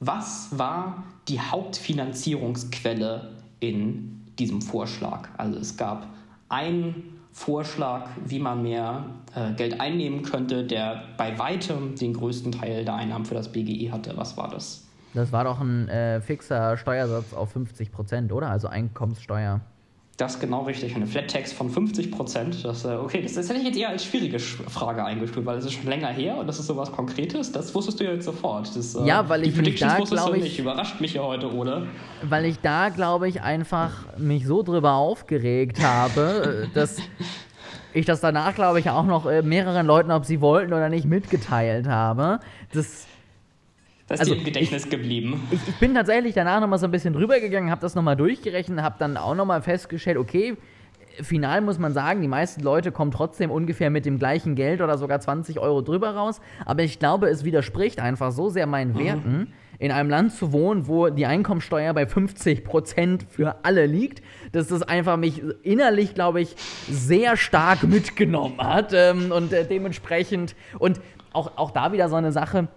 Was 0.00 0.58
war 0.58 1.04
die 1.28 1.40
Hauptfinanzierungsquelle 1.40 3.30
in 3.60 4.22
diesem 4.38 4.60
Vorschlag? 4.60 5.28
Also 5.38 5.58
es 5.58 5.78
gab 5.78 6.06
einen 6.50 7.16
Vorschlag, 7.32 8.08
wie 8.24 8.38
man 8.38 8.62
mehr 8.62 9.06
äh, 9.34 9.52
Geld 9.54 9.80
einnehmen 9.80 10.22
könnte, 10.22 10.64
der 10.64 11.04
bei 11.16 11.38
weitem 11.38 11.94
den 11.94 12.12
größten 12.12 12.52
Teil 12.52 12.84
der 12.84 12.94
Einnahmen 12.94 13.24
für 13.24 13.34
das 13.34 13.50
BGE 13.50 13.90
hatte. 13.90 14.16
Was 14.16 14.36
war 14.36 14.48
das? 14.48 14.85
Das 15.16 15.32
war 15.32 15.44
doch 15.44 15.60
ein 15.60 15.88
äh, 15.88 16.20
fixer 16.20 16.76
Steuersatz 16.76 17.32
auf 17.32 17.50
50 17.52 17.90
Prozent, 17.90 18.32
oder? 18.32 18.50
Also 18.50 18.68
Einkommenssteuer. 18.68 19.62
Das 20.18 20.34
ist 20.34 20.40
genau 20.40 20.62
richtig. 20.64 20.94
Eine 20.94 21.06
Flat 21.06 21.30
Tax 21.30 21.54
von 21.54 21.70
50 21.70 22.10
Prozent. 22.10 22.62
Das, 22.62 22.84
äh, 22.84 22.88
okay, 22.88 23.22
das, 23.22 23.32
das, 23.32 23.48
hätte 23.48 23.60
ich 23.60 23.66
jetzt 23.66 23.78
eher 23.78 23.88
als 23.88 24.04
schwierige 24.04 24.38
Frage 24.38 25.02
eingestuft, 25.02 25.46
weil 25.46 25.56
es 25.56 25.64
ist 25.64 25.72
schon 25.72 25.86
länger 25.86 26.08
her 26.08 26.36
und 26.36 26.46
das 26.46 26.58
ist 26.58 26.66
sowas 26.66 26.92
Konkretes. 26.92 27.50
Das 27.50 27.74
wusstest 27.74 27.98
du 27.98 28.04
ja 28.04 28.12
jetzt 28.12 28.26
sofort. 28.26 28.76
Das, 28.76 28.94
äh, 28.94 29.06
ja, 29.06 29.26
weil 29.26 29.46
ich 29.46 29.56
mich 29.56 29.80
da, 29.80 29.98
glaube 30.00 30.36
ich, 30.36 30.42
nicht. 30.44 30.58
Überrascht 30.58 31.00
mich 31.00 31.14
ja 31.14 31.22
heute, 31.22 31.50
oder? 31.50 31.86
Weil 32.22 32.44
ich 32.44 32.60
da, 32.60 32.90
glaube 32.90 33.26
ich, 33.26 33.40
einfach 33.40 34.18
mich 34.18 34.46
so 34.46 34.62
drüber 34.62 34.92
aufgeregt 34.92 35.82
habe, 35.82 36.68
dass 36.74 36.98
ich 37.94 38.04
das 38.04 38.20
danach, 38.20 38.54
glaube 38.54 38.80
ich, 38.80 38.90
auch 38.90 39.06
noch 39.06 39.24
äh, 39.24 39.40
mehreren 39.40 39.86
Leuten, 39.86 40.10
ob 40.10 40.26
sie 40.26 40.42
wollten 40.42 40.74
oder 40.74 40.90
nicht, 40.90 41.06
mitgeteilt 41.06 41.88
habe. 41.88 42.40
Das 42.74 43.06
das 44.06 44.20
ist 44.20 44.20
also 44.20 44.34
dir 44.34 44.38
im 44.40 44.44
Gedächtnis 44.44 44.84
ich, 44.84 44.90
geblieben. 44.90 45.46
Ich, 45.50 45.60
ich, 45.68 45.74
bin 45.76 45.94
tatsächlich 45.94 46.34
danach 46.34 46.60
nochmal 46.60 46.78
so 46.78 46.86
ein 46.86 46.92
bisschen 46.92 47.12
drüber 47.12 47.40
gegangen, 47.40 47.70
habe 47.70 47.80
das 47.80 47.94
nochmal 47.94 48.16
durchgerechnet, 48.16 48.80
habe 48.80 48.96
dann 48.98 49.16
auch 49.16 49.34
nochmal 49.34 49.62
festgestellt, 49.62 50.16
okay, 50.16 50.56
final 51.22 51.60
muss 51.60 51.78
man 51.78 51.92
sagen, 51.92 52.20
die 52.20 52.28
meisten 52.28 52.62
Leute 52.62 52.92
kommen 52.92 53.10
trotzdem 53.10 53.50
ungefähr 53.50 53.90
mit 53.90 54.04
dem 54.04 54.18
gleichen 54.18 54.54
Geld 54.54 54.80
oder 54.80 54.98
sogar 54.98 55.20
20 55.20 55.58
Euro 55.58 55.82
drüber 55.82 56.10
raus. 56.10 56.40
Aber 56.64 56.82
ich 56.82 56.98
glaube, 56.98 57.28
es 57.28 57.44
widerspricht 57.44 58.00
einfach 58.00 58.32
so 58.32 58.48
sehr 58.48 58.66
meinen 58.66 58.92
mhm. 58.92 58.98
Werten, 58.98 59.52
in 59.78 59.92
einem 59.92 60.08
Land 60.08 60.32
zu 60.32 60.52
wohnen, 60.52 60.86
wo 60.86 61.08
die 61.08 61.26
Einkommensteuer 61.26 61.92
bei 61.92 62.06
50 62.06 62.64
Prozent 62.64 63.26
für 63.28 63.64
alle 63.64 63.86
liegt, 63.86 64.22
dass 64.52 64.68
das 64.68 64.82
einfach 64.82 65.16
mich 65.16 65.42
innerlich, 65.62 66.14
glaube 66.14 66.40
ich, 66.40 66.54
sehr 66.88 67.36
stark 67.36 67.82
mitgenommen 67.88 68.58
hat. 68.58 68.92
Ähm, 68.94 69.32
und 69.32 69.52
äh, 69.52 69.66
dementsprechend, 69.66 70.54
und 70.78 71.00
auch, 71.32 71.56
auch 71.56 71.72
da 71.72 71.92
wieder 71.92 72.08
so 72.08 72.16
eine 72.16 72.32
Sache, 72.32 72.68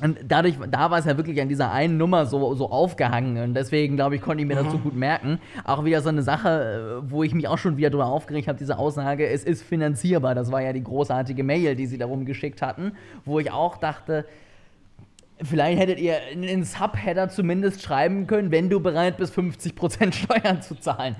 und 0.00 0.18
dadurch, 0.26 0.54
da 0.70 0.90
war 0.90 0.98
es 0.98 1.06
ja 1.06 1.16
wirklich 1.16 1.40
an 1.40 1.48
dieser 1.48 1.72
einen 1.72 1.96
Nummer 1.96 2.26
so, 2.26 2.54
so 2.54 2.70
aufgehangen. 2.70 3.42
Und 3.42 3.54
deswegen, 3.54 3.96
glaube 3.96 4.14
ich, 4.14 4.22
konnte 4.22 4.42
ich 4.42 4.48
mir 4.48 4.54
mhm. 4.54 4.64
das 4.64 4.72
so 4.72 4.78
gut 4.78 4.94
merken. 4.94 5.40
Auch 5.64 5.84
wieder 5.84 6.00
so 6.02 6.08
eine 6.08 6.22
Sache, 6.22 7.02
äh, 7.04 7.10
wo 7.10 7.24
ich 7.24 7.34
mich 7.34 7.48
auch 7.48 7.58
schon 7.58 7.76
wieder 7.76 7.90
drüber 7.90 8.06
aufgeregt 8.06 8.46
habe, 8.46 8.58
diese 8.58 8.78
Aussage, 8.78 9.26
es 9.26 9.42
ist 9.42 9.62
finanzierbar. 9.62 10.36
Das 10.36 10.52
war 10.52 10.62
ja 10.62 10.72
die 10.72 10.84
großartige 10.84 11.42
Mail, 11.42 11.74
die 11.74 11.86
sie 11.86 11.98
darum 11.98 12.26
geschickt 12.26 12.62
hatten, 12.62 12.92
wo 13.24 13.40
ich 13.40 13.50
auch 13.50 13.76
dachte, 13.76 14.24
vielleicht 15.42 15.80
hättet 15.80 15.98
ihr 15.98 16.16
in 16.32 16.42
den 16.42 16.62
Subheader 16.62 17.28
zumindest 17.28 17.82
schreiben 17.82 18.28
können, 18.28 18.52
wenn 18.52 18.70
du 18.70 18.78
bereit 18.78 19.16
bist, 19.16 19.36
50% 19.36 20.12
Steuern 20.14 20.62
zu 20.62 20.76
zahlen. 20.76 21.16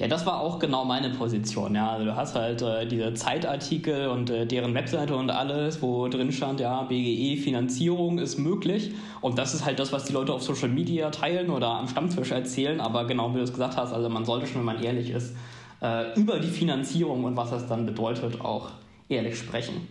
Ja, 0.00 0.08
das 0.08 0.24
war 0.24 0.40
auch 0.40 0.58
genau 0.58 0.86
meine 0.86 1.10
Position. 1.10 1.74
Ja, 1.74 1.90
also 1.90 2.06
du 2.06 2.16
hast 2.16 2.34
halt 2.34 2.62
äh, 2.62 2.86
diese 2.86 3.12
Zeitartikel 3.12 4.08
und 4.08 4.30
äh, 4.30 4.46
deren 4.46 4.72
Webseite 4.72 5.14
und 5.14 5.28
alles, 5.28 5.82
wo 5.82 6.08
drin 6.08 6.32
stand, 6.32 6.58
ja, 6.58 6.84
BGE 6.84 7.36
Finanzierung 7.36 8.18
ist 8.18 8.38
möglich. 8.38 8.92
Und 9.20 9.36
das 9.36 9.52
ist 9.52 9.66
halt 9.66 9.78
das, 9.78 9.92
was 9.92 10.06
die 10.06 10.14
Leute 10.14 10.32
auf 10.32 10.42
Social 10.42 10.70
Media 10.70 11.10
teilen 11.10 11.50
oder 11.50 11.68
am 11.68 11.86
Stammtisch 11.86 12.30
erzählen. 12.30 12.80
Aber 12.80 13.06
genau 13.06 13.30
wie 13.32 13.36
du 13.36 13.42
es 13.42 13.52
gesagt 13.52 13.76
hast, 13.76 13.92
also 13.92 14.08
man 14.08 14.24
sollte 14.24 14.46
schon, 14.46 14.60
wenn 14.60 14.74
man 14.74 14.82
ehrlich 14.82 15.10
ist, 15.10 15.36
äh, 15.82 16.18
über 16.18 16.38
die 16.38 16.48
Finanzierung 16.48 17.24
und 17.24 17.36
was 17.36 17.50
das 17.50 17.66
dann 17.66 17.84
bedeutet, 17.84 18.40
auch 18.40 18.70
ehrlich 19.10 19.38
sprechen. 19.38 19.86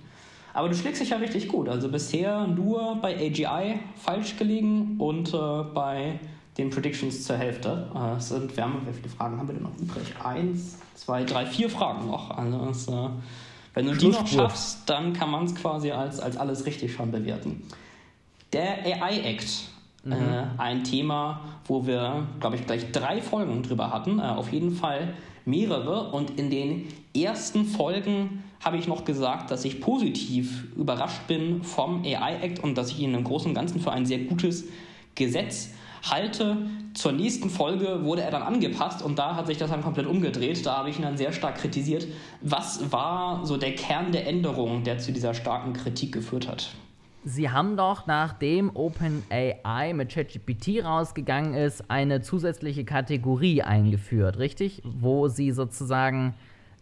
Aber 0.56 0.69
du 0.69 0.76
schlägst 0.76 1.04
dich 1.04 1.12
ja 1.12 1.17
richtig 1.17 1.48
gut. 1.50 1.69
Also 1.69 1.88
bisher 1.88 2.48
nur 2.48 2.98
bei 3.00 3.15
AGI 3.15 3.76
falsch 3.95 4.38
gelegen 4.38 4.95
und 4.98 5.36
äh, 5.36 5.38
bei 5.72 6.19
den 6.60 6.69
Predictions 6.69 7.24
zur 7.24 7.38
Hälfte. 7.38 7.89
Äh, 7.95 8.19
sind, 8.19 8.56
wir 8.56 8.63
haben, 8.63 8.86
wie 8.86 8.93
viele 8.93 9.10
Fragen 9.10 9.38
haben 9.38 9.48
wir 9.48 9.56
denn 9.56 9.63
noch 9.63 9.78
übrig? 9.80 10.13
Eins, 10.24 10.78
zwei, 10.95 11.24
drei, 11.24 11.45
vier 11.45 11.69
Fragen 11.69 12.08
noch. 12.08 12.38
Also 12.38 12.65
das, 12.65 12.88
äh, 12.88 13.10
wenn 13.74 13.86
du 13.86 13.95
die 13.95 14.08
noch 14.10 14.28
schaffst, 14.28 14.89
dann 14.89 15.13
kann 15.13 15.32
man 15.32 15.45
es 15.45 15.56
quasi 15.56 15.91
als, 15.91 16.19
als 16.19 16.38
alles 16.38 16.65
richtig 16.65 16.93
schon 16.93 17.12
bewerten. 17.12 17.63
Der 18.52 18.86
AI 18.86 19.22
Act, 19.22 19.48
mhm. 20.04 20.12
äh, 20.13 20.45
ein 20.58 20.84
Thema, 20.84 21.41
wo 21.65 21.88
wir, 21.88 22.28
glaube 22.39 22.58
ich, 22.58 22.65
gleich 22.65 22.91
drei 22.91 23.22
Folgen 23.22 23.63
drüber 23.63 23.91
hatten. 23.91 24.19
Äh, 24.19 24.24
auf 24.24 24.52
jeden 24.52 24.72
Fall 24.72 25.13
mehrere. 25.45 26.12
Und 26.12 26.38
in 26.38 26.50
den 26.50 26.88
ersten 27.15 27.65
Folgen 27.65 28.43
habe 28.63 28.78
ich 28.78 28.88
noch 28.88 29.06
gesagt, 29.06 29.52
dass 29.52 29.63
ich 29.63 29.80
positiv 29.80 30.65
überrascht 30.76 31.28
bin 31.28 31.63
vom 31.63 32.04
AI 32.04 32.41
Act 32.41 32.60
und 32.62 32.78
dass 32.78 32.91
ich 32.91 33.00
ihn 33.00 33.13
im 33.13 33.24
Großen 33.24 33.50
und 33.50 33.56
Ganzen 33.56 33.80
für 33.80 33.91
ein 33.91 34.06
sehr 34.06 34.19
gutes 34.19 34.65
Gesetz 35.15 35.69
halte, 36.04 36.58
zur 36.94 37.12
nächsten 37.12 37.50
Folge 37.50 38.04
wurde 38.04 38.22
er 38.22 38.32
dann 38.32 38.42
angepasst 38.42 39.02
und 39.02 39.20
da 39.20 39.36
hat 39.36 39.48
sich 39.48 39.58
das 39.58 39.70
dann 39.70 39.82
komplett 39.82 40.08
umgedreht. 40.08 40.66
Da 40.66 40.78
habe 40.78 40.90
ich 40.90 40.98
ihn 40.98 41.04
dann 41.04 41.18
sehr 41.18 41.32
stark 41.32 41.58
kritisiert. 41.58 42.08
Was 42.42 42.92
war 42.92 43.46
so 43.46 43.58
der 43.58 43.76
Kern 43.76 44.12
der 44.12 44.28
Änderung, 44.28 44.84
der 44.84 44.98
zu 44.98 45.12
dieser 45.12 45.34
starken 45.34 45.74
Kritik 45.74 46.12
geführt 46.12 46.48
hat? 46.48 46.72
Sie 47.26 47.50
haben 47.50 47.76
doch, 47.76 48.08
nachdem 48.08 48.74
OpenAI 48.74 49.94
mit 49.94 50.10
ChatGPT 50.10 50.84
rausgegangen 50.84 51.54
ist, 51.54 51.92
eine 51.92 52.22
zusätzliche 52.22 52.86
Kategorie 52.86 53.62
eingeführt, 53.62 54.40
richtig? 54.40 54.82
Wo 54.86 55.28
Sie 55.28 55.52
sozusagen 55.52 56.34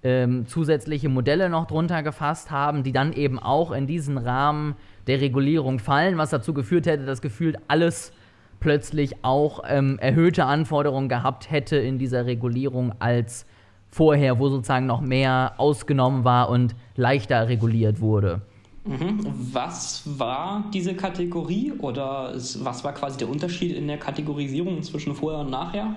ähm, 0.03 0.45
zusätzliche 0.45 1.09
Modelle 1.09 1.49
noch 1.49 1.65
drunter 1.65 2.03
gefasst 2.03 2.51
haben, 2.51 2.83
die 2.83 2.91
dann 2.91 3.13
eben 3.13 3.39
auch 3.39 3.71
in 3.71 3.87
diesen 3.87 4.17
Rahmen 4.17 4.75
der 5.07 5.21
Regulierung 5.21 5.79
fallen, 5.79 6.17
was 6.17 6.29
dazu 6.29 6.53
geführt 6.53 6.85
hätte, 6.85 7.05
dass 7.05 7.21
gefühlt 7.21 7.57
alles 7.67 8.11
plötzlich 8.59 9.23
auch 9.23 9.63
ähm, 9.67 9.99
erhöhte 9.99 10.45
Anforderungen 10.45 11.09
gehabt 11.09 11.51
hätte 11.51 11.77
in 11.77 11.97
dieser 11.97 12.25
Regulierung 12.25 12.93
als 12.99 13.45
vorher, 13.87 14.39
wo 14.39 14.49
sozusagen 14.49 14.85
noch 14.85 15.01
mehr 15.01 15.53
ausgenommen 15.57 16.23
war 16.23 16.49
und 16.49 16.75
leichter 16.95 17.47
reguliert 17.47 17.99
wurde. 18.01 18.41
Mhm. 18.85 19.19
Was 19.51 20.03
war 20.17 20.63
diese 20.73 20.95
Kategorie 20.95 21.73
oder 21.79 22.33
was 22.33 22.83
war 22.83 22.93
quasi 22.93 23.17
der 23.17 23.29
Unterschied 23.29 23.75
in 23.75 23.87
der 23.87 23.97
Kategorisierung 23.97 24.81
zwischen 24.81 25.13
vorher 25.13 25.41
und 25.41 25.49
nachher? 25.49 25.95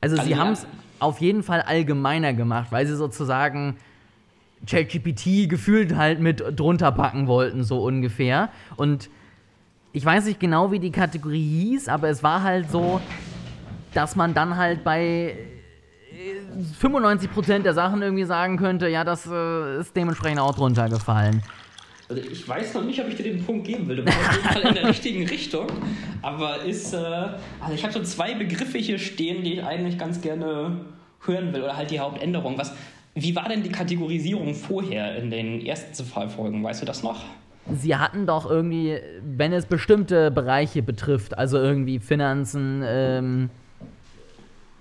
Also, 0.00 0.16
also 0.16 0.28
sie 0.28 0.32
ja. 0.32 0.38
haben 0.38 0.52
es 0.52 0.66
auf 0.98 1.20
jeden 1.20 1.42
Fall 1.42 1.62
allgemeiner 1.62 2.32
gemacht, 2.34 2.72
weil 2.72 2.86
sie 2.86 2.96
sozusagen 2.96 3.76
ChatGPT 4.66 5.48
gefühlt 5.48 5.96
halt 5.96 6.20
mit 6.20 6.42
drunter 6.58 6.92
packen 6.92 7.26
wollten, 7.26 7.64
so 7.64 7.82
ungefähr. 7.82 8.50
Und 8.76 9.10
ich 9.92 10.04
weiß 10.04 10.26
nicht 10.26 10.40
genau, 10.40 10.72
wie 10.72 10.78
die 10.78 10.90
Kategorie 10.90 11.42
hieß, 11.42 11.88
aber 11.88 12.08
es 12.08 12.22
war 12.22 12.42
halt 12.42 12.70
so, 12.70 13.00
dass 13.92 14.16
man 14.16 14.34
dann 14.34 14.56
halt 14.56 14.84
bei 14.84 15.36
95% 16.80 17.60
der 17.60 17.74
Sachen 17.74 18.02
irgendwie 18.02 18.24
sagen 18.24 18.56
könnte, 18.56 18.88
ja, 18.88 19.04
das 19.04 19.26
äh, 19.26 19.80
ist 19.80 19.94
dementsprechend 19.96 20.40
auch 20.40 20.54
drunter 20.54 20.88
gefallen. 20.88 21.42
Also 22.08 22.22
ich 22.22 22.46
weiß 22.46 22.74
noch 22.74 22.84
nicht, 22.84 23.00
ob 23.00 23.08
ich 23.08 23.16
dir 23.16 23.22
den 23.22 23.44
Punkt 23.44 23.66
geben 23.66 23.88
will. 23.88 23.96
Du 23.96 24.02
bist 24.04 24.18
auf 24.18 24.32
jeden 24.32 24.48
Fall 24.48 24.62
in 24.62 24.74
der 24.74 24.88
richtigen 24.88 25.26
Richtung. 25.26 25.66
Aber 26.22 26.62
ist, 26.62 26.92
äh, 26.92 26.96
also 26.96 27.74
ich 27.74 27.82
habe 27.82 27.92
so 27.92 28.02
zwei 28.02 28.34
Begriffe 28.34 28.78
hier 28.78 28.98
stehen, 28.98 29.42
die 29.42 29.54
ich 29.54 29.64
eigentlich 29.64 29.98
ganz 29.98 30.20
gerne 30.20 30.80
hören 31.24 31.52
will. 31.52 31.62
Oder 31.62 31.76
halt 31.76 31.90
die 31.90 32.00
Hauptänderung. 32.00 32.58
Was, 32.58 32.74
wie 33.14 33.36
war 33.36 33.48
denn 33.48 33.62
die 33.62 33.70
Kategorisierung 33.70 34.54
vorher 34.54 35.16
in 35.16 35.30
den 35.30 35.64
ersten 35.64 35.94
zwei? 35.94 36.26
Weißt 36.26 36.82
du 36.82 36.86
das 36.86 37.02
noch? 37.02 37.24
Sie 37.72 37.96
hatten 37.96 38.26
doch 38.26 38.50
irgendwie, 38.50 38.98
wenn 39.22 39.52
es 39.52 39.66
bestimmte 39.66 40.30
Bereiche 40.30 40.82
betrifft, 40.82 41.38
also 41.38 41.58
irgendwie 41.58 41.98
Finanzen, 41.98 42.82
ähm, 42.84 43.50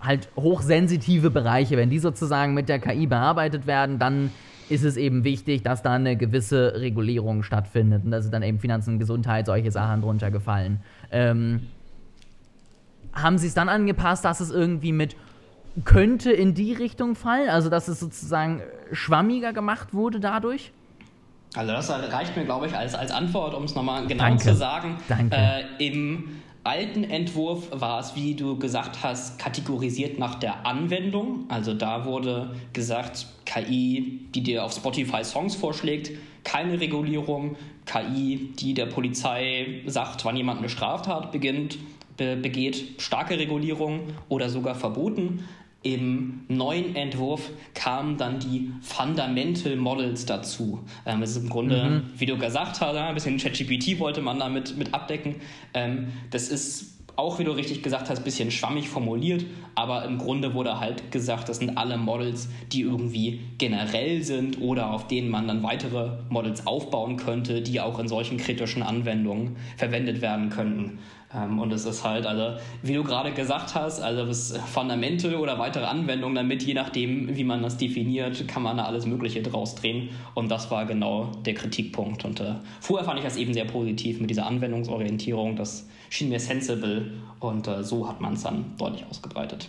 halt 0.01 0.27
hochsensitive 0.35 1.29
Bereiche, 1.29 1.77
wenn 1.77 1.89
die 1.89 1.99
sozusagen 1.99 2.53
mit 2.53 2.67
der 2.67 2.79
KI 2.79 3.07
bearbeitet 3.07 3.67
werden, 3.67 3.99
dann 3.99 4.31
ist 4.67 4.83
es 4.83 4.97
eben 4.97 5.23
wichtig, 5.23 5.63
dass 5.63 5.81
da 5.81 5.93
eine 5.93 6.17
gewisse 6.17 6.73
Regulierung 6.75 7.43
stattfindet 7.43 8.03
und 8.03 8.11
dass 8.11 8.29
dann 8.29 8.43
eben 8.43 8.59
Finanzen, 8.59 8.99
Gesundheit, 8.99 9.45
solche 9.45 9.71
Sachen 9.71 10.01
drunter 10.01 10.31
gefallen. 10.31 10.79
Ähm, 11.11 11.67
haben 13.13 13.37
sie 13.37 13.47
es 13.47 13.53
dann 13.53 13.69
angepasst, 13.69 14.25
dass 14.25 14.39
es 14.39 14.49
irgendwie 14.49 14.91
mit 14.91 15.15
könnte 15.86 16.31
in 16.31 16.53
die 16.53 16.73
Richtung 16.73 17.15
fallen, 17.15 17.49
also 17.49 17.69
dass 17.69 17.88
es 17.88 17.99
sozusagen 17.99 18.62
schwammiger 18.91 19.53
gemacht 19.53 19.93
wurde 19.93 20.19
dadurch? 20.19 20.71
Also 21.55 21.71
das 21.71 21.89
reicht 21.89 22.36
mir, 22.36 22.45
glaube 22.45 22.67
ich, 22.67 22.75
als, 22.75 22.95
als 22.95 23.12
Antwort, 23.12 23.53
um 23.53 23.63
es 23.63 23.75
nochmal 23.75 24.07
genau 24.07 24.23
Danke. 24.23 24.43
zu 24.43 24.55
sagen. 24.55 24.97
Danke. 25.07 25.36
Äh, 25.36 25.86
Im 25.86 26.41
alten 26.63 27.03
Entwurf 27.03 27.67
war 27.71 27.99
es, 27.99 28.15
wie 28.15 28.36
du 28.36 28.57
gesagt 28.57 29.03
hast, 29.03 29.38
kategorisiert 29.38 30.17
nach 30.17 30.36
der 30.36 30.65
Anwendung. 30.65 31.45
Also 31.49 31.73
da 31.73 32.05
wurde 32.05 32.55
gesagt, 32.71 33.27
KI, 33.45 34.27
die 34.33 34.41
dir 34.41 34.63
auf 34.63 34.73
Spotify 34.73 35.23
Songs 35.23 35.55
vorschlägt, 35.55 36.12
keine 36.43 36.79
Regulierung. 36.79 37.55
KI, 37.86 38.53
die 38.57 38.73
der 38.73 38.86
Polizei 38.86 39.81
sagt, 39.86 40.25
wann 40.25 40.38
jemand 40.38 40.59
eine 40.59 40.69
Straftat 40.69 41.31
beginnt, 41.31 41.77
be 42.17 42.36
begeht, 42.36 43.01
starke 43.01 43.38
Regulierung 43.38 44.13
oder 44.29 44.49
sogar 44.49 44.75
verboten. 44.75 45.43
Im 45.83 46.45
neuen 46.47 46.95
Entwurf 46.95 47.49
kamen 47.73 48.17
dann 48.17 48.39
die 48.39 48.71
Fundamental 48.81 49.75
Models 49.75 50.25
dazu. 50.25 50.79
Ähm, 51.05 51.21
das 51.21 51.31
ist 51.31 51.43
im 51.43 51.49
Grunde, 51.49 51.83
mhm. 51.83 52.19
wie 52.19 52.25
du 52.25 52.37
gesagt 52.37 52.79
hast, 52.79 52.95
ein 52.95 53.13
bisschen 53.13 53.37
ChatGPT 53.37 53.99
wollte 53.99 54.21
man 54.21 54.39
damit 54.39 54.77
mit 54.77 54.93
abdecken. 54.93 55.35
Ähm, 55.73 56.13
das 56.31 56.47
ist 56.47 56.93
auch, 57.15 57.37
wie 57.37 57.43
du 57.43 57.51
richtig 57.51 57.83
gesagt 57.83 58.09
hast, 58.09 58.19
ein 58.19 58.23
bisschen 58.23 58.49
schwammig 58.49 58.89
formuliert, 58.89 59.45
aber 59.75 60.05
im 60.05 60.17
Grunde 60.17 60.53
wurde 60.53 60.79
halt 60.79 61.11
gesagt, 61.11 61.47
das 61.47 61.57
sind 61.57 61.77
alle 61.77 61.97
Models, 61.97 62.49
die 62.71 62.81
irgendwie 62.81 63.41
generell 63.57 64.23
sind 64.23 64.59
oder 64.61 64.91
auf 64.91 65.07
denen 65.07 65.29
man 65.29 65.47
dann 65.47 65.61
weitere 65.61 66.17
Models 66.29 66.65
aufbauen 66.65 67.17
könnte, 67.17 67.61
die 67.61 67.81
auch 67.81 67.99
in 67.99 68.07
solchen 68.07 68.37
kritischen 68.37 68.81
Anwendungen 68.81 69.57
verwendet 69.77 70.21
werden 70.21 70.49
könnten. 70.49 70.99
Ähm, 71.35 71.59
und 71.59 71.71
es 71.73 71.85
ist 71.85 72.03
halt, 72.03 72.25
also, 72.25 72.59
wie 72.81 72.93
du 72.93 73.03
gerade 73.03 73.31
gesagt 73.31 73.75
hast, 73.75 74.01
also 74.01 74.25
das 74.25 74.57
Fundamental 74.73 75.35
oder 75.35 75.59
weitere 75.59 75.85
Anwendungen 75.85 76.35
damit, 76.35 76.63
je 76.63 76.73
nachdem, 76.73 77.35
wie 77.35 77.43
man 77.43 77.61
das 77.61 77.77
definiert, 77.77 78.47
kann 78.47 78.63
man 78.63 78.77
da 78.77 78.85
alles 78.85 79.05
Mögliche 79.05 79.41
draus 79.41 79.75
drehen. 79.75 80.09
Und 80.33 80.49
das 80.49 80.69
war 80.71 80.85
genau 80.85 81.31
der 81.45 81.53
Kritikpunkt. 81.53 82.25
Und 82.25 82.39
äh, 82.39 82.55
vorher 82.79 83.05
fand 83.05 83.19
ich 83.19 83.25
das 83.25 83.37
eben 83.37 83.53
sehr 83.53 83.65
positiv 83.65 84.19
mit 84.19 84.29
dieser 84.29 84.45
Anwendungsorientierung. 84.45 85.55
Das 85.55 85.87
schien 86.09 86.29
mir 86.29 86.39
sensible 86.39 87.11
und 87.39 87.67
äh, 87.67 87.83
so 87.83 88.07
hat 88.07 88.21
man 88.21 88.33
es 88.33 88.43
dann 88.43 88.65
deutlich 88.77 89.05
ausgebreitet. 89.09 89.67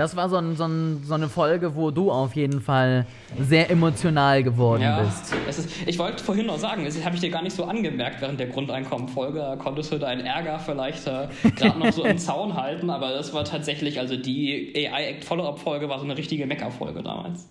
Das 0.00 0.16
war 0.16 0.30
so, 0.30 0.36
ein, 0.36 0.56
so, 0.56 0.64
ein, 0.64 1.02
so, 1.04 1.12
eine 1.12 1.28
Folge, 1.28 1.76
wo 1.76 1.90
du 1.90 2.10
auf 2.10 2.34
jeden 2.34 2.62
Fall 2.62 3.04
sehr 3.38 3.70
emotional 3.70 4.42
geworden 4.42 4.80
ja, 4.80 5.02
bist. 5.02 5.34
Ist, 5.46 5.86
ich 5.86 5.98
wollte 5.98 6.24
vorhin 6.24 6.46
noch 6.46 6.58
sagen, 6.58 6.86
das 6.86 7.04
habe 7.04 7.16
ich 7.16 7.20
dir 7.20 7.28
gar 7.28 7.42
nicht 7.42 7.54
so 7.54 7.66
angemerkt 7.66 8.22
während 8.22 8.40
der 8.40 8.46
Grundeinkommen-Folge. 8.46 9.40
Da 9.40 9.56
konntest 9.56 9.92
du 9.92 9.98
deinen 9.98 10.24
Ärger 10.24 10.58
vielleicht 10.58 11.06
äh, 11.06 11.28
gerade 11.54 11.78
noch 11.78 11.92
so 11.92 12.02
im 12.02 12.16
Zaun 12.18 12.56
halten, 12.56 12.88
aber 12.88 13.10
das 13.10 13.34
war 13.34 13.44
tatsächlich, 13.44 14.00
also 14.00 14.16
die 14.16 14.72
AI-Act-Follow-up-Folge 14.74 15.90
war 15.90 15.98
so 15.98 16.06
eine 16.06 16.16
richtige 16.16 16.46
Mecker-Folge 16.46 17.02
damals. 17.02 17.46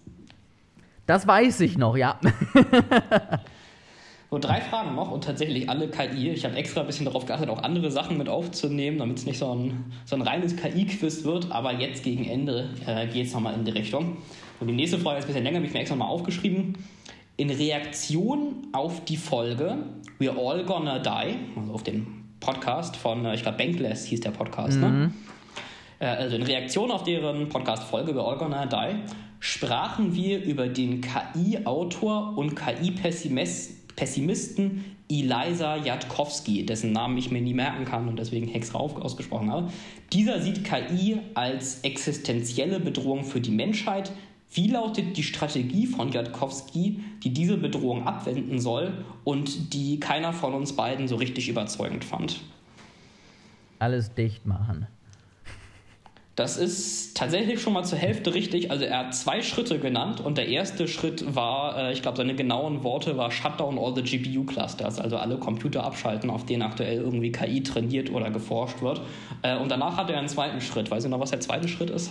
Das 1.06 1.28
weiß 1.28 1.60
ich 1.60 1.78
noch, 1.78 1.98
ja. 1.98 2.20
So, 4.32 4.38
drei 4.38 4.62
Fragen 4.62 4.94
noch 4.94 5.10
und 5.10 5.24
tatsächlich 5.24 5.70
alle 5.70 5.88
KI. 5.88 6.30
Ich 6.30 6.46
habe 6.46 6.56
extra 6.56 6.82
ein 6.82 6.88
bisschen 6.88 7.06
darauf 7.06 7.26
geachtet, 7.26 7.50
auch 7.50 7.64
andere 7.64 7.90
Sachen 7.90 8.16
mit 8.16 8.30
aufzunehmen, 8.30 9.00
damit 9.00 9.18
es 9.18 9.26
nicht 9.26 9.40
so 9.40 9.52
ein, 9.56 9.92
so 10.06 10.16
ein 10.16 10.22
reines 10.22 10.56
KI-Quiz 10.56 11.24
wird. 11.24 11.52
Aber 11.52 11.74
jetzt 11.74 12.04
gegen 12.04 12.26
Ende 12.26 12.70
äh, 12.86 13.08
geht 13.08 13.26
es 13.26 13.34
nochmal 13.34 13.56
in 13.56 13.66
die 13.66 13.72
Richtung. 13.72 14.18
Und 14.60 14.68
die 14.68 14.74
nächste 14.74 15.00
Frage 15.00 15.18
ist 15.18 15.26
ein 15.26 15.28
bisschen 15.30 15.44
länger, 15.44 15.58
habe 15.58 15.66
ich 15.66 15.74
mir 15.74 15.80
extra 15.80 15.96
mal 15.96 16.06
aufgeschrieben. 16.06 16.78
In 17.38 17.50
Reaktion 17.50 18.68
auf 18.72 19.04
die 19.06 19.18
Folge 19.18 19.78
We're 20.20 20.38
All 20.38 20.64
Gonna 20.64 21.00
Die, 21.00 21.36
also 21.58 21.74
auf 21.74 21.82
den 21.82 22.36
Podcast 22.40 22.98
von, 22.98 23.26
äh, 23.26 23.34
ich 23.34 23.42
glaube, 23.42 23.58
Bankless 23.58 24.06
hieß 24.06 24.20
der 24.20 24.32
Podcast, 24.32 24.78
ne? 24.80 24.90
mhm. 24.90 25.14
ne? 26.00 26.08
also 26.08 26.36
in 26.36 26.44
Reaktion 26.44 26.92
auf 26.92 27.02
deren 27.02 27.50
Podcast-Folge 27.50 28.12
We're 28.12 28.30
All 28.30 28.38
Gonna 28.38 28.68
Die 28.68 28.96
sprachen 29.40 30.14
wir 30.14 30.44
über 30.44 30.68
den 30.68 31.02
KI-Autor 31.02 32.38
und 32.38 32.56
KI-Pessimisten 32.56 33.79
Pessimisten 34.00 34.86
Eliza 35.10 35.76
Jatkowski, 35.76 36.66
dessen 36.66 36.94
Namen 36.94 37.18
ich 37.18 37.32
mir 37.32 37.42
nie 37.42 37.54
merken 37.54 37.84
kann 37.84 38.08
und 38.08 38.18
deswegen 38.18 38.48
Hex 38.48 38.74
Rauf 38.74 38.96
ausgesprochen 38.96 39.52
habe. 39.52 39.74
Dieser 40.14 40.40
sieht 40.40 40.64
KI 40.64 41.20
als 41.34 41.82
existenzielle 41.82 42.80
Bedrohung 42.80 43.26
für 43.26 43.42
die 43.42 43.52
Menschheit. 43.52 44.14
Wie 44.54 44.70
lautet 44.70 45.18
die 45.18 45.24
Strategie 45.24 45.86
von 45.86 46.14
Jatkowski, 46.14 47.02
die 47.24 47.34
diese 47.34 47.58
Bedrohung 47.58 48.08
abwenden 48.08 48.62
soll 48.62 49.04
und 49.26 49.74
die 49.74 50.00
keiner 50.00 50.32
von 50.32 50.54
uns 50.54 50.78
beiden 50.78 51.10
so 51.10 51.18
richtig 51.18 51.50
überzeugend 51.50 52.06
fand? 52.06 52.40
Alles 53.80 54.14
dicht 54.14 54.46
machen. 54.46 54.88
Das 56.40 56.56
ist 56.56 57.18
tatsächlich 57.18 57.62
schon 57.62 57.74
mal 57.74 57.84
zur 57.84 57.98
Hälfte 57.98 58.34
richtig. 58.34 58.72
Also 58.72 58.86
er 58.86 59.00
hat 59.00 59.14
zwei 59.14 59.42
Schritte 59.42 59.78
genannt 59.78 60.22
und 60.22 60.38
der 60.38 60.48
erste 60.48 60.88
Schritt 60.88 61.36
war, 61.36 61.78
äh, 61.78 61.92
ich 61.92 62.02
glaube, 62.02 62.16
seine 62.16 62.34
genauen 62.34 62.82
Worte 62.86 63.18
war 63.18 63.30
Shutdown 63.30 63.78
all 63.78 63.94
the 63.94 64.02
GPU 64.02 64.46
Clusters, 64.46 65.02
also 65.02 65.18
alle 65.18 65.36
Computer 65.36 65.84
abschalten, 65.84 66.30
auf 66.30 66.46
denen 66.46 66.62
aktuell 66.62 67.00
irgendwie 67.00 67.34
KI 67.34 67.62
trainiert 67.62 68.10
oder 68.10 68.32
geforscht 68.32 68.82
wird. 68.82 69.02
Äh, 69.42 69.58
und 69.58 69.70
danach 69.70 69.98
hat 69.98 70.10
er 70.10 70.18
einen 70.18 70.30
zweiten 70.30 70.62
Schritt. 70.62 70.90
Weiß 70.90 71.04
du 71.04 71.10
noch, 71.10 71.20
was 71.20 71.32
der 71.32 71.42
zweite 71.42 71.68
Schritt 71.68 71.90
ist? 71.90 72.10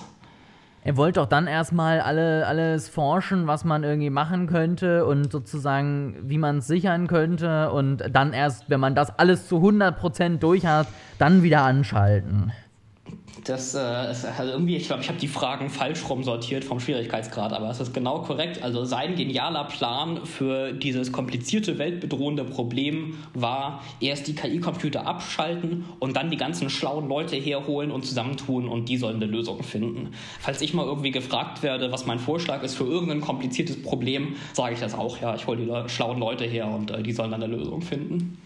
Er 0.85 0.99
wollte 0.99 1.21
doch 1.21 1.27
dann 1.27 1.47
erstmal 1.47 2.01
alle, 2.03 2.47
alles 2.47 2.91
forschen, 2.91 3.47
was 3.47 3.65
man 3.65 3.83
irgendwie 3.83 4.11
machen 4.11 4.47
könnte 4.47 5.07
und 5.07 5.33
sozusagen, 5.33 6.17
wie 6.25 6.37
man 6.37 6.59
es 6.59 6.67
sichern 6.67 7.07
könnte 7.07 7.71
und 7.71 8.05
dann 8.13 8.35
erst, 8.35 8.69
wenn 8.69 8.81
man 8.81 8.95
das 8.95 9.19
alles 9.19 9.49
zu 9.49 9.57
100% 9.57 10.37
durch 10.37 10.67
hat, 10.67 10.87
dann 11.19 11.43
wieder 11.43 11.63
anschalten. 11.63 12.53
Das 13.45 13.75
äh, 13.75 13.79
also 13.79 14.53
irgendwie, 14.53 14.77
ich 14.77 14.87
glaube, 14.87 15.03
ich 15.03 15.09
habe 15.09 15.19
die 15.19 15.29
Fragen 15.29 15.71
falsch 15.71 16.09
rum 16.09 16.25
sortiert 16.25 16.65
vom 16.65 16.81
Schwierigkeitsgrad, 16.81 17.53
aber 17.53 17.71
es 17.71 17.81
ist 17.81 17.95
genau 17.95 18.21
korrekt. 18.21 18.63
Also 18.63 18.85
sein 18.85 19.17
genialer 19.17 19.65
Plan 19.65 20.25
für 20.25 20.73
dieses 20.73 21.13
komplizierte, 21.13 21.79
weltbedrohende 21.79 22.45
Problem 22.45 23.19
war, 23.35 23.83
erst 24.01 24.27
die 24.29 24.35
KI-Computer 24.35 25.07
abschalten 25.07 25.85
und 25.99 26.17
dann 26.17 26.31
die 26.31 26.37
ganzen 26.37 26.71
schlauen 26.71 27.09
Leute 27.09 27.37
herholen 27.37 27.91
und 27.91 28.05
zusammentun 28.05 28.69
und 28.69 28.89
die 28.89 28.97
sollen 28.97 29.17
eine 29.17 29.27
Lösung 29.27 29.63
finden. 29.63 30.11
Falls 30.41 30.61
ich 30.61 30.75
mal 30.75 30.87
irgendwie 30.87 31.11
gefragt 31.11 31.63
werde, 31.63 31.93
was 31.93 32.07
mein 32.07 32.19
Vorschlag 32.19 32.63
ist 32.63 32.75
für 32.75 32.85
irgendein 32.85 33.21
kompliziertes 33.21 33.83
Problem, 33.83 34.37
sage 34.53 34.75
ich 34.75 34.81
das 34.81 34.95
auch, 34.95 35.21
ja, 35.21 35.35
ich 35.35 35.47
hole 35.47 35.59
die 35.59 35.89
schlauen 35.91 36.19
Leute 36.19 36.45
her 36.45 36.67
und 36.69 36.91
äh, 36.91 37.03
die 37.03 37.13
sollen 37.13 37.31
dann 37.31 37.43
eine 37.43 37.55
Lösung 37.55 37.83
finden. 37.83 38.39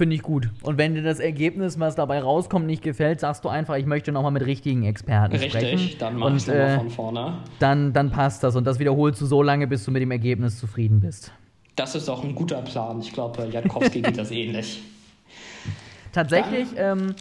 Finde 0.00 0.16
ich 0.16 0.22
gut. 0.22 0.48
Und 0.62 0.78
wenn 0.78 0.94
dir 0.94 1.02
das 1.02 1.20
Ergebnis, 1.20 1.78
was 1.78 1.94
dabei 1.94 2.22
rauskommt, 2.22 2.64
nicht 2.64 2.82
gefällt, 2.82 3.20
sagst 3.20 3.44
du 3.44 3.50
einfach, 3.50 3.76
ich 3.76 3.84
möchte 3.84 4.12
nochmal 4.12 4.30
mit 4.32 4.46
richtigen 4.46 4.84
Experten 4.84 5.32
Richtig, 5.32 5.52
sprechen. 5.52 5.78
Richtig, 5.78 5.98
dann 5.98 6.16
machst 6.16 6.48
du 6.48 6.52
äh, 6.52 6.78
von 6.78 6.88
vorne. 6.88 7.34
Dann, 7.58 7.92
dann 7.92 8.10
passt 8.10 8.42
das 8.42 8.56
und 8.56 8.66
das 8.66 8.78
wiederholst 8.78 9.20
du 9.20 9.26
so 9.26 9.42
lange, 9.42 9.66
bis 9.66 9.84
du 9.84 9.90
mit 9.90 10.00
dem 10.00 10.10
Ergebnis 10.10 10.58
zufrieden 10.58 11.00
bist. 11.00 11.32
Das 11.76 11.94
ist 11.94 12.08
auch 12.08 12.24
ein 12.24 12.34
guter 12.34 12.62
Plan. 12.62 12.98
Ich 13.00 13.12
glaube, 13.12 13.46
Jankowski 13.52 14.00
geht 14.00 14.16
das 14.16 14.30
ähnlich. 14.30 14.82
Tatsächlich, 16.12 16.68
ähm, 16.78 17.14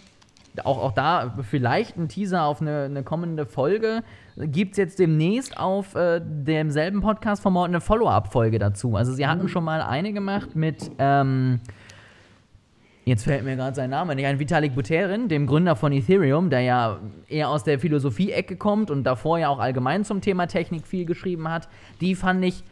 auch, 0.63 0.81
auch 0.81 0.93
da 0.93 1.33
vielleicht 1.41 1.97
ein 1.97 2.07
Teaser 2.07 2.45
auf 2.45 2.61
eine, 2.61 2.83
eine 2.83 3.03
kommende 3.03 3.45
Folge. 3.45 4.03
Gibt 4.37 4.71
es 4.71 4.77
jetzt 4.77 4.99
demnächst 4.99 5.57
auf 5.57 5.95
äh, 5.95 6.21
demselben 6.23 7.01
Podcast-Format 7.01 7.67
eine 7.67 7.81
Follow-up-Folge 7.81 8.57
dazu. 8.57 8.95
Also, 8.95 9.11
sie 9.11 9.27
hatten 9.27 9.43
mhm. 9.43 9.49
schon 9.49 9.65
mal 9.65 9.81
eine 9.81 10.13
gemacht 10.13 10.55
mit. 10.55 10.89
Ähm, 10.97 11.59
Jetzt 13.09 13.23
fällt 13.23 13.43
mir 13.43 13.55
gerade 13.55 13.75
sein 13.75 13.89
Name 13.89 14.13
nicht 14.13 14.27
ein. 14.27 14.37
Vitalik 14.37 14.75
Buterin, 14.75 15.29
dem 15.29 15.47
Gründer 15.47 15.75
von 15.75 15.91
Ethereum, 15.91 16.51
der 16.51 16.61
ja 16.61 16.99
eher 17.27 17.49
aus 17.49 17.63
der 17.63 17.79
Philosophie-Ecke 17.79 18.55
kommt 18.55 18.91
und 18.91 19.03
davor 19.03 19.39
ja 19.39 19.49
auch 19.49 19.57
allgemein 19.57 20.05
zum 20.05 20.21
Thema 20.21 20.45
Technik 20.45 20.85
viel 20.85 21.05
geschrieben 21.05 21.49
hat. 21.49 21.67
Die 22.01 22.13
fand 22.13 22.45
ich 22.45 22.63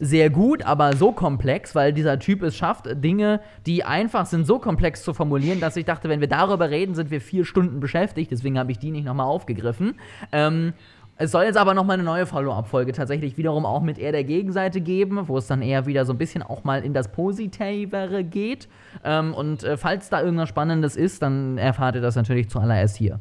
sehr 0.00 0.30
gut, 0.30 0.64
aber 0.64 0.96
so 0.96 1.12
komplex, 1.12 1.76
weil 1.76 1.92
dieser 1.92 2.18
Typ 2.18 2.42
es 2.42 2.56
schafft, 2.56 2.86
Dinge, 3.04 3.40
die 3.66 3.84
einfach 3.84 4.26
sind, 4.26 4.48
so 4.48 4.58
komplex 4.58 5.04
zu 5.04 5.14
formulieren, 5.14 5.60
dass 5.60 5.76
ich 5.76 5.84
dachte, 5.84 6.08
wenn 6.08 6.18
wir 6.18 6.28
darüber 6.28 6.70
reden, 6.70 6.96
sind 6.96 7.12
wir 7.12 7.20
vier 7.20 7.44
Stunden 7.44 7.78
beschäftigt. 7.78 8.32
Deswegen 8.32 8.58
habe 8.58 8.72
ich 8.72 8.80
die 8.80 8.90
nicht 8.90 9.04
nochmal 9.04 9.26
aufgegriffen. 9.26 9.94
Ähm, 10.32 10.72
es 11.20 11.32
soll 11.32 11.44
jetzt 11.44 11.56
aber 11.56 11.74
nochmal 11.74 11.94
eine 11.94 12.04
neue 12.04 12.26
Follow-up-Folge 12.26 12.92
tatsächlich 12.92 13.36
wiederum 13.36 13.66
auch 13.66 13.82
mit 13.82 13.98
eher 13.98 14.12
der 14.12 14.22
Gegenseite 14.22 14.80
geben, 14.80 15.26
wo 15.26 15.36
es 15.36 15.48
dann 15.48 15.62
eher 15.62 15.84
wieder 15.86 16.04
so 16.04 16.12
ein 16.12 16.18
bisschen 16.18 16.44
auch 16.44 16.62
mal 16.62 16.84
in 16.84 16.94
das 16.94 17.10
Positivere 17.10 18.22
geht. 18.22 18.68
Ähm, 19.04 19.34
und 19.34 19.64
äh, 19.64 19.76
falls 19.76 20.10
da 20.10 20.22
irgendwas 20.22 20.48
Spannendes 20.48 20.94
ist, 20.94 21.20
dann 21.22 21.58
erfahrt 21.58 21.96
ihr 21.96 22.00
das 22.00 22.14
natürlich 22.14 22.48
zuallererst 22.48 22.96
hier. 22.96 23.18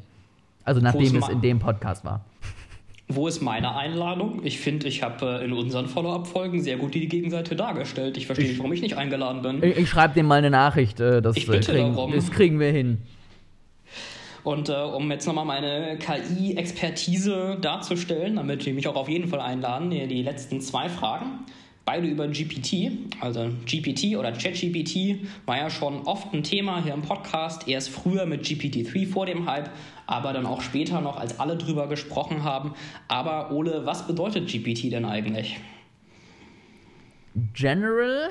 Also 0.64 0.80
nachdem 0.80 1.16
es 1.16 1.28
in 1.28 1.42
dem 1.42 1.58
Podcast 1.58 2.06
war. 2.06 2.24
Wo 3.10 3.28
ist 3.28 3.42
meine 3.42 3.76
Einladung? 3.76 4.42
Ich 4.44 4.60
finde, 4.60 4.88
ich 4.88 5.02
habe 5.02 5.40
äh, 5.40 5.46
in 5.46 5.54
unseren 5.54 5.88
Follow-up-Folgen 5.88 6.62
sehr 6.62 6.78
gut 6.78 6.94
die 6.94 7.08
Gegenseite 7.08 7.56
dargestellt. 7.56 8.18
Ich 8.18 8.28
verstehe 8.28 8.48
nicht, 8.48 8.60
warum 8.60 8.74
ich 8.74 8.82
nicht 8.82 8.98
eingeladen 8.98 9.42
bin. 9.42 9.64
Ich, 9.64 9.78
ich 9.78 9.90
schreibe 9.90 10.14
dem 10.14 10.28
mal 10.28 10.36
eine 10.36 10.52
Nachricht. 10.52 11.00
Äh, 11.00 11.22
das, 11.22 11.36
ich 11.36 11.48
bitte 11.48 11.72
kriegen, 11.72 11.96
darum. 11.96 12.12
das 12.12 12.30
kriegen 12.30 12.60
wir 12.60 12.72
hin. 12.72 13.00
Und 14.48 14.70
äh, 14.70 14.76
um 14.76 15.12
jetzt 15.12 15.28
nochmal 15.28 15.44
meine 15.44 15.98
KI-Expertise 15.98 17.58
darzustellen, 17.60 18.38
damit 18.38 18.66
wir 18.66 18.74
mich 18.74 18.88
auch 18.88 18.96
auf 18.96 19.10
jeden 19.10 19.28
Fall 19.28 19.42
einladen, 19.42 19.90
die, 19.90 20.08
die 20.08 20.24
letzten 20.24 20.62
zwei 20.62 20.88
Fragen. 20.88 21.40
Beide 21.84 22.08
über 22.08 22.30
GPT, 22.30 22.92
also 23.20 23.50
GPT 23.66 24.16
oder 24.16 24.32
ChatGPT 24.32 25.28
war 25.46 25.58
ja 25.58 25.70
schon 25.70 26.04
oft 26.04 26.34
ein 26.34 26.44
Thema 26.44 26.82
hier 26.82 26.94
im 26.94 27.02
Podcast. 27.02 27.68
Erst 27.68 27.90
früher 27.90 28.26
mit 28.26 28.46
GPT-3 28.46 29.06
vor 29.12 29.26
dem 29.26 29.52
Hype, 29.52 29.70
aber 30.06 30.32
dann 30.32 30.46
auch 30.46 30.62
später 30.62 31.02
noch, 31.02 31.18
als 31.18 31.42
alle 31.42 31.58
drüber 31.58 31.88
gesprochen 31.88 32.46
haben. 32.46 32.74
Aber 33.10 33.52
Ole, 33.52 33.86
was 33.86 34.08
bedeutet 34.08 34.50
GPT 34.50 34.94
denn 34.94 35.04
eigentlich? 35.04 35.60
General? 37.54 38.30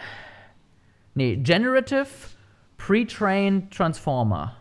Nee, 1.14 1.36
Generative 1.36 2.08
Pre-Trained 2.78 3.70
Transformer 3.70 4.55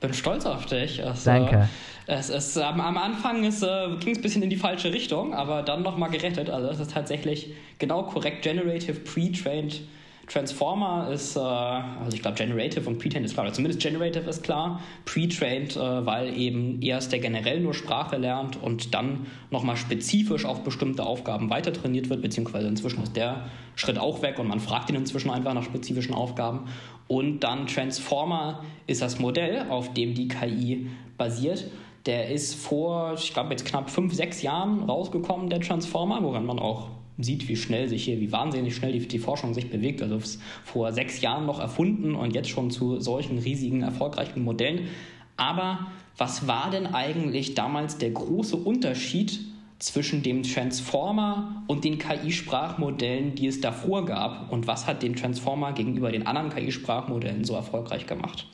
bin 0.00 0.14
stolz 0.14 0.46
auf 0.46 0.66
dich. 0.66 1.04
Also, 1.04 1.30
Danke. 1.30 1.68
Es 2.08 2.30
ist, 2.30 2.56
am, 2.56 2.80
am 2.80 2.96
Anfang 2.96 3.42
äh, 3.42 3.50
ging 3.98 4.12
es 4.12 4.18
ein 4.18 4.22
bisschen 4.22 4.42
in 4.42 4.50
die 4.50 4.56
falsche 4.56 4.92
Richtung, 4.92 5.34
aber 5.34 5.62
dann 5.62 5.82
nochmal 5.82 6.10
gerettet. 6.10 6.50
Also 6.50 6.68
es 6.68 6.78
ist 6.78 6.92
tatsächlich 6.92 7.52
genau 7.78 8.04
korrekt. 8.04 8.42
Generative 8.42 8.94
Pre-Trained 9.00 9.80
Transformer 10.28 11.08
ist, 11.12 11.36
äh, 11.36 11.40
also 11.40 12.14
ich 12.14 12.20
glaube 12.20 12.36
Generative 12.36 12.88
und 12.88 12.98
Pre-Trained 12.98 13.24
ist 13.24 13.34
klar, 13.34 13.46
oder 13.46 13.54
zumindest 13.54 13.80
Generative 13.80 14.28
ist 14.28 14.42
klar. 14.42 14.80
Pre-Trained, 15.04 15.76
äh, 15.76 16.06
weil 16.06 16.36
eben 16.36 16.82
erst 16.82 17.12
der 17.12 17.20
generell 17.20 17.60
nur 17.60 17.74
Sprache 17.74 18.16
lernt 18.16 18.60
und 18.60 18.92
dann 18.94 19.26
nochmal 19.50 19.76
spezifisch 19.76 20.44
auf 20.44 20.64
bestimmte 20.64 21.04
Aufgaben 21.04 21.48
weiter 21.48 21.72
trainiert 21.72 22.10
wird, 22.10 22.22
beziehungsweise 22.22 22.66
inzwischen 22.66 23.02
ist 23.04 23.14
der 23.16 23.46
Schritt 23.76 23.98
auch 23.98 24.22
weg 24.22 24.38
und 24.38 24.48
man 24.48 24.58
fragt 24.58 24.90
ihn 24.90 24.96
inzwischen 24.96 25.30
einfach 25.30 25.54
nach 25.54 25.62
spezifischen 25.62 26.14
Aufgaben. 26.14 26.66
Und 27.08 27.40
dann 27.40 27.66
Transformer 27.66 28.64
ist 28.86 29.02
das 29.02 29.18
Modell, 29.18 29.66
auf 29.68 29.94
dem 29.94 30.14
die 30.14 30.28
KI 30.28 30.88
basiert. 31.16 31.64
Der 32.04 32.30
ist 32.30 32.54
vor, 32.54 33.14
ich 33.16 33.32
glaube, 33.32 33.50
jetzt 33.50 33.64
knapp 33.64 33.90
fünf, 33.90 34.14
sechs 34.14 34.42
Jahren 34.42 34.82
rausgekommen, 34.84 35.48
der 35.50 35.60
Transformer, 35.60 36.22
woran 36.22 36.46
man 36.46 36.58
auch 36.58 36.88
sieht, 37.18 37.48
wie 37.48 37.56
schnell 37.56 37.88
sich 37.88 38.04
hier, 38.04 38.20
wie 38.20 38.30
wahnsinnig 38.30 38.76
schnell 38.76 38.92
die, 38.92 39.06
die 39.06 39.18
Forschung 39.18 39.54
sich 39.54 39.70
bewegt. 39.70 40.02
Also 40.02 40.18
vor 40.64 40.92
sechs 40.92 41.20
Jahren 41.20 41.46
noch 41.46 41.60
erfunden 41.60 42.14
und 42.14 42.34
jetzt 42.34 42.50
schon 42.50 42.70
zu 42.70 43.00
solchen 43.00 43.38
riesigen, 43.38 43.82
erfolgreichen 43.82 44.44
Modellen. 44.44 44.88
Aber 45.36 45.86
was 46.16 46.46
war 46.46 46.70
denn 46.70 46.86
eigentlich 46.86 47.54
damals 47.54 47.98
der 47.98 48.10
große 48.10 48.56
Unterschied 48.56 49.40
zwischen 49.78 50.22
dem 50.22 50.42
Transformer 50.42 51.62
und 51.66 51.84
den 51.84 51.98
KI-Sprachmodellen, 51.98 53.34
die 53.34 53.46
es 53.46 53.60
davor 53.60 54.06
gab? 54.06 54.50
Und 54.52 54.66
was 54.66 54.86
hat 54.86 55.02
den 55.02 55.16
Transformer 55.16 55.72
gegenüber 55.72 56.10
den 56.10 56.26
anderen 56.26 56.50
KI-Sprachmodellen 56.50 57.44
so 57.44 57.54
erfolgreich 57.54 58.06
gemacht? 58.06 58.46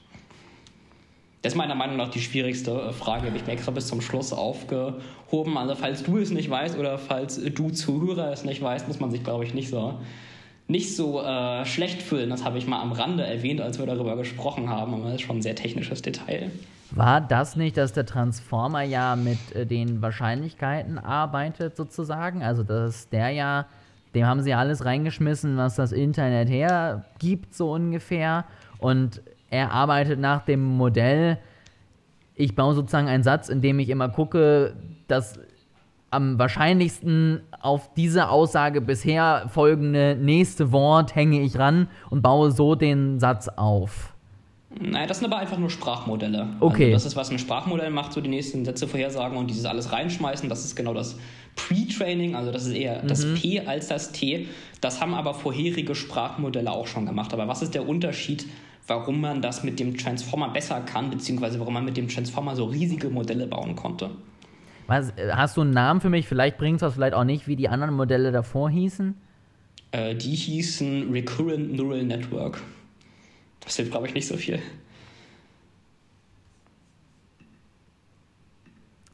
Das 1.43 1.55
ist 1.55 1.57
meiner 1.57 1.75
Meinung 1.75 1.97
nach 1.97 2.09
die 2.09 2.21
schwierigste 2.21 2.71
äh, 2.71 2.93
Frage, 2.93 3.27
habe 3.27 3.37
ich 3.37 3.45
mir 3.45 3.53
extra 3.53 3.73
bis 3.73 3.89
zum 3.89 4.01
Schluss 4.01 4.33
aufgehoben. 4.33 5.59
Also 5.59 5.75
falls 5.75 6.05
du 6.05 6.19
es 6.19 6.31
nicht 6.31 6.49
weißt 6.49 6.79
oder 6.79 6.99
falls 6.99 7.43
du 7.43 7.71
Zuhörer 7.71 8.33
es 8.33 8.45
nicht 8.45 8.63
weißt, 8.63 8.87
muss 8.87 9.01
man 9.01 9.11
sich, 9.11 9.25
glaube 9.25 9.45
ich, 9.45 9.53
nicht 9.53 9.69
so, 9.69 9.99
nicht 10.69 10.95
so 10.95 11.21
äh, 11.21 11.67
schlecht 11.67 12.01
fühlen. 12.01 12.31
Das 12.31 12.45
habe 12.45 12.59
ich 12.59 12.69
mal 12.69 12.81
am 12.81 12.93
Rande 12.93 13.25
erwähnt, 13.25 13.61
als 13.61 13.81
wir 13.81 13.87
darüber 13.87 14.17
gesprochen 14.17 14.71
haben, 14.71 14.95
aber 14.95 15.05
das 15.07 15.15
ist 15.17 15.23
schon 15.23 15.39
ein 15.39 15.43
sehr 15.43 15.57
technisches 15.57 16.01
Detail. 16.01 16.53
War 16.95 17.23
das 17.23 17.57
nicht, 17.57 17.79
dass 17.79 17.95
der 17.95 18.05
Transformer 18.05 18.83
ja 18.83 19.17
mit 19.17 19.55
äh, 19.55 19.65
den 19.65 20.03
Wahrscheinlichkeiten 20.03 20.99
arbeitet, 20.99 21.77
sozusagen? 21.77 22.43
Also, 22.43 22.63
dass 22.63 23.09
der 23.09 23.31
ja, 23.31 23.67
dem 24.15 24.27
haben 24.27 24.43
sie 24.43 24.53
alles 24.53 24.85
reingeschmissen, 24.85 25.57
was 25.57 25.77
das 25.77 25.93
Internet 25.93 26.51
hergibt, 26.51 27.55
so 27.55 27.73
ungefähr. 27.73 28.45
Und 28.79 29.23
er 29.49 29.73
arbeitet 29.73 30.21
nach 30.21 30.45
dem 30.45 30.63
Modell, 30.63 31.39
ich 32.35 32.55
baue 32.55 32.75
sozusagen 32.75 33.09
einen 33.09 33.23
Satz, 33.23 33.49
in 33.49 33.63
dem 33.63 33.79
ich 33.79 33.89
immer 33.89 34.11
gucke, 34.11 34.75
dass 35.09 35.39
am 36.11 36.39
wahrscheinlichsten 36.39 37.41
auf 37.61 37.95
diese 37.95 38.29
Aussage 38.29 38.83
bisher 38.83 39.47
folgende 39.49 40.15
nächste 40.21 40.73
Wort 40.73 41.15
hänge 41.15 41.41
ich 41.41 41.59
ran 41.59 41.89
und 42.11 42.21
baue 42.21 42.51
so 42.51 42.75
den 42.75 43.19
Satz 43.19 43.49
auf. 43.49 44.12
Nein, 44.81 45.07
das 45.09 45.19
sind 45.19 45.31
aber 45.31 45.41
einfach 45.41 45.59
nur 45.59 45.71
Sprachmodelle. 45.71 46.49
Okay. 46.61 46.85
Also 46.85 46.95
das 46.95 47.07
ist, 47.07 47.17
was 47.17 47.31
ein 47.31 47.39
Sprachmodell 47.39 47.91
macht, 47.91 48.13
so 48.13 48.21
die 48.21 48.31
nächsten 48.31 48.65
Sätze 48.65 48.89
vorhersagen 48.89 49.37
und 49.37 49.49
dieses 49.49 49.65
alles 49.65 49.93
reinschmeißen. 49.93 50.49
Das 50.49 50.65
ist 50.65 50.75
genau 50.75 50.95
das 50.95 51.17
Pre-Training, 51.57 52.35
also 52.35 52.51
das 52.51 52.67
ist 52.67 52.75
eher 52.75 53.03
mhm. 53.03 53.09
das 53.09 53.27
P 53.35 53.61
als 53.61 53.89
das 53.89 54.13
T. 54.13 54.49
Das 54.81 55.01
haben 55.01 55.15
aber 55.15 55.35
vorherige 55.35 55.95
Sprachmodelle 55.95 56.71
auch 56.71 56.87
schon 56.87 57.07
gemacht. 57.07 57.33
Aber 57.35 57.49
was 57.49 57.63
ist 57.63 57.75
der 57.75 57.89
Unterschied 57.89 58.47
warum 58.87 59.21
man 59.21 59.43
das 59.43 59.63
mit 59.63 59.79
dem 59.79 59.97
Transformer 59.97 60.51
besser 60.51 60.81
kann, 60.81 61.11
beziehungsweise 61.11 61.59
warum 61.61 61.75
man 61.75 61.85
mit 61.85 61.97
dem 61.97 62.09
Transformer 62.09 62.57
so 62.57 62.65
riesige 62.65 63.11
Modelle 63.11 63.47
bauen 63.47 63.77
konnte. 63.77 64.11
Was, 64.87 65.11
äh, 65.11 65.31
hast 65.33 65.57
du 65.57 65.61
einen 65.63 65.71
Namen 65.71 66.01
für 66.01 66.11
mich? 66.11 66.27
Vielleicht 66.27 66.59
bringst 66.59 66.83
du 66.83 66.87
das 66.87 66.95
vielleicht 66.95 67.15
auch 67.15 67.25
nicht, 67.25 67.47
wie 67.47 67.57
die 67.57 67.69
anderen 67.69 67.95
Modelle 67.95 68.33
davor 68.33 68.71
hießen? 68.71 69.15
Äh, 69.93 70.15
die 70.15 70.35
hießen 70.35 71.13
Recurrent 71.13 71.77
Neural 71.77 72.03
Network. 72.03 72.61
Das 73.65 73.77
hilft, 73.77 73.93
glaube 73.93 74.07
ich, 74.07 74.15
nicht 74.15 74.27
so 74.27 74.37
viel. 74.37 74.61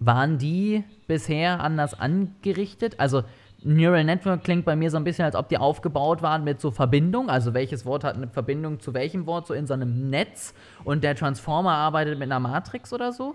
Waren 0.01 0.39
die 0.39 0.85
bisher 1.07 1.61
anders 1.61 1.99
angerichtet? 1.99 2.99
Also 2.99 3.25
Neural 3.65 4.05
Network 4.05 4.45
klingt 4.45 4.65
bei 4.65 4.77
mir 4.77 4.91
so 4.91 4.97
ein 4.97 5.05
bisschen, 5.05 5.25
als 5.25 5.35
ob 5.35 5.49
die 5.49 5.59
aufgebaut 5.59 6.23
waren 6.23 6.45
mit 6.45 6.61
so 6.61 6.71
Verbindung. 6.71 7.29
Also 7.29 7.55
welches 7.55 7.85
Wort 7.85 8.05
hat 8.05 8.15
eine 8.15 8.29
Verbindung 8.29 8.79
zu 8.79 8.95
welchem 8.95 9.27
Wort, 9.27 9.49
so 9.49 9.55
in 9.55 9.67
so 9.67 9.75
einem 9.75 10.11
Netz. 10.11 10.55
Und 10.85 11.03
der 11.03 11.17
Transformer 11.17 11.73
arbeitet 11.73 12.19
mit 12.19 12.31
einer 12.31 12.39
Matrix 12.39 12.93
oder 12.93 13.13
so? 13.13 13.35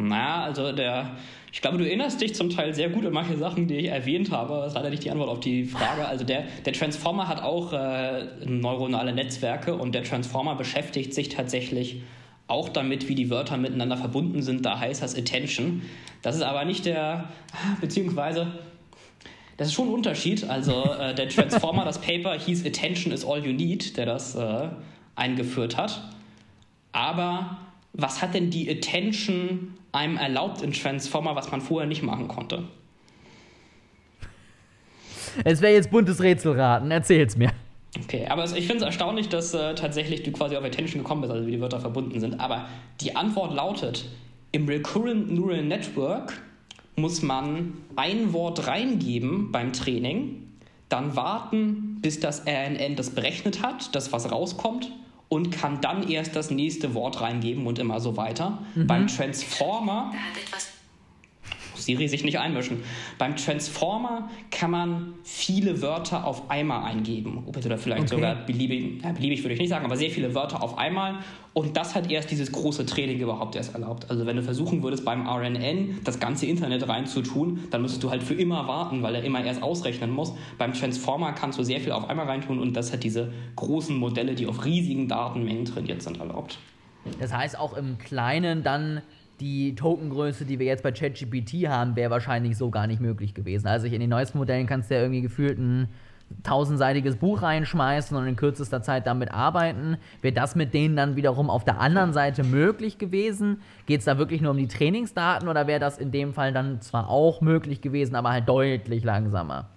Na, 0.00 0.44
also 0.44 0.70
der, 0.70 1.16
ich 1.52 1.60
glaube, 1.60 1.76
du 1.76 1.84
erinnerst 1.84 2.20
dich 2.20 2.32
zum 2.32 2.50
Teil 2.50 2.72
sehr 2.72 2.88
gut 2.88 3.04
an 3.04 3.12
manche 3.12 3.36
Sachen, 3.36 3.66
die 3.66 3.74
ich 3.78 3.86
erwähnt 3.88 4.30
habe. 4.30 4.54
Das 4.60 4.68
ist 4.68 4.74
leider 4.74 4.90
nicht 4.90 5.02
die 5.02 5.10
Antwort 5.10 5.28
auf 5.28 5.40
die 5.40 5.64
Frage. 5.64 6.06
Also 6.06 6.24
der, 6.24 6.44
der 6.64 6.72
Transformer 6.72 7.26
hat 7.26 7.42
auch 7.42 7.72
äh, 7.72 8.26
neuronale 8.46 9.12
Netzwerke 9.12 9.74
und 9.74 9.96
der 9.96 10.04
Transformer 10.04 10.54
beschäftigt 10.54 11.12
sich 11.12 11.30
tatsächlich 11.30 12.02
auch 12.46 12.68
damit, 12.68 13.08
wie 13.08 13.16
die 13.16 13.28
Wörter 13.28 13.56
miteinander 13.56 13.96
verbunden 13.96 14.40
sind. 14.40 14.64
Da 14.64 14.78
heißt 14.78 15.02
das 15.02 15.16
Attention. 15.16 15.82
Das 16.22 16.36
ist 16.36 16.42
aber 16.42 16.64
nicht 16.64 16.86
der, 16.86 17.28
beziehungsweise, 17.80 18.52
das 19.56 19.68
ist 19.68 19.74
schon 19.74 19.88
ein 19.88 19.94
Unterschied. 19.94 20.48
Also 20.48 20.84
äh, 20.92 21.12
der 21.12 21.28
Transformer, 21.28 21.84
das 21.84 22.00
Paper 22.00 22.38
hieß 22.38 22.64
Attention 22.64 23.12
is 23.12 23.24
all 23.24 23.44
you 23.44 23.52
need, 23.52 23.96
der 23.96 24.06
das 24.06 24.36
äh, 24.36 24.68
eingeführt 25.16 25.76
hat. 25.76 26.04
Aber 26.92 27.58
was 27.92 28.22
hat 28.22 28.34
denn 28.34 28.50
die 28.50 28.70
Attention 28.70 29.74
einem 29.92 30.16
erlaubt 30.16 30.62
in 30.62 30.72
Transformer, 30.72 31.34
was 31.36 31.50
man 31.50 31.60
vorher 31.60 31.88
nicht 31.88 32.02
machen 32.02 32.28
konnte? 32.28 32.64
Es 35.44 35.60
wäre 35.60 35.74
jetzt 35.74 35.90
buntes 35.90 36.22
Rätselraten, 36.22 36.90
erzähl's 36.90 37.36
mir. 37.36 37.50
Okay, 38.04 38.26
aber 38.28 38.44
ich 38.44 38.66
finde 38.66 38.76
es 38.76 38.82
erstaunlich, 38.82 39.28
dass 39.28 39.54
äh, 39.54 39.74
tatsächlich 39.74 40.22
du 40.22 40.30
quasi 40.30 40.56
auf 40.56 40.64
Attention 40.64 41.02
gekommen 41.02 41.22
bist, 41.22 41.32
also 41.32 41.46
wie 41.46 41.52
die 41.52 41.60
Wörter 41.60 41.80
verbunden 41.80 42.20
sind. 42.20 42.38
Aber 42.38 42.66
die 43.00 43.16
Antwort 43.16 43.54
lautet: 43.54 44.06
Im 44.52 44.68
Recurrent 44.68 45.32
Neural 45.32 45.62
Network 45.62 46.40
muss 46.96 47.22
man 47.22 47.74
ein 47.96 48.32
Wort 48.32 48.66
reingeben 48.66 49.52
beim 49.52 49.72
Training, 49.72 50.48
dann 50.88 51.16
warten, 51.16 51.98
bis 52.00 52.20
das 52.20 52.44
RNN 52.46 52.96
das 52.96 53.10
berechnet 53.10 53.62
hat, 53.62 53.94
das 53.94 54.12
was 54.12 54.30
rauskommt, 54.30 54.90
und 55.28 55.50
kann 55.50 55.80
dann 55.80 56.08
erst 56.08 56.36
das 56.36 56.50
nächste 56.50 56.94
Wort 56.94 57.20
reingeben 57.20 57.66
und 57.66 57.78
immer 57.78 58.00
so 58.00 58.16
weiter. 58.16 58.62
Mhm. 58.74 58.86
Beim 58.86 59.06
Transformer. 59.06 60.12
Da 60.12 60.18
hat 60.18 60.42
etwas 60.42 60.77
Siri 61.78 62.08
sich 62.08 62.24
nicht 62.24 62.38
einmischen. 62.38 62.82
Beim 63.18 63.36
Transformer 63.36 64.30
kann 64.50 64.70
man 64.70 65.14
viele 65.24 65.82
Wörter 65.82 66.24
auf 66.26 66.50
einmal 66.50 66.84
eingeben. 66.84 67.44
Oder 67.46 67.78
vielleicht 67.78 68.02
okay. 68.02 68.14
sogar 68.14 68.34
beliebig, 68.34 69.02
ja, 69.02 69.12
beliebig 69.12 69.42
würde 69.42 69.54
ich 69.54 69.60
nicht 69.60 69.70
sagen, 69.70 69.84
aber 69.84 69.96
sehr 69.96 70.10
viele 70.10 70.34
Wörter 70.34 70.62
auf 70.62 70.78
einmal. 70.78 71.16
Und 71.54 71.76
das 71.76 71.94
hat 71.94 72.10
erst 72.10 72.30
dieses 72.30 72.52
große 72.52 72.86
Training 72.86 73.18
überhaupt 73.18 73.56
erst 73.56 73.74
erlaubt. 73.74 74.10
Also 74.10 74.26
wenn 74.26 74.36
du 74.36 74.42
versuchen 74.42 74.82
würdest, 74.82 75.04
beim 75.04 75.26
RNN 75.26 76.00
das 76.04 76.20
ganze 76.20 76.46
Internet 76.46 76.88
reinzutun, 76.88 77.64
dann 77.70 77.82
müsstest 77.82 78.04
du 78.04 78.10
halt 78.10 78.22
für 78.22 78.34
immer 78.34 78.68
warten, 78.68 79.02
weil 79.02 79.14
er 79.16 79.24
immer 79.24 79.44
erst 79.44 79.62
ausrechnen 79.62 80.10
muss. 80.10 80.34
Beim 80.56 80.72
Transformer 80.72 81.32
kannst 81.32 81.58
du 81.58 81.64
sehr 81.64 81.80
viel 81.80 81.92
auf 81.92 82.08
einmal 82.08 82.26
reintun 82.26 82.60
und 82.60 82.74
das 82.76 82.92
hat 82.92 83.02
diese 83.02 83.32
großen 83.56 83.96
Modelle, 83.96 84.34
die 84.34 84.46
auf 84.46 84.64
riesigen 84.64 85.08
Datenmengen 85.08 85.64
trainiert 85.64 86.02
sind, 86.02 86.20
erlaubt. 86.20 86.58
Das 87.18 87.32
heißt 87.32 87.58
auch 87.58 87.76
im 87.76 87.98
Kleinen 87.98 88.62
dann 88.62 89.02
die 89.40 89.74
Tokengröße, 89.74 90.44
die 90.44 90.58
wir 90.58 90.66
jetzt 90.66 90.82
bei 90.82 90.92
ChatGPT 90.92 91.68
haben, 91.68 91.96
wäre 91.96 92.10
wahrscheinlich 92.10 92.56
so 92.56 92.70
gar 92.70 92.86
nicht 92.86 93.00
möglich 93.00 93.34
gewesen. 93.34 93.66
Also 93.66 93.86
in 93.86 94.00
den 94.00 94.10
neuesten 94.10 94.38
Modellen 94.38 94.66
kannst 94.66 94.90
du 94.90 94.94
ja 94.94 95.00
irgendwie 95.00 95.22
gefühlt 95.22 95.58
ein 95.58 95.88
tausendseitiges 96.42 97.16
Buch 97.16 97.42
reinschmeißen 97.42 98.16
und 98.16 98.26
in 98.26 98.36
kürzester 98.36 98.82
Zeit 98.82 99.06
damit 99.06 99.32
arbeiten. 99.32 99.96
Wäre 100.20 100.34
das 100.34 100.54
mit 100.54 100.74
denen 100.74 100.96
dann 100.96 101.16
wiederum 101.16 101.50
auf 101.50 101.64
der 101.64 101.80
anderen 101.80 102.12
Seite 102.12 102.44
möglich 102.44 102.98
gewesen? 102.98 103.62
Geht 103.86 104.00
es 104.00 104.04
da 104.04 104.18
wirklich 104.18 104.40
nur 104.40 104.50
um 104.50 104.58
die 104.58 104.68
Trainingsdaten 104.68 105.48
oder 105.48 105.66
wäre 105.66 105.80
das 105.80 105.98
in 105.98 106.12
dem 106.12 106.34
Fall 106.34 106.52
dann 106.52 106.80
zwar 106.80 107.08
auch 107.08 107.40
möglich 107.40 107.80
gewesen, 107.80 108.14
aber 108.14 108.30
halt 108.30 108.48
deutlich 108.48 109.04
langsamer? 109.04 109.68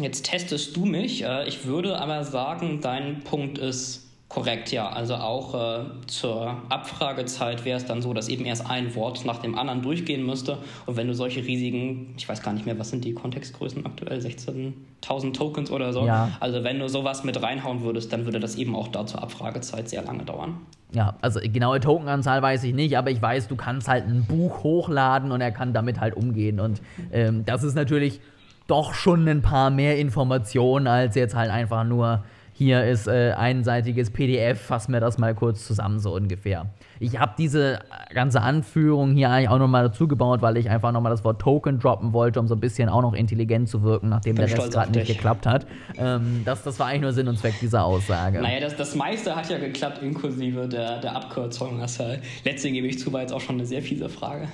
Jetzt 0.00 0.26
testest 0.26 0.76
du 0.76 0.84
mich. 0.84 1.24
Äh, 1.24 1.48
ich 1.48 1.64
würde 1.66 1.98
aber 1.98 2.22
sagen, 2.24 2.80
dein 2.80 3.20
Punkt 3.20 3.58
ist 3.58 4.07
Korrekt, 4.28 4.72
ja. 4.72 4.90
Also 4.90 5.14
auch 5.14 5.54
äh, 5.54 5.84
zur 6.06 6.54
Abfragezeit 6.68 7.64
wäre 7.64 7.78
es 7.78 7.86
dann 7.86 8.02
so, 8.02 8.12
dass 8.12 8.28
eben 8.28 8.44
erst 8.44 8.68
ein 8.68 8.94
Wort 8.94 9.24
nach 9.24 9.38
dem 9.38 9.56
anderen 9.56 9.80
durchgehen 9.80 10.26
müsste. 10.26 10.58
Und 10.84 10.98
wenn 10.98 11.08
du 11.08 11.14
solche 11.14 11.40
riesigen, 11.40 12.14
ich 12.18 12.28
weiß 12.28 12.42
gar 12.42 12.52
nicht 12.52 12.66
mehr, 12.66 12.78
was 12.78 12.90
sind 12.90 13.06
die 13.06 13.14
Kontextgrößen 13.14 13.86
aktuell, 13.86 14.18
16.000 14.18 15.32
Tokens 15.32 15.70
oder 15.70 15.94
so. 15.94 16.04
Ja. 16.04 16.30
Also 16.40 16.62
wenn 16.62 16.78
du 16.78 16.88
sowas 16.90 17.24
mit 17.24 17.42
reinhauen 17.42 17.82
würdest, 17.82 18.12
dann 18.12 18.26
würde 18.26 18.38
das 18.38 18.56
eben 18.56 18.76
auch 18.76 18.88
da 18.88 19.06
zur 19.06 19.22
Abfragezeit 19.22 19.88
sehr 19.88 20.02
lange 20.02 20.24
dauern. 20.24 20.58
Ja, 20.92 21.16
also 21.22 21.40
genaue 21.42 21.80
Tokenanzahl 21.80 22.42
weiß 22.42 22.64
ich 22.64 22.74
nicht, 22.74 22.98
aber 22.98 23.10
ich 23.10 23.22
weiß, 23.22 23.48
du 23.48 23.56
kannst 23.56 23.88
halt 23.88 24.06
ein 24.06 24.26
Buch 24.26 24.62
hochladen 24.62 25.32
und 25.32 25.40
er 25.40 25.52
kann 25.52 25.72
damit 25.72 26.00
halt 26.00 26.14
umgehen. 26.14 26.60
Und 26.60 26.82
ähm, 27.12 27.46
das 27.46 27.62
ist 27.62 27.74
natürlich 27.74 28.20
doch 28.66 28.92
schon 28.92 29.26
ein 29.26 29.40
paar 29.40 29.70
mehr 29.70 29.98
Informationen 29.98 30.86
als 30.86 31.14
jetzt 31.14 31.34
halt 31.34 31.50
einfach 31.50 31.84
nur 31.84 32.24
hier 32.58 32.84
ist 32.84 33.06
äh, 33.06 33.34
einseitiges 33.36 34.10
PDF, 34.10 34.60
fass 34.60 34.88
mir 34.88 34.98
das 34.98 35.16
mal 35.16 35.32
kurz 35.32 35.64
zusammen, 35.64 36.00
so 36.00 36.12
ungefähr. 36.12 36.66
Ich 36.98 37.16
habe 37.16 37.34
diese 37.38 37.78
ganze 38.12 38.40
Anführung 38.42 39.12
hier 39.12 39.30
eigentlich 39.30 39.48
auch 39.48 39.60
nochmal 39.60 39.84
dazu 39.84 40.08
gebaut, 40.08 40.42
weil 40.42 40.56
ich 40.56 40.68
einfach 40.68 40.90
nochmal 40.90 41.12
das 41.12 41.22
Wort 41.22 41.40
Token 41.40 41.78
droppen 41.78 42.12
wollte, 42.12 42.40
um 42.40 42.48
so 42.48 42.56
ein 42.56 42.60
bisschen 42.60 42.88
auch 42.88 43.02
noch 43.02 43.14
intelligent 43.14 43.68
zu 43.68 43.84
wirken, 43.84 44.08
nachdem 44.08 44.34
der 44.34 44.46
Rest 44.46 44.72
gerade 44.72 44.90
nicht 44.90 45.06
geklappt 45.06 45.46
hat. 45.46 45.68
Ähm, 45.96 46.42
das, 46.44 46.64
das 46.64 46.80
war 46.80 46.88
eigentlich 46.88 47.02
nur 47.02 47.12
Sinn 47.12 47.28
und 47.28 47.38
Zweck 47.38 47.54
dieser 47.60 47.84
Aussage. 47.84 48.42
Naja, 48.42 48.58
das, 48.58 48.74
das 48.74 48.96
meiste 48.96 49.36
hat 49.36 49.48
ja 49.48 49.58
geklappt, 49.58 50.02
inklusive 50.02 50.66
der, 50.66 51.00
der 51.00 51.14
Abkürzung. 51.14 51.78
Das 51.78 52.00
äh, 52.00 52.18
letzte 52.44 52.72
gebe 52.72 52.88
ich 52.88 52.98
zu, 52.98 53.12
war 53.12 53.20
jetzt 53.20 53.32
auch 53.32 53.40
schon 53.40 53.54
eine 53.54 53.66
sehr 53.66 53.82
fiese 53.82 54.08
Frage. 54.08 54.48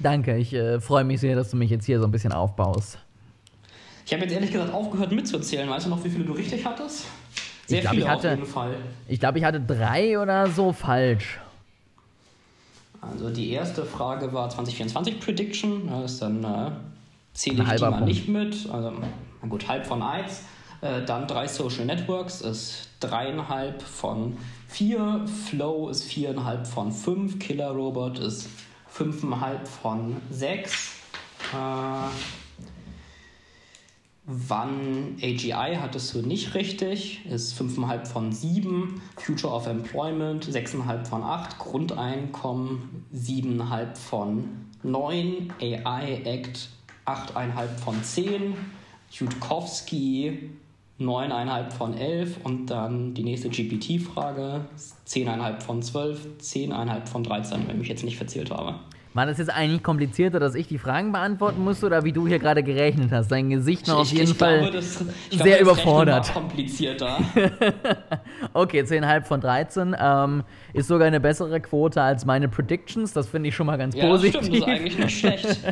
Danke, 0.00 0.36
ich 0.36 0.52
äh, 0.52 0.80
freue 0.80 1.04
mich 1.04 1.20
sehr, 1.20 1.36
dass 1.36 1.52
du 1.52 1.56
mich 1.56 1.70
jetzt 1.70 1.86
hier 1.86 2.00
so 2.00 2.06
ein 2.06 2.10
bisschen 2.10 2.32
aufbaust. 2.32 2.98
Ich 4.08 4.14
habe 4.14 4.22
jetzt 4.22 4.32
ehrlich 4.32 4.50
gesagt 4.50 4.72
aufgehört 4.72 5.12
mitzuzählen. 5.12 5.68
Weißt 5.68 5.84
du 5.84 5.90
noch, 5.90 6.02
wie 6.02 6.08
viele 6.08 6.24
du 6.24 6.32
richtig 6.32 6.64
hattest? 6.64 7.04
Sehr 7.66 7.76
ich 7.76 7.82
glaub, 7.82 7.92
viele 7.92 8.04
ich 8.06 8.10
hatte, 8.10 8.28
auf 8.30 8.38
jeden 8.38 8.50
Fall. 8.50 8.76
Ich 9.06 9.20
glaube, 9.20 9.38
ich 9.38 9.44
hatte 9.44 9.60
drei 9.60 10.18
oder 10.18 10.46
so 10.46 10.72
falsch. 10.72 11.38
Also 13.02 13.28
die 13.28 13.50
erste 13.50 13.84
Frage 13.84 14.32
war 14.32 14.48
2024 14.48 15.20
Prediction. 15.20 15.88
Das 15.88 16.12
ist 16.12 16.22
dann 16.22 16.42
äh, 16.42 16.70
zähle 17.34 17.62
ich 17.64 17.68
die 17.68 17.82
mal 17.82 17.90
Punkt. 17.90 18.06
nicht 18.06 18.28
mit. 18.28 18.70
Also 18.70 18.94
gut, 19.46 19.68
halb 19.68 19.86
von 19.86 20.00
1. 20.00 20.42
Äh, 20.80 21.04
dann 21.04 21.26
drei 21.26 21.46
Social 21.46 21.84
Networks 21.84 22.40
ist 22.40 22.88
dreieinhalb 23.00 23.82
von 23.82 24.38
vier. 24.68 25.26
Flow 25.50 25.90
ist 25.90 26.04
viereinhalb 26.04 26.66
von 26.66 26.92
fünf. 26.92 27.38
Killer 27.38 27.72
Robot 27.72 28.20
ist 28.20 28.48
fünfeinhalb 28.88 29.68
von 29.68 30.16
sechs. 30.30 30.94
Äh, 31.52 32.47
Wann 34.30 35.16
AGI 35.22 35.78
hattest 35.80 36.14
du 36.14 36.20
nicht 36.20 36.54
richtig, 36.54 37.24
ist 37.24 37.58
5,5 37.58 38.04
von 38.04 38.30
7, 38.30 39.00
Future 39.16 39.54
of 39.54 39.66
Employment 39.66 40.44
6,5 40.44 41.06
von 41.06 41.22
8, 41.22 41.58
Grundeinkommen 41.58 43.06
7,5 43.14 43.96
von 43.96 44.44
9, 44.82 45.50
AI 45.62 46.20
Act 46.26 46.68
8,5 47.06 47.68
von 47.82 48.02
10, 48.02 48.54
Jutkowski 49.10 50.50
9,5 51.00 51.70
von 51.70 51.94
11 51.96 52.44
und 52.44 52.66
dann 52.66 53.14
die 53.14 53.22
nächste 53.22 53.48
GPT-Frage 53.48 54.66
10,5 55.06 55.60
von 55.62 55.80
12, 55.80 56.26
10,5 56.38 57.06
von 57.06 57.24
13, 57.24 57.62
wenn 57.62 57.76
ich 57.76 57.78
mich 57.78 57.88
jetzt 57.88 58.04
nicht 58.04 58.18
verzählt 58.18 58.50
habe. 58.50 58.78
War 59.14 59.26
das 59.26 59.38
jetzt 59.38 59.50
eigentlich 59.50 59.82
komplizierter, 59.82 60.38
dass 60.38 60.54
ich 60.54 60.68
die 60.68 60.78
Fragen 60.78 61.12
beantworten 61.12 61.64
musste 61.64 61.86
oder 61.86 62.04
wie 62.04 62.12
du 62.12 62.28
hier 62.28 62.38
gerade 62.38 62.62
gerechnet 62.62 63.10
hast? 63.10 63.28
Dein 63.28 63.48
Gesicht 63.48 63.88
war 63.88 63.98
auf 63.98 64.10
jeden 64.12 64.30
ich 64.30 64.36
Fall 64.36 64.60
glaube, 64.60 64.76
das, 64.76 64.98
sehr 65.30 65.38
glaube, 65.38 65.62
überfordert. 65.62 66.32
komplizierter. 66.32 67.18
okay, 68.52 68.82
10,5 68.82 69.24
von 69.24 69.40
13 69.40 69.96
ähm, 69.98 70.44
ist 70.74 70.88
sogar 70.88 71.06
eine 71.06 71.20
bessere 71.20 71.60
Quote 71.60 72.02
als 72.02 72.26
meine 72.26 72.48
Predictions. 72.48 73.12
Das 73.12 73.28
finde 73.28 73.48
ich 73.48 73.56
schon 73.56 73.66
mal 73.66 73.78
ganz 73.78 73.94
ja, 73.94 74.06
positiv. 74.06 74.34
Das 74.34 74.46
stimmt, 74.46 74.62
das 74.62 74.68
ist 74.68 74.74
eigentlich 74.74 74.98
nicht 74.98 75.18
schlecht. 75.18 75.58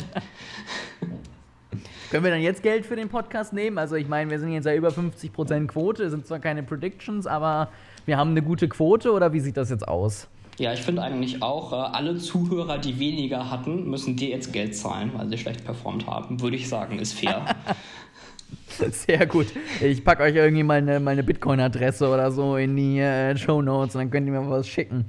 Können 2.10 2.24
wir 2.24 2.30
dann 2.30 2.40
jetzt 2.40 2.62
Geld 2.62 2.86
für 2.86 2.96
den 2.96 3.08
Podcast 3.08 3.52
nehmen? 3.52 3.78
Also 3.78 3.96
ich 3.96 4.08
meine, 4.08 4.30
wir 4.30 4.38
sind 4.38 4.52
jetzt 4.52 4.64
ja 4.64 4.74
über 4.74 4.88
50% 4.88 5.66
Quote, 5.66 6.08
sind 6.08 6.26
zwar 6.26 6.38
keine 6.38 6.62
Predictions, 6.62 7.26
aber 7.26 7.68
wir 8.06 8.16
haben 8.16 8.30
eine 8.30 8.42
gute 8.42 8.68
Quote 8.68 9.12
oder 9.12 9.32
wie 9.32 9.40
sieht 9.40 9.56
das 9.56 9.70
jetzt 9.70 9.86
aus? 9.86 10.28
Ja, 10.58 10.72
ich 10.72 10.80
finde 10.80 11.02
eigentlich 11.02 11.42
auch, 11.42 11.72
äh, 11.72 11.76
alle 11.76 12.16
Zuhörer, 12.16 12.78
die 12.78 12.98
weniger 12.98 13.50
hatten, 13.50 13.90
müssen 13.90 14.16
dir 14.16 14.30
jetzt 14.30 14.52
Geld 14.52 14.74
zahlen, 14.74 15.10
weil 15.14 15.28
sie 15.28 15.36
schlecht 15.36 15.64
performt 15.64 16.06
haben. 16.06 16.40
Würde 16.40 16.56
ich 16.56 16.68
sagen, 16.68 16.98
ist 16.98 17.12
fair. 17.12 17.44
Sehr 18.90 19.26
gut. 19.26 19.46
Ich 19.82 20.04
packe 20.04 20.22
euch 20.22 20.34
irgendwie 20.34 20.62
meine, 20.62 21.00
meine 21.00 21.22
Bitcoin-Adresse 21.22 22.08
oder 22.08 22.30
so 22.30 22.56
in 22.56 22.76
die 22.76 23.00
äh, 23.00 23.36
Show 23.36 23.60
Notes 23.60 23.94
und 23.94 24.02
dann 24.02 24.10
könnt 24.10 24.26
ihr 24.26 24.32
mir 24.32 24.48
was 24.48 24.66
schicken. 24.66 25.06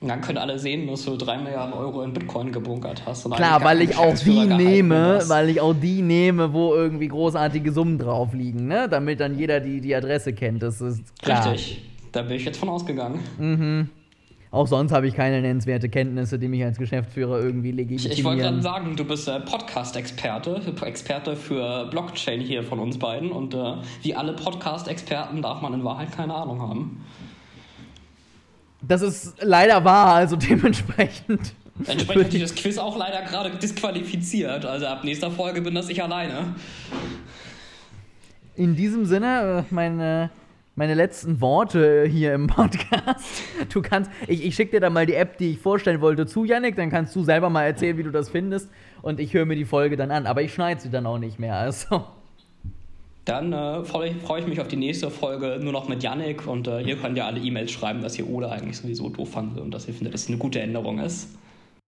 Und 0.00 0.08
dann 0.08 0.22
können 0.22 0.38
alle 0.38 0.58
sehen, 0.58 0.86
dass 0.86 1.04
du 1.04 1.14
3 1.16 1.38
Milliarden 1.38 1.74
Euro 1.74 2.02
in 2.02 2.14
Bitcoin 2.14 2.52
gebunkert 2.52 3.02
hast. 3.04 3.30
Klar, 3.30 3.62
weil 3.62 3.82
ich 3.82 3.98
auch 3.98 4.16
die 4.18 4.46
nehme, 4.46 5.16
hast. 5.16 5.28
weil 5.28 5.50
ich 5.50 5.60
auch 5.60 5.74
die 5.74 6.00
nehme, 6.00 6.54
wo 6.54 6.74
irgendwie 6.74 7.08
großartige 7.08 7.70
Summen 7.70 7.98
drauf 7.98 8.32
liegen, 8.32 8.66
ne? 8.66 8.88
Damit 8.88 9.20
dann 9.20 9.38
jeder 9.38 9.60
die, 9.60 9.82
die 9.82 9.94
Adresse 9.94 10.32
kennt. 10.32 10.62
Das 10.62 10.80
ist 10.80 11.02
klar. 11.20 11.52
Richtig. 11.52 11.82
Da 12.12 12.22
bin 12.22 12.36
ich 12.36 12.46
jetzt 12.46 12.58
von 12.58 12.70
ausgegangen. 12.70 13.20
Mhm. 13.38 13.90
Auch 14.52 14.66
sonst 14.66 14.90
habe 14.90 15.06
ich 15.06 15.14
keine 15.14 15.40
nennenswerte 15.42 15.88
Kenntnisse, 15.88 16.36
die 16.36 16.48
mich 16.48 16.64
als 16.64 16.76
Geschäftsführer 16.76 17.40
irgendwie 17.40 17.70
legitimieren. 17.70 18.12
Ich, 18.12 18.18
ich 18.18 18.24
wollte 18.24 18.42
gerade 18.42 18.62
sagen, 18.62 18.96
du 18.96 19.04
bist 19.04 19.28
äh, 19.28 19.38
Podcast-Experte, 19.38 20.60
Experte 20.82 21.36
für 21.36 21.86
Blockchain 21.86 22.40
hier 22.40 22.64
von 22.64 22.80
uns 22.80 22.98
beiden. 22.98 23.30
Und 23.30 23.54
äh, 23.54 23.74
wie 24.02 24.14
alle 24.14 24.32
Podcast-Experten 24.32 25.40
darf 25.40 25.62
man 25.62 25.72
in 25.74 25.84
Wahrheit 25.84 26.10
keine 26.10 26.34
Ahnung 26.34 26.60
haben. 26.60 27.04
Das 28.82 29.02
ist 29.02 29.36
leider 29.40 29.84
wahr, 29.84 30.14
also 30.14 30.34
dementsprechend. 30.34 31.54
Entsprechend 31.86 32.24
hat 32.24 32.32
dieses 32.32 32.54
Quiz 32.56 32.76
auch 32.76 32.96
leider 32.96 33.22
gerade 33.22 33.50
disqualifiziert. 33.50 34.66
Also 34.66 34.86
ab 34.86 35.04
nächster 35.04 35.30
Folge 35.30 35.60
bin 35.60 35.76
das 35.76 35.88
ich 35.88 36.02
alleine. 36.02 36.54
In 38.56 38.74
diesem 38.74 39.06
Sinne, 39.06 39.64
äh, 39.70 39.74
meine 39.74 40.30
meine 40.74 40.94
letzten 40.94 41.40
Worte 41.40 42.06
hier 42.06 42.34
im 42.34 42.46
Podcast. 42.46 43.42
Du 43.72 43.82
kannst, 43.82 44.10
ich, 44.26 44.44
ich 44.44 44.54
schicke 44.54 44.72
dir 44.72 44.80
dann 44.80 44.92
mal 44.92 45.06
die 45.06 45.14
App, 45.14 45.38
die 45.38 45.52
ich 45.52 45.58
vorstellen 45.58 46.00
wollte, 46.00 46.26
zu, 46.26 46.44
Yannick. 46.44 46.76
Dann 46.76 46.90
kannst 46.90 47.14
du 47.14 47.22
selber 47.22 47.50
mal 47.50 47.64
erzählen, 47.64 47.98
wie 47.98 48.02
du 48.02 48.10
das 48.10 48.28
findest. 48.28 48.70
Und 49.02 49.20
ich 49.20 49.34
höre 49.34 49.44
mir 49.44 49.56
die 49.56 49.64
Folge 49.64 49.96
dann 49.96 50.10
an. 50.10 50.26
Aber 50.26 50.42
ich 50.42 50.54
schneide 50.54 50.80
sie 50.80 50.90
dann 50.90 51.06
auch 51.06 51.18
nicht 51.18 51.38
mehr. 51.38 51.56
Also. 51.56 52.04
Dann 53.24 53.52
äh, 53.52 53.84
freue 53.84 54.14
freu 54.14 54.38
ich 54.38 54.46
mich 54.46 54.60
auf 54.60 54.68
die 54.68 54.76
nächste 54.76 55.10
Folge 55.10 55.58
nur 55.62 55.72
noch 55.72 55.88
mit 55.88 56.02
Yannick. 56.02 56.46
Und 56.46 56.66
äh, 56.68 56.80
ihr 56.80 56.96
könnt 56.96 57.18
ja 57.18 57.26
alle 57.26 57.40
E-Mails 57.40 57.70
schreiben, 57.70 58.00
dass 58.00 58.18
ihr 58.18 58.28
Ole 58.28 58.50
eigentlich 58.50 58.78
sowieso 58.78 59.08
doof 59.08 59.32
fandet 59.32 59.62
und 59.62 59.72
dass 59.72 59.86
ihr 59.86 59.94
findet, 59.94 60.14
dass 60.14 60.22
es 60.22 60.28
eine 60.28 60.38
gute 60.38 60.60
Änderung 60.60 60.98
ist. 60.98 61.36